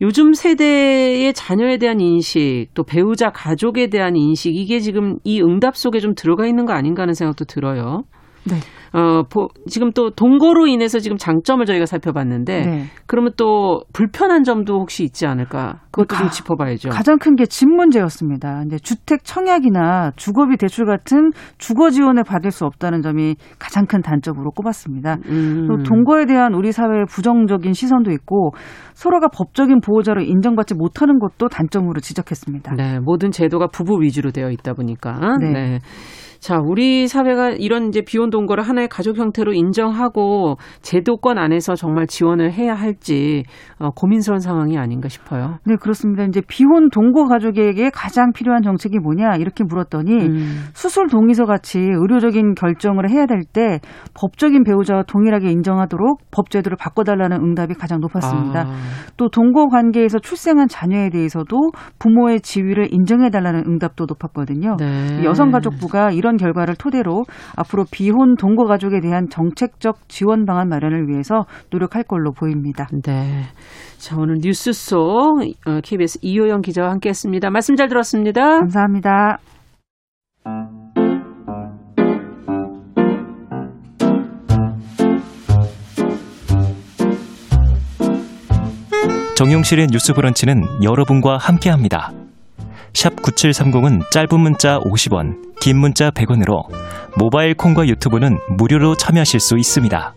요즘 0.00 0.32
세대의 0.32 1.32
자녀에 1.34 1.78
대한 1.78 2.00
인식, 2.00 2.66
또 2.74 2.82
배우자 2.82 3.30
가족에 3.30 3.88
대한 3.88 4.16
인식, 4.16 4.54
이게 4.54 4.80
지금 4.80 5.18
이 5.24 5.40
응답 5.40 5.76
속에 5.76 6.00
좀 6.00 6.14
들어가 6.14 6.46
있는 6.46 6.66
거 6.66 6.72
아닌가 6.72 7.02
하는 7.02 7.14
생각도 7.14 7.44
들어요. 7.44 8.02
네. 8.46 8.56
어, 8.98 9.24
보, 9.28 9.48
지금 9.68 9.90
또 9.92 10.10
동거로 10.10 10.68
인해서 10.68 11.00
지금 11.00 11.16
장점을 11.16 11.64
저희가 11.66 11.84
살펴봤는데 11.84 12.60
네. 12.64 12.84
그러면 13.06 13.32
또 13.36 13.82
불편한 13.92 14.44
점도 14.44 14.78
혹시 14.78 15.02
있지 15.02 15.26
않을까? 15.26 15.80
그것도 15.90 16.14
가, 16.14 16.18
좀 16.18 16.28
짚어봐야죠. 16.30 16.90
가장 16.90 17.18
큰 17.18 17.34
게 17.34 17.44
집 17.46 17.68
문제였습니다. 17.68 18.62
이제 18.66 18.78
주택 18.78 19.24
청약이나 19.24 20.12
주거비 20.16 20.56
대출 20.58 20.86
같은 20.86 21.30
주거 21.58 21.90
지원을 21.90 22.22
받을 22.22 22.50
수 22.52 22.64
없다는 22.66 23.02
점이 23.02 23.34
가장 23.58 23.86
큰 23.86 24.00
단점으로 24.00 24.52
꼽았습니다. 24.52 25.16
음. 25.26 25.66
또 25.68 25.82
동거에 25.82 26.26
대한 26.26 26.54
우리 26.54 26.70
사회의 26.70 27.04
부정적인 27.08 27.72
시선도 27.72 28.12
있고 28.12 28.52
서로가 28.92 29.28
법적인 29.28 29.80
보호자로 29.80 30.22
인정받지 30.22 30.74
못하는 30.74 31.18
것도 31.18 31.48
단점으로 31.48 32.00
지적했습니다. 32.00 32.74
네, 32.76 33.00
모든 33.00 33.32
제도가 33.32 33.66
부부 33.68 34.00
위주로 34.02 34.30
되어 34.30 34.50
있다 34.50 34.74
보니까. 34.74 35.18
네. 35.40 35.50
네. 35.52 35.78
자, 36.44 36.58
우리 36.62 37.08
사회가 37.08 37.52
이런 37.52 37.88
이제 37.88 38.02
비혼 38.02 38.28
동 38.28 38.44
거를 38.44 38.64
하나의 38.64 38.88
가족 38.88 39.16
형태로 39.16 39.54
인정하고 39.54 40.56
제도권 40.82 41.38
안에서 41.38 41.74
정말 41.74 42.06
지원을 42.06 42.52
해야 42.52 42.74
할지 42.74 43.44
어, 43.78 43.88
고민스러운 43.92 44.40
상황이 44.40 44.76
아닌가 44.76 45.08
싶어요. 45.08 45.56
네, 45.64 45.76
그렇습니다. 45.80 46.22
이제 46.24 46.42
비혼 46.46 46.90
동거 46.90 47.28
가족에게 47.28 47.88
가장 47.88 48.32
필요한 48.34 48.60
정책이 48.60 48.98
뭐냐 48.98 49.36
이렇게 49.38 49.64
물었더니 49.64 50.12
음. 50.12 50.64
수술 50.74 51.08
동의서 51.08 51.46
같이 51.46 51.78
의료적인 51.78 52.56
결정을 52.56 53.08
해야 53.08 53.24
될 53.24 53.44
때 53.54 53.80
법적인 54.14 54.64
배우자와 54.64 55.04
동일하게 55.04 55.50
인정하도록 55.50 56.30
법 56.30 56.50
제도를 56.50 56.76
바꿔달라는 56.78 57.38
응답이 57.40 57.74
가장 57.74 58.00
높았습니다. 58.00 58.66
아. 58.66 58.72
또 59.16 59.28
동거 59.28 59.68
관계에서 59.68 60.18
출생한 60.18 60.66
자녀에 60.68 61.10
대해서도 61.10 61.70
부모의 61.98 62.40
지위를 62.40 62.88
인정해달라는 62.92 63.64
응답도 63.66 64.06
높았거든요. 64.08 64.76
네. 64.78 65.24
여성가족부가 65.24 66.10
이런 66.10 66.33
이런 66.34 66.36
결과를 66.36 66.74
토대로 66.76 67.24
앞으로 67.56 67.84
비혼 67.90 68.36
동거 68.36 68.64
가족에 68.64 69.00
대한 69.00 69.28
정책적 69.28 70.08
지원 70.08 70.44
방안 70.44 70.68
마련을 70.68 71.08
위해서 71.08 71.46
노력할 71.70 72.02
걸로 72.04 72.32
보입니다. 72.32 72.86
네. 73.04 73.42
자, 73.98 74.16
오늘 74.16 74.38
뉴스 74.40 74.72
속 74.72 75.40
KBS 75.82 76.18
어, 76.18 76.20
이효영 76.22 76.62
기자와 76.62 76.90
함께 76.90 77.08
했습니다. 77.08 77.50
말씀 77.50 77.76
잘 77.76 77.88
들었습니다. 77.88 78.58
감사합니다. 78.58 79.38
정용실의 89.36 89.88
뉴스 89.90 90.12
브런치는 90.14 90.62
여러분과 90.84 91.38
함께합니다. 91.38 92.12
샵 92.94 93.16
9730은 93.16 94.10
짧은 94.12 94.40
문자 94.40 94.78
50원, 94.78 95.58
긴 95.60 95.78
문자 95.78 96.10
100원으로 96.10 96.68
모바일 97.18 97.54
콩과 97.54 97.88
유튜브는 97.88 98.38
무료로 98.56 98.96
참여하실 98.96 99.40
수 99.40 99.56
있습니다. 99.58 100.14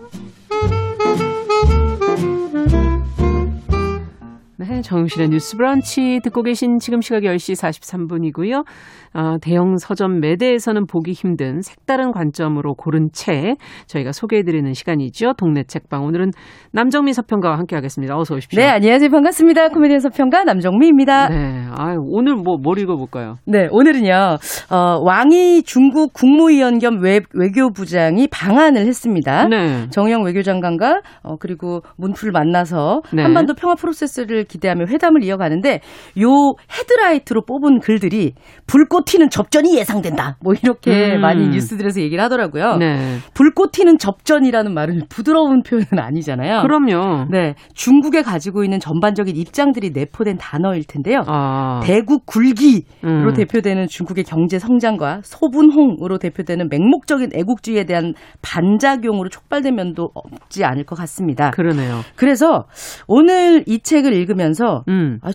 네, 4.69 4.81
정용실의 4.81 5.29
뉴스 5.29 5.55
브런치 5.55 6.19
듣고 6.23 6.43
계신 6.43 6.77
지금 6.79 6.99
시각 6.99 7.21
10시 7.21 7.55
43분이고요. 7.55 8.65
어, 9.13 9.37
대형 9.41 9.77
서점 9.77 10.19
매대에서는 10.19 10.85
보기 10.87 11.13
힘든 11.13 11.61
색다른 11.61 12.11
관점으로 12.11 12.75
고른 12.75 13.07
책 13.13 13.55
저희가 13.87 14.11
소개해드리는 14.11 14.73
시간이죠. 14.73 15.33
동네 15.37 15.63
책방 15.63 16.03
오늘은 16.03 16.31
남정미 16.73 17.13
서평가와 17.13 17.57
함께하겠습니다. 17.59 18.17
어서 18.17 18.35
오십시오. 18.35 18.59
네, 18.61 18.67
안녕하세요. 18.67 19.09
반갑습니다. 19.09 19.69
코미디 19.69 19.99
서평가 20.01 20.43
남정미입니다. 20.43 21.29
네, 21.29 21.65
아, 21.71 21.95
오늘 21.97 22.35
뭐, 22.35 22.57
뭘 22.61 22.77
읽어볼까요? 22.77 23.35
네, 23.45 23.69
오늘은요. 23.71 24.37
어, 24.69 24.99
왕이 25.01 25.63
중국 25.63 26.11
국무위원 26.11 26.79
겸 26.79 26.99
외, 27.01 27.21
외교부장이 27.33 28.27
방한을 28.27 28.85
했습니다. 28.85 29.47
네. 29.47 29.87
정영 29.91 30.25
외교장관과 30.25 31.01
어, 31.23 31.37
그리고 31.39 31.81
문프를 31.95 32.33
만나서 32.33 33.01
네. 33.13 33.23
한반도 33.23 33.53
평화 33.53 33.75
프로세스를 33.75 34.43
기대 34.43 34.56
기대하며 34.57 34.85
회담을 34.87 35.23
이어가는데 35.23 35.81
요 36.21 36.29
헤드라이트로 36.71 37.45
뽑은 37.45 37.79
글들이 37.79 38.33
불꽃 38.65 39.05
튀는 39.05 39.29
접전이 39.29 39.77
예상된다. 39.77 40.37
뭐 40.43 40.53
이렇게 40.61 41.15
음. 41.15 41.21
많이 41.21 41.47
뉴스들에서 41.49 42.01
얘기를 42.01 42.23
하더라고요. 42.23 42.77
네. 42.77 43.17
불꽃 43.33 43.71
튀는 43.71 43.97
접전이라는 43.97 44.73
말은 44.73 45.03
부드러운 45.09 45.61
표현은 45.63 45.99
아니잖아요. 45.99 46.63
그럼요. 46.63 47.27
네. 47.31 47.55
중국에 47.73 48.21
가지고 48.21 48.63
있는 48.63 48.79
전반적인 48.79 49.35
입장들이 49.35 49.91
내포된 49.91 50.37
단어일 50.37 50.83
텐데요. 50.85 51.21
아. 51.27 51.79
대국 51.83 52.25
굴기로 52.25 52.81
음. 53.05 53.33
대표되는 53.33 53.87
중국의 53.87 54.23
경제 54.23 54.59
성장과 54.59 55.21
소분홍으로 55.23 56.17
대표되는 56.17 56.67
맹목적인 56.69 57.29
애국주의에 57.33 57.85
대한 57.85 58.13
반작용으로 58.41 59.29
촉발된 59.29 59.75
면도 59.75 60.09
없지 60.13 60.65
않을 60.65 60.83
것 60.85 60.97
같습니다. 60.97 61.51
그러네요. 61.51 62.01
그래서 62.15 62.65
오늘 63.07 63.63
이 63.67 63.79
책을 63.79 64.13
읽으면 64.13 64.46
서 64.53 64.83
음. 64.87 65.19
아, 65.21 65.31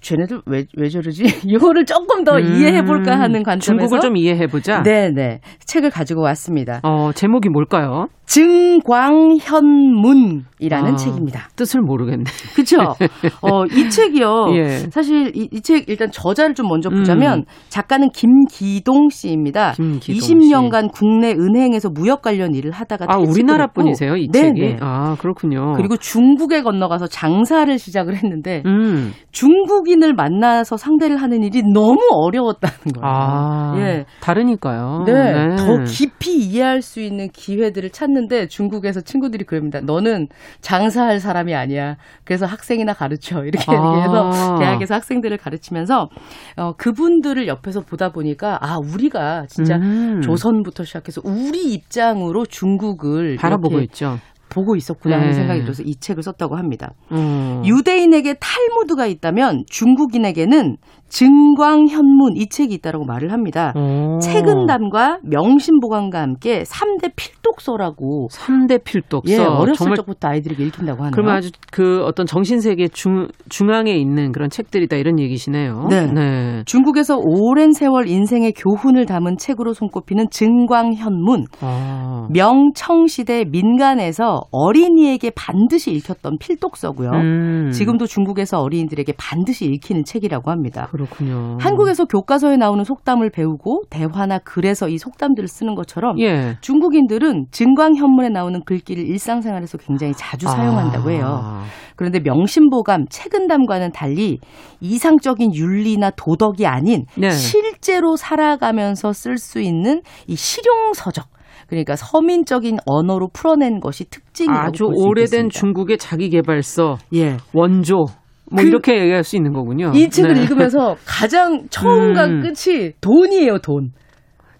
쟤네들 0.00 0.42
왜, 0.46 0.64
왜 0.76 0.88
저러지? 0.88 1.24
이거를 1.46 1.84
조금 1.84 2.24
더 2.24 2.36
음, 2.36 2.54
이해해볼까 2.56 3.18
하는 3.18 3.42
관점에서 3.42 3.80
중국을 3.88 4.00
좀 4.00 4.16
이해해보자. 4.16 4.82
네네 4.82 5.40
책을 5.66 5.90
가지고 5.90 6.22
왔습니다. 6.22 6.80
어 6.82 7.10
제목이 7.12 7.48
뭘까요? 7.48 8.06
증광현문이라는 8.26 10.92
아, 10.92 10.96
책입니다. 10.96 11.48
뜻을 11.56 11.80
모르겠네. 11.82 12.24
그렇죠. 12.54 12.78
어, 13.42 13.64
이 13.66 13.90
책이요. 13.90 14.46
예. 14.56 14.68
사실 14.90 15.32
이 15.34 15.48
책 15.64 15.88
일단 15.88 16.10
저자를 16.10 16.54
좀 16.54 16.68
먼저 16.68 16.90
보자면 16.90 17.38
음. 17.40 17.44
작가는 17.68 18.06
김기동 18.10 19.08
씨입니다. 19.10 19.72
김기동 19.72 20.14
20년간 20.14 20.84
씨. 20.84 20.88
국내 21.00 21.32
은행에서 21.32 21.88
무역 21.90 22.20
관련 22.22 22.54
일을 22.54 22.70
하다가 22.70 23.06
아 23.08 23.16
우리나라 23.18 23.66
분이세요 23.68 24.16
이 24.16 24.28
네네. 24.28 24.60
책이? 24.60 24.76
아 24.80 25.16
그렇군요. 25.20 25.72
그리고 25.76 25.96
중국에 25.96 26.62
건너가서 26.62 27.06
장사를 27.06 27.76
시작을 27.78 28.16
했는데 28.16 28.62
음. 28.66 29.12
중국 29.32 29.73
인을 29.86 30.14
만나서 30.14 30.76
상대를 30.76 31.18
하는 31.18 31.42
일이 31.44 31.62
너무 31.62 32.00
어려웠다는 32.10 32.78
거예요. 32.94 33.14
아, 33.14 33.74
예. 33.78 34.06
다르니까요. 34.20 35.04
네, 35.06 35.12
네. 35.12 35.56
더 35.56 35.84
깊이 35.84 36.36
이해할 36.36 36.82
수 36.82 37.00
있는 37.00 37.28
기회들을 37.28 37.90
찾는 37.90 38.24
했는데 38.24 38.46
중국에서 38.46 39.00
친구들이 39.00 39.44
그럽니다. 39.44 39.80
너는 39.80 40.28
장사할 40.60 41.20
사람이 41.20 41.54
아니야. 41.54 41.96
그래서 42.24 42.46
학생이나 42.46 42.92
가르쳐. 42.94 43.44
이렇게 43.44 43.64
아. 43.68 43.74
얘기해서 43.74 44.58
대학에서 44.58 44.94
학생들을 44.94 45.36
가르치면서 45.36 46.08
어, 46.56 46.72
그분들을 46.76 47.46
옆에서 47.46 47.80
보다 47.80 48.10
보니까 48.10 48.58
아 48.60 48.78
우리가 48.78 49.46
진짜 49.48 49.76
음. 49.76 50.20
조선부터 50.20 50.84
시작해서 50.84 51.20
우리 51.24 51.72
입장으로 51.72 52.46
중국을 52.46 53.36
바라보고 53.36 53.80
있죠. 53.80 54.18
보고 54.54 54.76
있었구나 54.76 55.16
하는 55.16 55.28
네. 55.28 55.32
생각이 55.34 55.62
들어서 55.62 55.82
이 55.82 55.96
책을 55.96 56.22
썼다고 56.22 56.56
합니다. 56.56 56.92
음. 57.12 57.62
유대인에게 57.64 58.34
탈무드가 58.34 59.06
있다면 59.06 59.64
중국인에게는 59.68 60.76
증광현문 61.14 62.36
이 62.36 62.48
책이 62.48 62.74
있다라고 62.74 63.04
말을 63.04 63.30
합니다. 63.32 63.72
오. 63.76 64.18
책은담과 64.18 65.20
명심보감과 65.22 66.20
함께 66.20 66.64
3대 66.64 67.12
필독서라고. 67.14 68.28
3대 68.32 68.82
필독서. 68.82 69.32
예, 69.32 69.38
어렸을 69.38 69.74
정말 69.74 69.96
적부터 69.96 70.28
아이들에게 70.28 70.64
읽힌다고 70.64 70.98
하네요. 70.98 71.12
그러면 71.12 71.36
아주 71.36 71.50
그 71.70 72.02
어떤 72.04 72.26
정신세계 72.26 72.88
중, 72.88 73.28
중앙에 73.48 73.92
있는 73.92 74.32
그런 74.32 74.50
책들이다 74.50 74.96
이런 74.96 75.20
얘기시네요. 75.20 75.86
네. 75.88 76.06
네. 76.06 76.62
중국에서 76.66 77.18
오랜 77.22 77.72
세월 77.72 78.08
인생의 78.08 78.52
교훈을 78.52 79.06
담은 79.06 79.36
책으로 79.38 79.72
손꼽히는 79.72 80.30
증광현문. 80.30 81.44
아. 81.60 82.26
명청시대 82.32 83.44
민간에서 83.50 84.43
어린이에게 84.50 85.30
반드시 85.30 85.92
읽혔던 85.92 86.38
필독서고요. 86.38 87.10
음. 87.10 87.70
지금도 87.70 88.06
중국에서 88.06 88.60
어린이들에게 88.60 89.12
반드시 89.18 89.66
읽히는 89.66 90.04
책이라고 90.04 90.50
합니다. 90.50 90.88
그렇군요. 90.90 91.58
한국에서 91.60 92.04
교과서에 92.04 92.56
나오는 92.56 92.82
속담을 92.84 93.30
배우고 93.30 93.84
대화나 93.90 94.38
글에서 94.38 94.88
이 94.88 94.98
속담들을 94.98 95.48
쓰는 95.48 95.74
것처럼 95.74 96.18
예. 96.20 96.56
중국인들은 96.60 97.46
증광현문에 97.50 98.30
나오는 98.30 98.62
글귀를 98.64 99.04
일상생활에서 99.06 99.78
굉장히 99.78 100.12
자주 100.16 100.46
사용한다고 100.46 101.10
해요. 101.10 101.40
아. 101.42 101.64
그런데 101.96 102.20
명심보감, 102.20 103.06
책은담과는 103.08 103.92
달리 103.92 104.38
이상적인 104.80 105.54
윤리나 105.54 106.10
도덕이 106.16 106.66
아닌 106.66 107.04
네. 107.16 107.30
실제로 107.30 108.16
살아가면서 108.16 109.12
쓸 109.12 109.38
수 109.38 109.60
있는 109.60 110.02
이 110.26 110.34
실용서적 110.34 111.33
그러니까 111.66 111.96
서민적인 111.96 112.78
언어로 112.86 113.28
풀어낸 113.32 113.80
것이 113.80 114.04
특징이라고 114.08 114.66
아주 114.66 114.84
오래된 114.84 115.50
중국의 115.50 115.98
자기 115.98 116.30
개발서, 116.30 116.98
예. 117.14 117.36
원조 117.52 118.04
뭐 118.50 118.62
그, 118.62 118.68
이렇게 118.68 118.98
얘기할 119.00 119.24
수 119.24 119.36
있는 119.36 119.52
거군요. 119.52 119.92
이 119.94 120.08
책을 120.08 120.34
네. 120.34 120.42
읽으면서 120.42 120.96
가장 121.06 121.66
처음과 121.70 122.26
음. 122.26 122.42
끝이 122.42 122.92
돈이에요, 123.00 123.58
돈. 123.58 123.92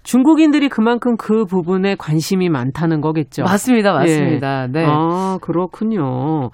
중국인들이 0.04 0.68
그만큼 0.68 1.16
그 1.16 1.44
부분에 1.44 1.96
관심이 1.96 2.48
많다는 2.48 3.00
거겠죠. 3.00 3.42
맞습니다, 3.42 3.92
맞습니다. 3.94 4.64
예. 4.64 4.66
네. 4.72 4.86
아, 4.86 5.38
그렇군요. 5.40 6.50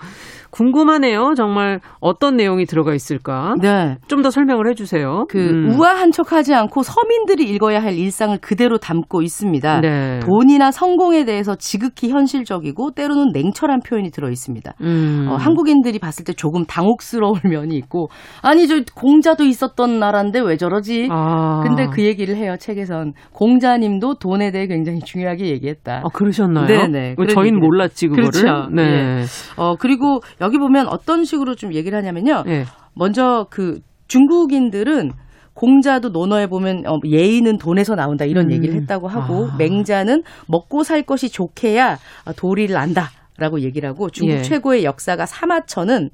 궁금하네요. 0.50 1.34
정말 1.36 1.80
어떤 2.00 2.36
내용이 2.36 2.64
들어가 2.64 2.92
있을까? 2.94 3.54
네. 3.60 3.96
좀 4.08 4.20
더 4.20 4.30
설명을 4.30 4.68
해주세요. 4.68 5.24
그 5.30 5.38
음. 5.38 5.70
우아한 5.78 6.12
척하지 6.12 6.52
않고 6.54 6.82
서민들이 6.82 7.44
읽어야 7.44 7.82
할 7.82 7.94
일상을 7.96 8.36
그대로 8.42 8.76
담고 8.76 9.22
있습니다. 9.22 9.80
네. 9.80 10.18
돈이나 10.20 10.70
성공에 10.70 11.24
대해서 11.24 11.54
지극히 11.54 12.10
현실적이고 12.10 12.90
때로는 12.90 13.28
냉철한 13.32 13.80
표현이 13.80 14.10
들어 14.10 14.28
있습니다. 14.28 14.74
음. 14.82 15.26
어, 15.30 15.36
한국인들이 15.36 15.98
봤을 16.00 16.26
때 16.26 16.34
조금 16.34 16.66
당혹스러울 16.66 17.40
면이 17.44 17.74
있고 17.76 18.08
아니 18.42 18.68
저 18.68 18.82
공자도 18.94 19.44
있었던 19.44 19.98
나라인데 19.98 20.40
왜 20.40 20.58
저러지? 20.58 21.08
아. 21.10 21.62
근데 21.64 21.86
그 21.86 22.04
얘기를 22.04 22.36
해요 22.36 22.56
책에선 22.60 23.14
공자님도 23.40 24.16
돈에 24.16 24.50
대해 24.50 24.66
굉장히 24.66 25.00
중요하게 25.00 25.46
얘기했다. 25.46 26.02
아 26.04 26.08
그러셨나요? 26.12 26.66
네네. 26.66 27.16
저희는 27.30 27.58
몰랐지 27.58 28.08
그거를. 28.08 28.30
그렇죠. 28.30 28.68
네. 28.70 28.82
네. 28.84 29.24
어 29.56 29.76
그리고 29.76 30.20
여기 30.42 30.58
보면 30.58 30.86
어떤 30.88 31.24
식으로 31.24 31.54
좀 31.54 31.72
얘기를 31.72 31.96
하냐면요. 31.96 32.42
네. 32.44 32.64
먼저 32.94 33.46
그 33.48 33.80
중국인들은 34.08 35.12
공자도 35.54 36.10
논어에 36.10 36.48
보면 36.48 36.86
어, 36.86 36.98
예의는 37.04 37.56
돈에서 37.56 37.94
나온다 37.94 38.26
이런 38.26 38.46
음. 38.46 38.52
얘기를 38.52 38.74
했다고 38.74 39.08
하고 39.08 39.48
아. 39.50 39.56
맹자는 39.56 40.22
먹고 40.46 40.82
살 40.82 41.02
것이 41.02 41.30
좋게야 41.30 41.96
도리를 42.36 42.76
안다. 42.76 43.08
라고 43.40 43.60
얘기를 43.60 43.88
하고 43.88 44.10
중국 44.10 44.34
예. 44.34 44.42
최고의 44.42 44.84
역사가 44.84 45.26
사마천은 45.26 46.10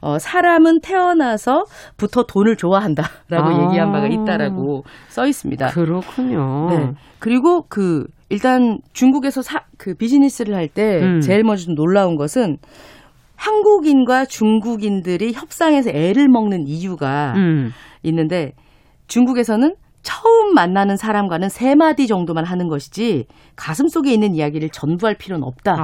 어, 0.00 0.18
사람은 0.18 0.80
태어나서부터 0.80 2.24
돈을 2.28 2.56
좋아한다라고 2.56 3.48
아. 3.48 3.64
얘기한 3.64 3.92
바가 3.92 4.06
있다라고 4.06 4.84
써 5.08 5.26
있습니다. 5.26 5.68
그렇군요. 5.68 6.68
네. 6.70 6.92
그리고 7.18 7.64
그 7.68 8.04
일단 8.30 8.78
중국에서 8.92 9.42
사, 9.42 9.62
그 9.76 9.94
비즈니스를 9.94 10.54
할때 10.54 11.00
음. 11.02 11.20
제일 11.20 11.42
먼저 11.42 11.64
좀 11.64 11.74
놀라운 11.74 12.16
것은 12.16 12.58
한국인과 13.36 14.26
중국인들이 14.26 15.32
협상에서 15.32 15.90
애를 15.90 16.28
먹는 16.28 16.66
이유가 16.66 17.34
음. 17.36 17.70
있는데 18.02 18.52
중국에서는 19.06 19.74
처음 20.02 20.54
만나는 20.54 20.96
사람과는 20.96 21.48
세 21.48 21.74
마디 21.74 22.06
정도만 22.06 22.44
하는 22.44 22.68
것이지 22.68 23.26
가슴 23.56 23.88
속에 23.88 24.12
있는 24.12 24.34
이야기를 24.34 24.70
전부할 24.70 25.16
필요는 25.16 25.44
없다라고 25.46 25.82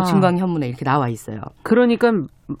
아. 0.00 0.04
증광현문에 0.04 0.68
이렇게 0.68 0.84
나와 0.84 1.08
있어요. 1.08 1.40
그러니까 1.62 2.12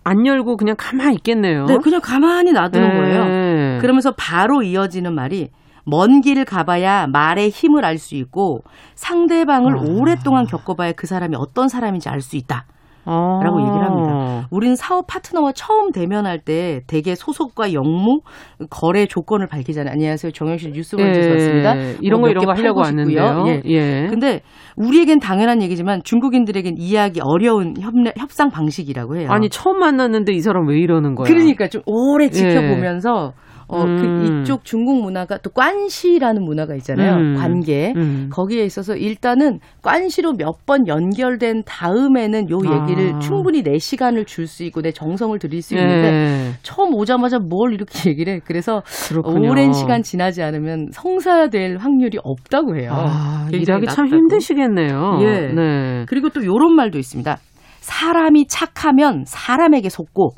안 0.04 0.26
열고 0.26 0.56
그냥 0.56 0.76
가만히 0.78 1.14
있겠네요. 1.16 1.66
네, 1.66 1.78
그냥 1.78 2.00
가만히 2.02 2.52
놔두는 2.52 2.88
네. 2.88 2.96
거예요. 2.96 3.80
그러면서 3.80 4.12
바로 4.16 4.62
이어지는 4.62 5.14
말이 5.14 5.50
먼 5.84 6.20
길을 6.20 6.44
가봐야 6.44 7.06
말의 7.06 7.50
힘을 7.50 7.84
알 7.84 7.98
수 7.98 8.14
있고 8.14 8.62
상대방을 8.94 9.78
아. 9.78 9.80
오랫동안 9.80 10.46
겪어봐야 10.46 10.92
그 10.92 11.06
사람이 11.06 11.36
어떤 11.36 11.68
사람인지 11.68 12.08
알 12.08 12.20
수 12.20 12.36
있다. 12.36 12.66
라고 13.06 13.58
아. 13.58 13.60
얘기를 13.62 13.84
합니다. 13.84 14.48
우리는 14.50 14.76
사업 14.76 15.06
파트너와 15.06 15.52
처음 15.52 15.90
대면할 15.90 16.38
때 16.40 16.80
대개 16.86 17.14
소속과 17.14 17.72
영무 17.72 18.20
거래 18.68 19.06
조건을 19.06 19.46
밝히잖아요. 19.46 19.92
안녕하세요. 19.92 20.32
정영실 20.32 20.72
뉴스원에서 20.72 21.20
예, 21.20 21.30
왔습니다. 21.32 21.74
이런 22.00 22.20
뭐 22.20 22.28
거 22.28 22.30
이런 22.30 22.44
거 22.44 22.52
하려고 22.52 22.80
왔는데요. 22.80 23.44
예. 23.48 23.62
예. 23.66 24.06
근데 24.10 24.42
우리에겐 24.76 25.18
당연한 25.18 25.62
얘기지만 25.62 26.02
중국인들에겐 26.04 26.74
이해하기 26.78 27.20
어려운 27.24 27.74
협, 27.80 27.94
협상 28.18 28.50
방식이라고 28.50 29.16
해요. 29.16 29.28
아니 29.30 29.48
처음 29.48 29.78
만났는데 29.78 30.32
이 30.32 30.40
사람 30.40 30.68
왜 30.68 30.78
이러는 30.78 31.14
거야? 31.14 31.26
그러니까 31.26 31.68
좀 31.68 31.82
오래 31.86 32.28
지켜보면서 32.28 33.32
예. 33.34 33.49
어, 33.70 33.84
그 33.84 33.90
음. 33.90 34.18
그 34.20 34.40
이쪽 34.42 34.64
중국 34.64 35.02
문화가 35.02 35.38
또 35.38 35.50
관시라는 35.50 36.42
문화가 36.44 36.74
있잖아요. 36.76 37.14
음. 37.16 37.34
관계. 37.36 37.92
음. 37.96 38.28
거기에 38.32 38.64
있어서 38.64 38.96
일단은 38.96 39.60
관시로 39.82 40.32
몇 40.34 40.60
번 40.66 40.86
연결된 40.86 41.62
다음에는 41.64 42.50
요 42.50 42.58
얘기를 42.58 43.14
아. 43.14 43.18
충분히 43.18 43.62
내 43.62 43.78
시간을 43.78 44.24
줄 44.26 44.46
수 44.46 44.64
있고 44.64 44.82
내 44.82 44.90
정성을 44.92 45.38
들일 45.38 45.62
수 45.62 45.74
있는데 45.76 46.10
네. 46.10 46.50
처음 46.62 46.94
오자마자 46.94 47.38
뭘 47.38 47.72
이렇게 47.72 47.90
얘기를 48.10 48.34
해. 48.34 48.40
그래서 48.44 48.82
그렇군요. 49.08 49.50
오랜 49.50 49.72
시간 49.72 50.02
지나지 50.02 50.42
않으면 50.42 50.88
성사될 50.92 51.76
확률이 51.78 52.18
없다고 52.22 52.76
해요. 52.76 52.90
아, 52.94 53.48
일하기 53.52 53.86
참 53.86 54.06
힘드시겠네요. 54.08 55.18
예. 55.22 55.52
네. 55.54 56.04
그리고 56.08 56.28
또 56.30 56.44
요런 56.44 56.74
말도 56.74 56.98
있습니다. 56.98 57.36
사람이 57.80 58.46
착하면 58.48 59.24
사람에게 59.26 59.88
속고 59.88 60.30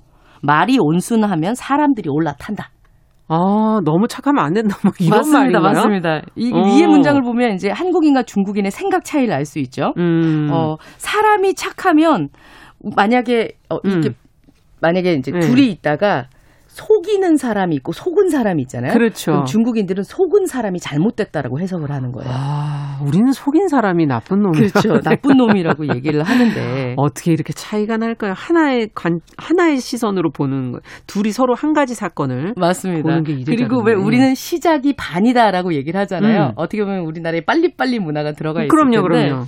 말이 0.42 0.76
온순하면 0.80 1.54
사람들이 1.54 2.08
올라탄다. 2.10 2.70
아, 3.34 3.80
너무 3.84 4.06
착하면 4.08 4.44
안 4.44 4.52
된다. 4.52 4.76
뭐 4.84 4.92
이런 5.00 5.18
맞습니다, 5.18 5.60
말인가요? 5.60 5.72
맞습니다. 5.72 6.20
이 6.36 6.52
어. 6.52 6.66
위의 6.66 6.86
문장을 6.86 7.22
보면 7.22 7.54
이제 7.54 7.70
한국인과 7.70 8.24
중국인의 8.24 8.70
생각 8.70 9.04
차이를 9.04 9.32
알 9.32 9.46
수 9.46 9.58
있죠. 9.60 9.94
음. 9.96 10.48
어, 10.52 10.76
사람이 10.98 11.54
착하면 11.54 12.28
만약에 12.94 13.52
어, 13.70 13.78
이렇게 13.84 14.10
음. 14.10 14.14
만약에 14.80 15.14
이제 15.14 15.30
네. 15.32 15.40
둘이 15.40 15.70
있다가 15.70 16.26
속이는 16.72 17.36
사람이 17.36 17.76
있고 17.76 17.92
속은 17.92 18.30
사람이 18.30 18.62
있잖아요. 18.62 18.94
그렇죠. 18.94 19.44
중국인들은 19.44 20.04
속은 20.04 20.46
사람이 20.46 20.78
잘못됐다라고 20.80 21.60
해석을 21.60 21.90
하는 21.90 22.12
거예요. 22.12 22.30
아, 22.32 22.98
우리는 23.06 23.30
속인 23.30 23.68
사람이 23.68 24.06
나쁜 24.06 24.40
놈이라고. 24.40 24.80
그렇죠. 24.80 25.00
나쁜 25.04 25.36
놈이라고 25.36 25.94
얘기를 25.94 26.22
하는데 26.22 26.94
어떻게 26.96 27.32
이렇게 27.32 27.52
차이가 27.52 27.98
날까요? 27.98 28.32
하나의 28.34 28.88
관 28.94 29.20
하나의 29.36 29.80
시선으로 29.80 30.30
보는 30.30 30.72
거. 30.72 30.80
둘이 31.06 31.32
서로 31.32 31.54
한 31.54 31.74
가지 31.74 31.94
사건을 31.94 32.54
맞습니다. 32.56 33.02
보는 33.02 33.24
게 33.24 33.44
그리고 33.44 33.82
왜 33.82 33.92
우리는 33.92 34.34
시작이 34.34 34.94
반이다라고 34.96 35.74
얘기를 35.74 36.00
하잖아요. 36.00 36.48
음. 36.48 36.52
어떻게 36.56 36.82
보면 36.82 37.00
우리나라에 37.00 37.42
빨리빨리 37.42 37.98
문화가 37.98 38.32
들어가 38.32 38.62
있을 38.62 38.68
그럼요, 38.68 39.02
텐데 39.02 39.28
그럼요. 39.28 39.44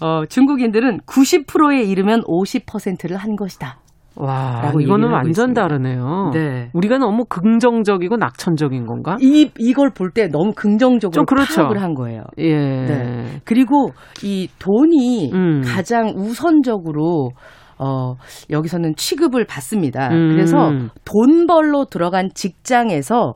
어, 0.00 0.26
중국인들은 0.26 1.00
90%에 1.06 1.84
이르면 1.84 2.22
50%를 2.24 3.16
한 3.16 3.36
것이다. 3.36 3.78
와, 4.16 4.72
이거는 4.80 5.10
완전 5.10 5.30
있습니다. 5.30 5.60
다르네요. 5.62 6.30
네. 6.32 6.70
우리가 6.72 6.98
너무 6.98 7.24
긍정적이고 7.24 8.16
낙천적인 8.16 8.86
건가? 8.86 9.16
이 9.20 9.50
이걸 9.58 9.90
볼 9.90 10.12
때 10.14 10.28
너무 10.28 10.52
긍정적으로 10.54 11.24
그렇죠. 11.24 11.62
파악을 11.62 11.82
한 11.82 11.94
거예요. 11.94 12.22
예. 12.38 12.54
네. 12.54 13.40
그리고 13.44 13.90
이 14.22 14.48
돈이 14.60 15.32
음. 15.32 15.62
가장 15.64 16.12
우선적으로 16.16 17.30
어, 17.78 18.14
여기서는 18.50 18.94
취급을 18.96 19.46
받습니다. 19.46 20.08
음. 20.12 20.30
그래서 20.30 20.70
돈 21.04 21.46
벌러 21.48 21.84
들어간 21.84 22.28
직장에서 22.32 23.34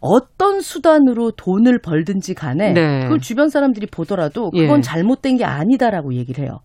어떤 0.00 0.60
수단으로 0.60 1.30
돈을 1.32 1.80
벌든지 1.80 2.34
간에 2.34 2.72
네. 2.72 3.00
그걸 3.04 3.20
주변 3.20 3.48
사람들이 3.48 3.86
보더라도 3.86 4.50
그건 4.50 4.78
예. 4.78 4.80
잘못된 4.82 5.36
게 5.36 5.44
아니다라고 5.44 6.14
얘기를 6.14 6.44
해요. 6.44 6.58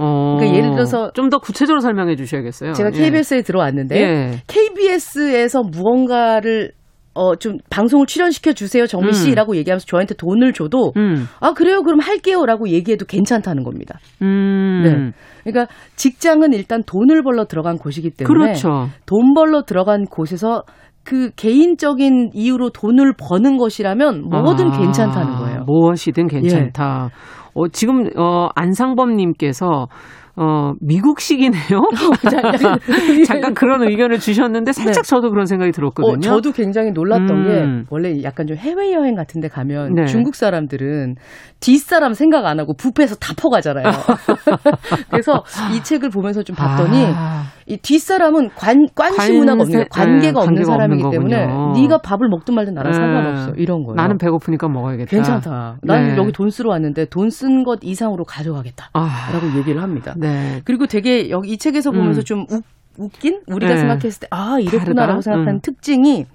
어, 0.00 0.36
그러니까 0.38 0.58
예를 0.58 0.70
들어서 0.72 1.10
좀 1.12 1.30
더 1.30 1.38
구체적으로 1.38 1.80
설명해 1.80 2.16
주셔야겠어요. 2.16 2.72
제가 2.72 2.90
KBS에 2.90 3.38
예. 3.38 3.42
들어왔는데 3.42 3.96
예. 4.00 4.30
KBS에서 4.48 5.62
무언가를 5.62 6.72
어, 7.14 7.34
좀 7.36 7.58
방송을 7.70 8.06
출연시켜 8.06 8.52
주세요, 8.52 8.86
정미 8.86 9.12
씨라고 9.12 9.52
음. 9.52 9.56
얘기하면서 9.56 9.84
저한테 9.86 10.14
돈을 10.14 10.52
줘도 10.52 10.92
음. 10.96 11.26
아, 11.40 11.52
그래요. 11.52 11.82
그럼 11.82 12.00
할게요 12.00 12.46
라고 12.46 12.68
얘기해도 12.68 13.04
괜찮다는 13.04 13.62
겁니다. 13.64 13.98
음. 14.22 14.82
네. 14.84 15.12
그러니까 15.44 15.72
직장은 15.96 16.52
일단 16.52 16.82
돈을 16.84 17.22
벌러 17.22 17.44
들어간 17.46 17.78
곳이기 17.78 18.10
때문에 18.10 18.32
그렇죠. 18.44 18.88
돈 19.06 19.34
벌러 19.34 19.62
들어간 19.62 20.04
곳에서 20.04 20.62
그 21.02 21.30
개인적인 21.34 22.30
이유로 22.34 22.70
돈을 22.70 23.14
버는 23.18 23.56
것이라면 23.56 24.28
뭐든 24.28 24.70
아, 24.72 24.78
괜찮다는 24.78 25.36
거예요. 25.36 25.64
무엇이든 25.66 26.28
괜찮다. 26.28 27.08
예. 27.10 27.39
어, 27.54 27.68
지금 27.68 28.08
어, 28.16 28.48
안상범님께서 28.54 29.88
어, 30.36 30.72
미국식이네요? 30.80 31.82
잠깐 33.26 33.52
그런 33.52 33.82
의견을 33.82 34.18
주셨는데 34.18 34.72
살짝 34.72 35.02
네. 35.02 35.08
저도 35.08 35.30
그런 35.30 35.44
생각이 35.46 35.72
들었거든요. 35.72 36.16
어, 36.16 36.20
저도 36.20 36.52
굉장히 36.52 36.92
놀랐던 36.92 37.30
음. 37.30 37.44
게 37.44 37.86
원래 37.90 38.22
약간 38.22 38.46
좀 38.46 38.56
해외여행 38.56 39.14
같은 39.14 39.40
데 39.40 39.48
가면 39.48 39.94
네. 39.94 40.06
중국 40.06 40.34
사람들은 40.34 41.16
뒷사람 41.60 42.14
생각 42.14 42.46
안 42.46 42.58
하고 42.58 42.74
부페에서 42.74 43.16
다 43.16 43.34
퍼가잖아요. 43.36 43.84
그래서 45.10 45.44
이 45.74 45.82
책을 45.82 46.08
보면서 46.08 46.42
좀 46.42 46.56
봤더니 46.56 47.04
아. 47.14 47.44
이 47.70 47.76
뒷사람은 47.76 48.50
관, 48.56 48.88
관시 48.96 49.32
문화가 49.32 49.62
없는 49.62 49.84
관계가 49.90 50.40
네, 50.40 50.46
없는 50.46 50.64
사람이기 50.64 51.04
없는 51.04 51.28
때문에 51.28 51.80
네가 51.80 51.98
밥을 51.98 52.28
먹든 52.28 52.54
말든 52.56 52.74
나랑 52.74 52.90
네. 52.90 52.96
상관없어. 52.98 53.52
이런 53.56 53.84
거예요. 53.84 53.94
나는 53.94 54.18
배고프니까 54.18 54.68
먹어야겠다. 54.68 55.08
괜찮다. 55.08 55.76
나는 55.82 56.08
네. 56.08 56.16
여기 56.16 56.32
돈 56.32 56.50
쓰러 56.50 56.70
왔는데 56.70 57.04
돈 57.06 57.28
쓴 57.30 57.62
것 57.62 57.78
이상으로 57.82 58.24
가져가겠다. 58.24 58.90
아. 58.92 59.30
라고 59.32 59.46
얘기를 59.56 59.80
합니다. 59.80 60.14
네. 60.18 60.60
그리고 60.64 60.86
되게 60.86 61.30
여기 61.30 61.52
이 61.52 61.58
책에서 61.58 61.92
보면서 61.92 62.22
음. 62.22 62.24
좀 62.24 62.46
웃, 62.50 62.64
웃긴 62.98 63.40
우리가 63.46 63.74
네. 63.74 63.78
생각했을 63.78 64.20
때 64.20 64.26
아 64.32 64.58
이랬구나라고 64.60 65.20
생각하는 65.20 65.54
음. 65.54 65.60
특징이 65.62 66.26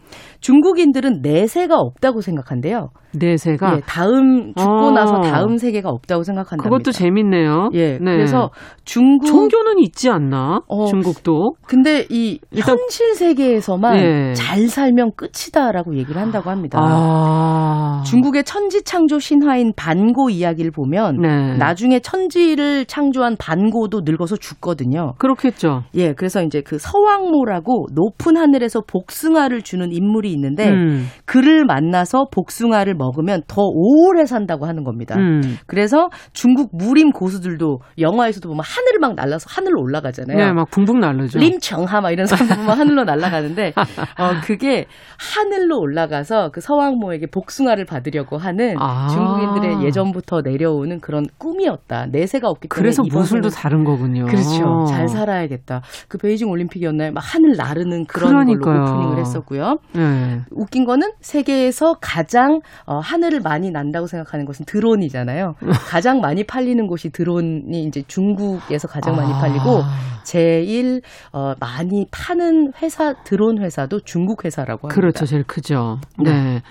중국인들은 0.46 1.22
내세가 1.24 1.80
없다고 1.80 2.22
생각한대요. 2.22 2.90
내세가 3.18 3.78
예, 3.78 3.82
다음 3.88 4.54
죽고 4.56 4.88
어. 4.88 4.92
나서 4.92 5.22
다음 5.22 5.58
세계가 5.58 5.90
없다고 5.90 6.22
생각한다. 6.22 6.64
그것도 6.64 6.92
재밌네요. 6.92 7.70
예, 7.74 7.94
네. 7.94 8.00
그래서 8.00 8.52
중국 8.84 9.26
종교는 9.26 9.80
있지 9.80 10.10
않나? 10.10 10.62
어, 10.68 10.86
중국도. 10.86 11.54
근데 11.66 12.06
이 12.12 12.40
일단, 12.52 12.78
현실 12.78 13.16
세계에서만 13.16 13.96
네. 13.96 14.34
잘 14.34 14.68
살면 14.68 15.14
끝이다라고 15.16 15.96
얘기를 15.96 16.22
한다고 16.22 16.52
합니다. 16.52 16.78
아. 16.80 18.04
중국의 18.06 18.44
천지 18.44 18.84
창조 18.84 19.18
신화인 19.18 19.72
반고 19.76 20.30
이야기를 20.30 20.72
보면 20.72 21.22
네. 21.22 21.58
나중에 21.58 22.02
천지를 22.02 22.86
창조한 22.86 23.38
반고도 23.40 24.02
늙어서 24.04 24.36
죽거든요. 24.36 25.14
그렇겠죠. 25.18 25.84
예, 25.96 26.14
그래서 26.14 26.44
이제 26.44 26.62
그 26.62 26.78
서왕모라고 26.78 27.88
높은 27.94 28.38
하늘에서 28.38 28.82
복숭아를 28.86 29.62
주는 29.64 29.92
인물이 29.92 30.35
있는데 30.36 30.70
음. 30.70 31.08
그를 31.26 31.66
만나서 31.66 32.28
복숭아를 32.32 32.94
먹으면 32.96 33.42
더 33.48 33.62
오래 33.74 34.26
산다고 34.26 34.66
하는 34.66 34.84
겁니다. 34.84 35.16
음. 35.18 35.58
그래서 35.68 36.10
중국 36.34 36.70
무림 36.74 37.12
고수들도 37.12 37.80
영화에서도 38.00 38.48
보면 38.48 38.64
하늘을 38.66 39.00
막 39.00 39.16
날라서 39.16 39.46
하늘로 39.50 39.82
올라가잖아요. 39.82 40.38
네, 40.38 40.54
막 40.54 40.70
붕붕 40.70 41.00
날르죠. 41.00 41.40
림청하 41.40 42.02
막 42.02 42.12
이런 42.12 42.26
사람 42.28 42.48
보면 42.48 42.78
하늘로 42.78 43.04
날아가는데 43.04 43.74
어 44.20 44.32
그게 44.44 44.86
하늘로 45.18 45.80
올라가서 45.80 46.50
그 46.52 46.62
서왕모에게 46.62 47.28
복숭아를 47.28 47.86
받으려고 47.86 48.38
하는 48.38 48.76
아. 48.80 49.08
중국인들의 49.10 49.86
예전부터 49.86 50.42
내려오는 50.42 51.00
그런 51.00 51.26
꿈이었다. 51.38 52.08
내세가 52.12 52.50
없기 52.50 52.68
때문에 52.68 52.82
그래서 52.82 53.04
무술도 53.04 53.50
다른 53.50 53.84
거군요. 53.84 54.26
그렇죠. 54.26 54.86
잘 54.90 55.08
살아야겠다. 55.08 55.82
그 56.08 56.18
베이징 56.18 56.50
올림픽이었나요? 56.50 57.12
막 57.12 57.22
하늘 57.26 57.56
나르는 57.56 58.06
그런 58.06 58.32
그러니까요. 58.32 58.60
걸로 58.60 58.92
오프닝을 58.92 59.20
했었고요. 59.20 59.78
네. 59.94 60.15
웃긴 60.52 60.86
거는 60.86 61.12
세계에서 61.22 61.98
가장 62.02 62.62
어, 62.86 63.00
하늘을 63.00 63.42
많이 63.42 63.72
난다고 63.72 64.08
생각하는 64.08 64.46
것은 64.46 64.66
드론이잖아요. 64.66 65.56
가장 65.90 66.20
많이 66.20 66.44
팔리는 66.44 66.88
곳이 66.88 67.10
드론이 67.10 67.84
이제 67.84 68.04
중국에서 68.08 68.88
가장 68.88 69.16
많이 69.16 69.34
아. 69.34 69.40
팔리고 69.40 69.82
제일 70.24 71.02
어, 71.32 71.54
많이 71.60 72.06
파는 72.12 72.74
회사 72.82 73.14
드론 73.24 73.62
회사도 73.62 74.02
중국 74.02 74.46
회사라고 74.46 74.88
합니다. 74.88 74.96
그렇죠, 74.96 75.26
제일 75.26 75.44
크죠. 75.44 76.00
네. 76.24 76.32
네. 76.32 76.62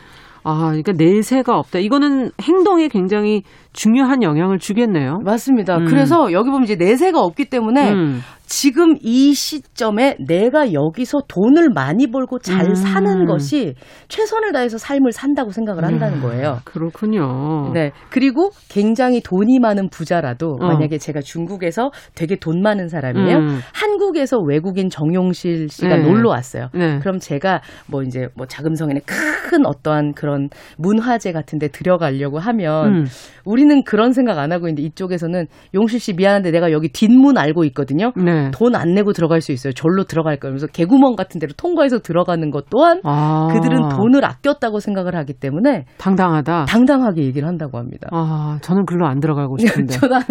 아, 0.47 0.67
그러니까 0.67 0.93
내세가 0.93 1.59
없다. 1.59 1.79
이거는 1.79 2.31
행동에 2.43 2.89
굉장히 2.89 3.43
중요한 3.73 4.23
영향을 4.23 4.59
주겠네요. 4.59 5.21
맞습니다. 5.25 5.79
음. 5.79 5.87
그래서 5.87 6.33
여기 6.33 6.51
보면 6.51 6.65
이제 6.65 6.77
내세가 6.77 7.19
없기 7.19 7.47
때문에 7.47 7.93
음. 7.93 8.21
지금 8.47 8.97
이 9.01 9.35
시점에 9.35 10.17
내가 10.27 10.73
여기서 10.73 11.23
돈을 11.29 11.71
많이 11.71 12.11
벌고 12.11 12.39
잘 12.39 12.69
음. 12.69 12.75
사는 12.75 13.25
것이 13.25 13.75
최선을 14.09 14.53
다해서 14.53 14.79
삶을 14.79 15.13
산다고 15.13 15.51
생각을 15.51 15.85
한다는 15.85 16.21
거예요. 16.21 16.59
그렇군요. 16.65 17.73
네. 17.73 17.93
그리고 18.11 18.51
굉장히 18.69 19.21
돈이 19.21 19.59
많은 19.61 19.89
부자라도 19.89 20.59
어. 20.61 20.67
만약에 20.67 20.99
제가 20.99 21.21
중국에서 21.21 21.91
되게 22.15 22.37
돈 22.37 22.63
많은 22.63 22.89
사람이에요. 22.89 23.39
음. 23.39 23.59
한국에서 23.73 24.39
외국인 24.39 24.91
정용실 24.91 25.69
씨가 25.69 25.97
네. 25.97 26.03
놀러 26.03 26.31
왔어요. 26.31 26.69
네. 26.75 26.99
그럼 27.01 27.19
제가 27.19 27.61
뭐 27.87 28.03
이제 28.03 28.29
뭐 28.37 28.47
자금성에는 28.47 29.01
큰 29.07 29.67
어떠한 29.67 30.13
그런 30.15 30.49
문화재 30.77 31.33
같은 31.33 31.59
데 31.59 31.69
들어가려고 31.69 32.39
하면 32.39 32.95
음. 32.95 33.05
우리는 33.45 33.83
그런 33.85 34.13
생각 34.13 34.39
안 34.39 34.53
하고 34.53 34.69
있는데 34.69 34.83
이쪽에서는 34.83 35.47
용실 35.75 36.01
씨 36.01 36.13
미안한데 36.13 36.51
내가 36.51 36.73
여기 36.73 36.89
뒷문 36.89 37.39
알고 37.39 37.65
있거든요. 37.65 38.13
네. 38.17 38.44
네. 38.45 38.51
돈안 38.53 38.95
내고 38.95 39.13
들어갈 39.13 39.41
수 39.41 39.53
있어요. 39.53 39.73
절로 39.73 40.05
들어갈 40.05 40.39
거면서 40.39 40.67
개구멍 40.67 41.17
같은 41.17 41.41
데로 41.41 41.53
통과해서 41.57 42.01
들어가는 42.01 42.51
것 42.51 42.67
또한 42.71 43.01
아. 43.05 43.49
그들은 43.53 43.89
돈을 43.89 44.25
아꼈다고 44.25 44.81
생각을 44.81 45.17
하기 45.17 45.35
때문에 45.35 45.87
당당하다. 45.99 46.67
당당하게 46.67 47.23
얘기를 47.23 47.49
한다고 47.49 47.79
합니다. 47.79 48.09
아, 48.13 48.59
저는 48.63 48.85
글로 48.85 49.07
안 49.07 49.21
들어가고 49.21 49.57
싶은데. 49.57 49.95
저 49.99 50.07
나는 50.07 50.27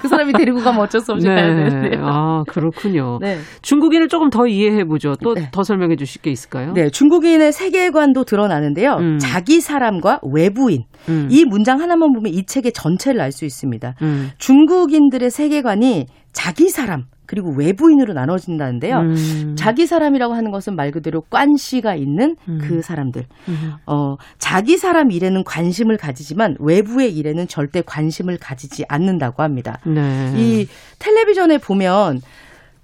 그 0.00 0.08
사람이 0.08 0.32
데리고 0.32 0.60
가면 0.60 0.80
어쩔 0.80 1.00
수 1.00 1.12
없이 1.12 1.28
네. 1.28 1.34
가야 1.34 1.54
되는데. 1.54 1.98
아, 2.00 2.44
그렇군요. 2.48 3.18
네. 3.20 3.38
중국인을 3.62 4.08
조금 4.08 4.30
더 4.30 4.46
이해해 4.46 4.84
보죠. 4.84 5.14
또더 5.22 5.40
네. 5.40 5.50
설명해 5.62 5.96
주실 5.96 6.22
게 6.22 6.30
있을까요? 6.30 6.72
네, 6.72 6.88
중국인의 6.88 7.52
세계관도 7.52 8.24
드러나는데요. 8.24 8.94
음. 8.94 9.18
자기 9.18 9.60
사람과 9.60 10.20
외부인 10.22 10.84
음. 11.10 11.28
이 11.30 11.44
문장 11.44 11.80
하나만 11.80 12.12
보면 12.12 12.32
이 12.32 12.46
책의 12.46 12.72
전체를 12.72 13.20
알 13.20 13.34
수 13.34 13.44
있습니다. 13.44 13.96
음. 14.02 14.30
중국인들의 14.38 15.28
세계관이 15.28 16.06
자기 16.32 16.68
사람 16.68 17.06
그리고 17.26 17.52
외부인으로 17.56 18.12
나눠진다는데요. 18.12 18.98
음. 18.98 19.54
자기 19.56 19.86
사람이라고 19.86 20.34
하는 20.34 20.50
것은 20.50 20.76
말 20.76 20.90
그대로 20.90 21.22
관시가 21.22 21.94
있는 21.94 22.36
음. 22.48 22.58
그 22.60 22.82
사람들. 22.82 23.24
음. 23.48 23.72
어, 23.86 24.16
자기 24.38 24.76
사람 24.76 25.10
일에는 25.10 25.44
관심을 25.44 25.96
가지지만 25.96 26.56
외부의 26.60 27.14
일에는 27.16 27.48
절대 27.48 27.82
관심을 27.82 28.38
가지지 28.38 28.84
않는다고 28.88 29.42
합니다. 29.42 29.78
네. 29.86 30.32
이 30.36 30.66
텔레비전에 30.98 31.58
보면 31.58 32.20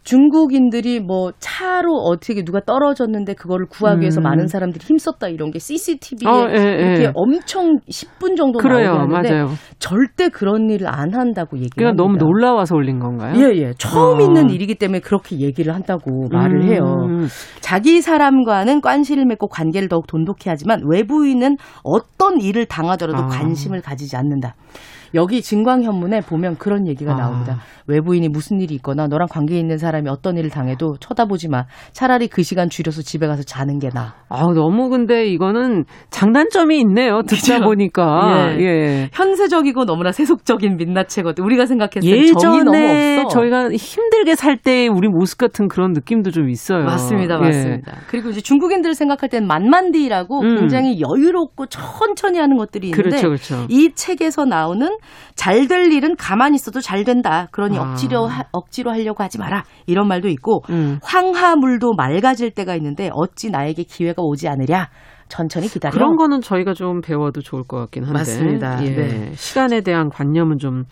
중국인들이 0.02 1.00
뭐 1.00 1.32
차로 1.38 1.92
어떻게 1.94 2.42
누가 2.42 2.60
떨어졌는데 2.60 3.34
그거를 3.34 3.66
구하기 3.66 4.00
위해서 4.00 4.20
음. 4.20 4.24
많은 4.24 4.46
사람들이 4.46 4.84
힘썼다 4.84 5.28
이런 5.28 5.50
게 5.50 5.58
CCTV에 5.58 6.28
어, 6.28 6.48
예, 6.50 6.54
예. 6.54 6.72
이렇게 6.72 7.02
예. 7.04 7.12
엄청 7.14 7.78
10분 7.88 8.36
정도 8.36 8.58
그래요, 8.58 8.94
나오는데 8.94 9.30
맞아요. 9.30 9.48
절대 9.78 10.28
그런 10.28 10.70
일을 10.70 10.88
안 10.88 11.14
한다고 11.14 11.58
얘기를 11.58 11.70
그러니까 11.76 12.02
합니다. 12.02 12.24
너무 12.24 12.32
놀라워서 12.32 12.74
올린 12.74 12.98
건가요? 12.98 13.34
예, 13.36 13.56
예. 13.56 13.72
처음 13.76 14.18
어. 14.18 14.22
있는 14.22 14.50
일이기 14.50 14.76
때문에 14.76 15.00
그렇게 15.00 15.38
얘기를 15.38 15.74
한다고 15.74 16.28
말을 16.30 16.64
해요. 16.64 16.82
음. 17.08 17.26
자기 17.60 18.00
사람과는 18.00 18.80
관시를 18.80 19.26
맺고 19.26 19.48
관계를 19.48 19.88
더욱 19.88 20.06
돈독히 20.06 20.48
하지만 20.48 20.80
외부인은 20.88 21.56
어떤 21.84 22.40
일을 22.40 22.66
당하더라도 22.66 23.24
아. 23.24 23.26
관심을 23.26 23.80
가지지 23.82 24.16
않는다. 24.16 24.54
여기 25.14 25.42
진광현문에 25.42 26.20
보면 26.22 26.56
그런 26.56 26.86
얘기가 26.86 27.12
아. 27.14 27.16
나옵니다. 27.16 27.58
외부인이 27.86 28.28
무슨 28.28 28.60
일이 28.60 28.74
있거나 28.76 29.08
너랑 29.08 29.26
관계 29.28 29.58
있는 29.58 29.78
사람이 29.78 30.08
어떤 30.08 30.36
일을 30.36 30.50
당해도 30.50 30.96
쳐다보지 31.00 31.48
마. 31.48 31.64
차라리 31.92 32.28
그 32.28 32.42
시간 32.42 32.68
줄여서 32.70 33.02
집에 33.02 33.26
가서 33.26 33.42
자는 33.42 33.78
게 33.78 33.88
나. 33.88 34.14
아 34.28 34.42
너무 34.54 34.88
근데 34.88 35.26
이거는 35.26 35.84
장단점이 36.10 36.78
있네요. 36.80 37.22
듣다 37.22 37.40
그렇죠? 37.58 37.64
보니까 37.64 38.54
예. 38.58 38.60
예. 38.60 39.10
현세적이고 39.12 39.84
너무나 39.86 40.12
세속적인 40.12 40.76
민낯체거든. 40.76 41.42
우리가 41.44 41.66
생각했을 41.66 42.10
때 42.10 42.32
정이 42.40 42.62
너무 42.64 42.76
없어. 42.78 43.28
저희가 43.28 43.70
힘 43.72 44.09
들게 44.20 44.34
살때 44.34 44.86
우리 44.88 45.08
모습 45.08 45.38
같은 45.38 45.66
그런 45.66 45.92
느낌도 45.92 46.30
좀 46.30 46.50
있어요. 46.50 46.84
맞습니다, 46.84 47.36
예. 47.36 47.38
맞습니다. 47.38 47.96
그리고 48.08 48.28
이제 48.28 48.42
중국인들 48.42 48.92
생각할 48.94 49.30
때는 49.30 49.48
만만디라고 49.48 50.40
음. 50.42 50.56
굉장히 50.58 51.00
여유롭고 51.00 51.66
천천히 51.66 52.38
하는 52.38 52.58
것들이 52.58 52.88
있는데 52.88 53.08
그렇죠, 53.08 53.28
그렇죠. 53.28 53.66
이 53.70 53.92
책에서 53.94 54.44
나오는 54.44 54.86
잘 55.36 55.70
될 55.70 55.92
일은 55.92 56.16
가만히 56.16 56.56
있어도 56.56 56.80
잘 56.80 57.04
된다. 57.04 57.46
그러니 57.52 57.78
아. 57.78 57.82
억지로 57.82 58.26
하, 58.26 58.42
억지로 58.50 58.90
하려고 58.90 59.22
하지 59.22 59.38
마라. 59.38 59.62
이런 59.86 60.08
말도 60.08 60.28
있고 60.28 60.62
음. 60.70 60.98
황하물도 61.02 61.92
맑아질 61.96 62.50
때가 62.50 62.74
있는데 62.74 63.08
어찌 63.14 63.50
나에게 63.50 63.84
기회가 63.84 64.20
오지 64.22 64.48
않으랴. 64.48 64.88
천천히 65.28 65.68
기다려. 65.68 65.92
그런 65.92 66.16
거는 66.16 66.40
저희가 66.40 66.74
좀 66.74 67.00
배워도 67.00 67.40
좋을 67.42 67.62
것 67.62 67.76
같긴 67.76 68.02
한데. 68.02 68.18
맞습니다. 68.18 68.84
예. 68.84 68.90
네. 68.90 69.32
시간에 69.34 69.80
대한 69.80 70.08
관념은 70.08 70.58
좀 70.58 70.82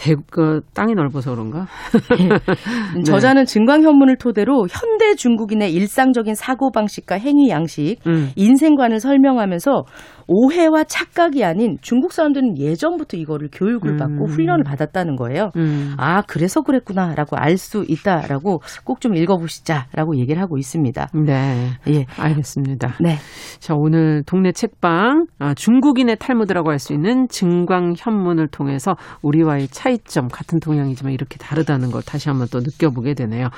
대, 0.00 0.14
그, 0.30 0.62
땅이 0.72 0.94
넓어서 0.94 1.32
그런가? 1.32 1.66
네. 2.96 3.02
저자는 3.02 3.44
증광현문을 3.44 4.16
토대로 4.16 4.66
현대 4.70 5.14
중국인의 5.14 5.74
일상적인 5.74 6.34
사고방식과 6.34 7.16
행위 7.16 7.50
양식, 7.50 7.96
음. 8.06 8.30
인생관을 8.34 8.98
설명하면서 8.98 9.84
오해와 10.32 10.84
착각이 10.84 11.44
아닌 11.44 11.76
중국 11.82 12.12
사람들은 12.12 12.56
예전부터 12.56 13.16
이거를 13.16 13.48
교육을 13.52 13.96
받고 13.96 14.26
음. 14.26 14.30
훈련을 14.30 14.62
받았다는 14.62 15.16
거예요. 15.16 15.50
음. 15.56 15.94
아, 15.98 16.22
그래서 16.22 16.62
그랬구나라고 16.62 17.36
알 17.36 17.58
수 17.58 17.84
있다라고 17.88 18.60
꼭 18.84 19.00
좀 19.00 19.16
읽어보시자라고 19.16 20.16
얘기를 20.18 20.40
하고 20.40 20.56
있습니다. 20.56 21.08
네. 21.26 21.70
예. 21.88 22.06
알겠습니다. 22.16 22.96
네. 23.00 23.16
자, 23.58 23.74
오늘 23.74 24.22
동네 24.24 24.52
책방, 24.52 25.26
아, 25.38 25.54
중국인의 25.54 26.16
탈무드라고 26.20 26.70
할 26.70 26.78
수 26.78 26.92
있는 26.92 27.26
증광현문을 27.28 28.48
통해서 28.48 28.94
우리와의 29.22 29.68
차이점, 29.68 30.28
같은 30.28 30.60
동양이지만 30.60 31.12
이렇게 31.12 31.38
다르다는 31.38 31.90
걸 31.90 32.02
다시 32.02 32.28
한번 32.28 32.46
또 32.52 32.60
느껴보게 32.60 33.14
되네요. 33.14 33.48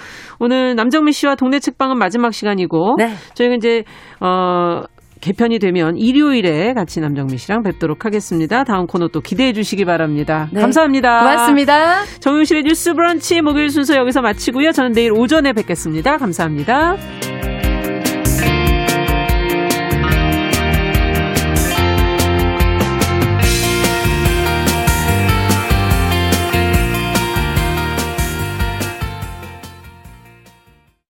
오늘 0.40 0.74
남정미 0.74 1.12
씨와 1.12 1.34
동네 1.34 1.58
책방은 1.58 1.98
마지막 1.98 2.32
시간이고, 2.32 2.96
네. 2.98 3.12
저희가 3.34 3.56
이제, 3.56 3.84
어, 4.20 4.82
개편이 5.22 5.60
되면 5.60 5.96
일요일에 5.96 6.74
같이 6.74 7.00
남정미 7.00 7.38
씨랑 7.38 7.62
뵙도록 7.62 8.04
하겠습니다. 8.04 8.64
다음 8.64 8.86
코너 8.86 9.08
또 9.08 9.20
기대해 9.20 9.52
주시기 9.52 9.84
바랍니다. 9.84 10.48
네. 10.52 10.60
감사합니다. 10.60 11.20
고맙습니다. 11.20 12.04
정용실의 12.20 12.64
뉴스 12.64 12.92
브런치 12.92 13.40
목요일 13.40 13.70
순서 13.70 13.96
여기서 13.96 14.20
마치고요. 14.20 14.72
저는 14.72 14.92
내일 14.92 15.12
오전에 15.12 15.52
뵙겠습니다. 15.52 16.18
감사합니다. 16.18 17.51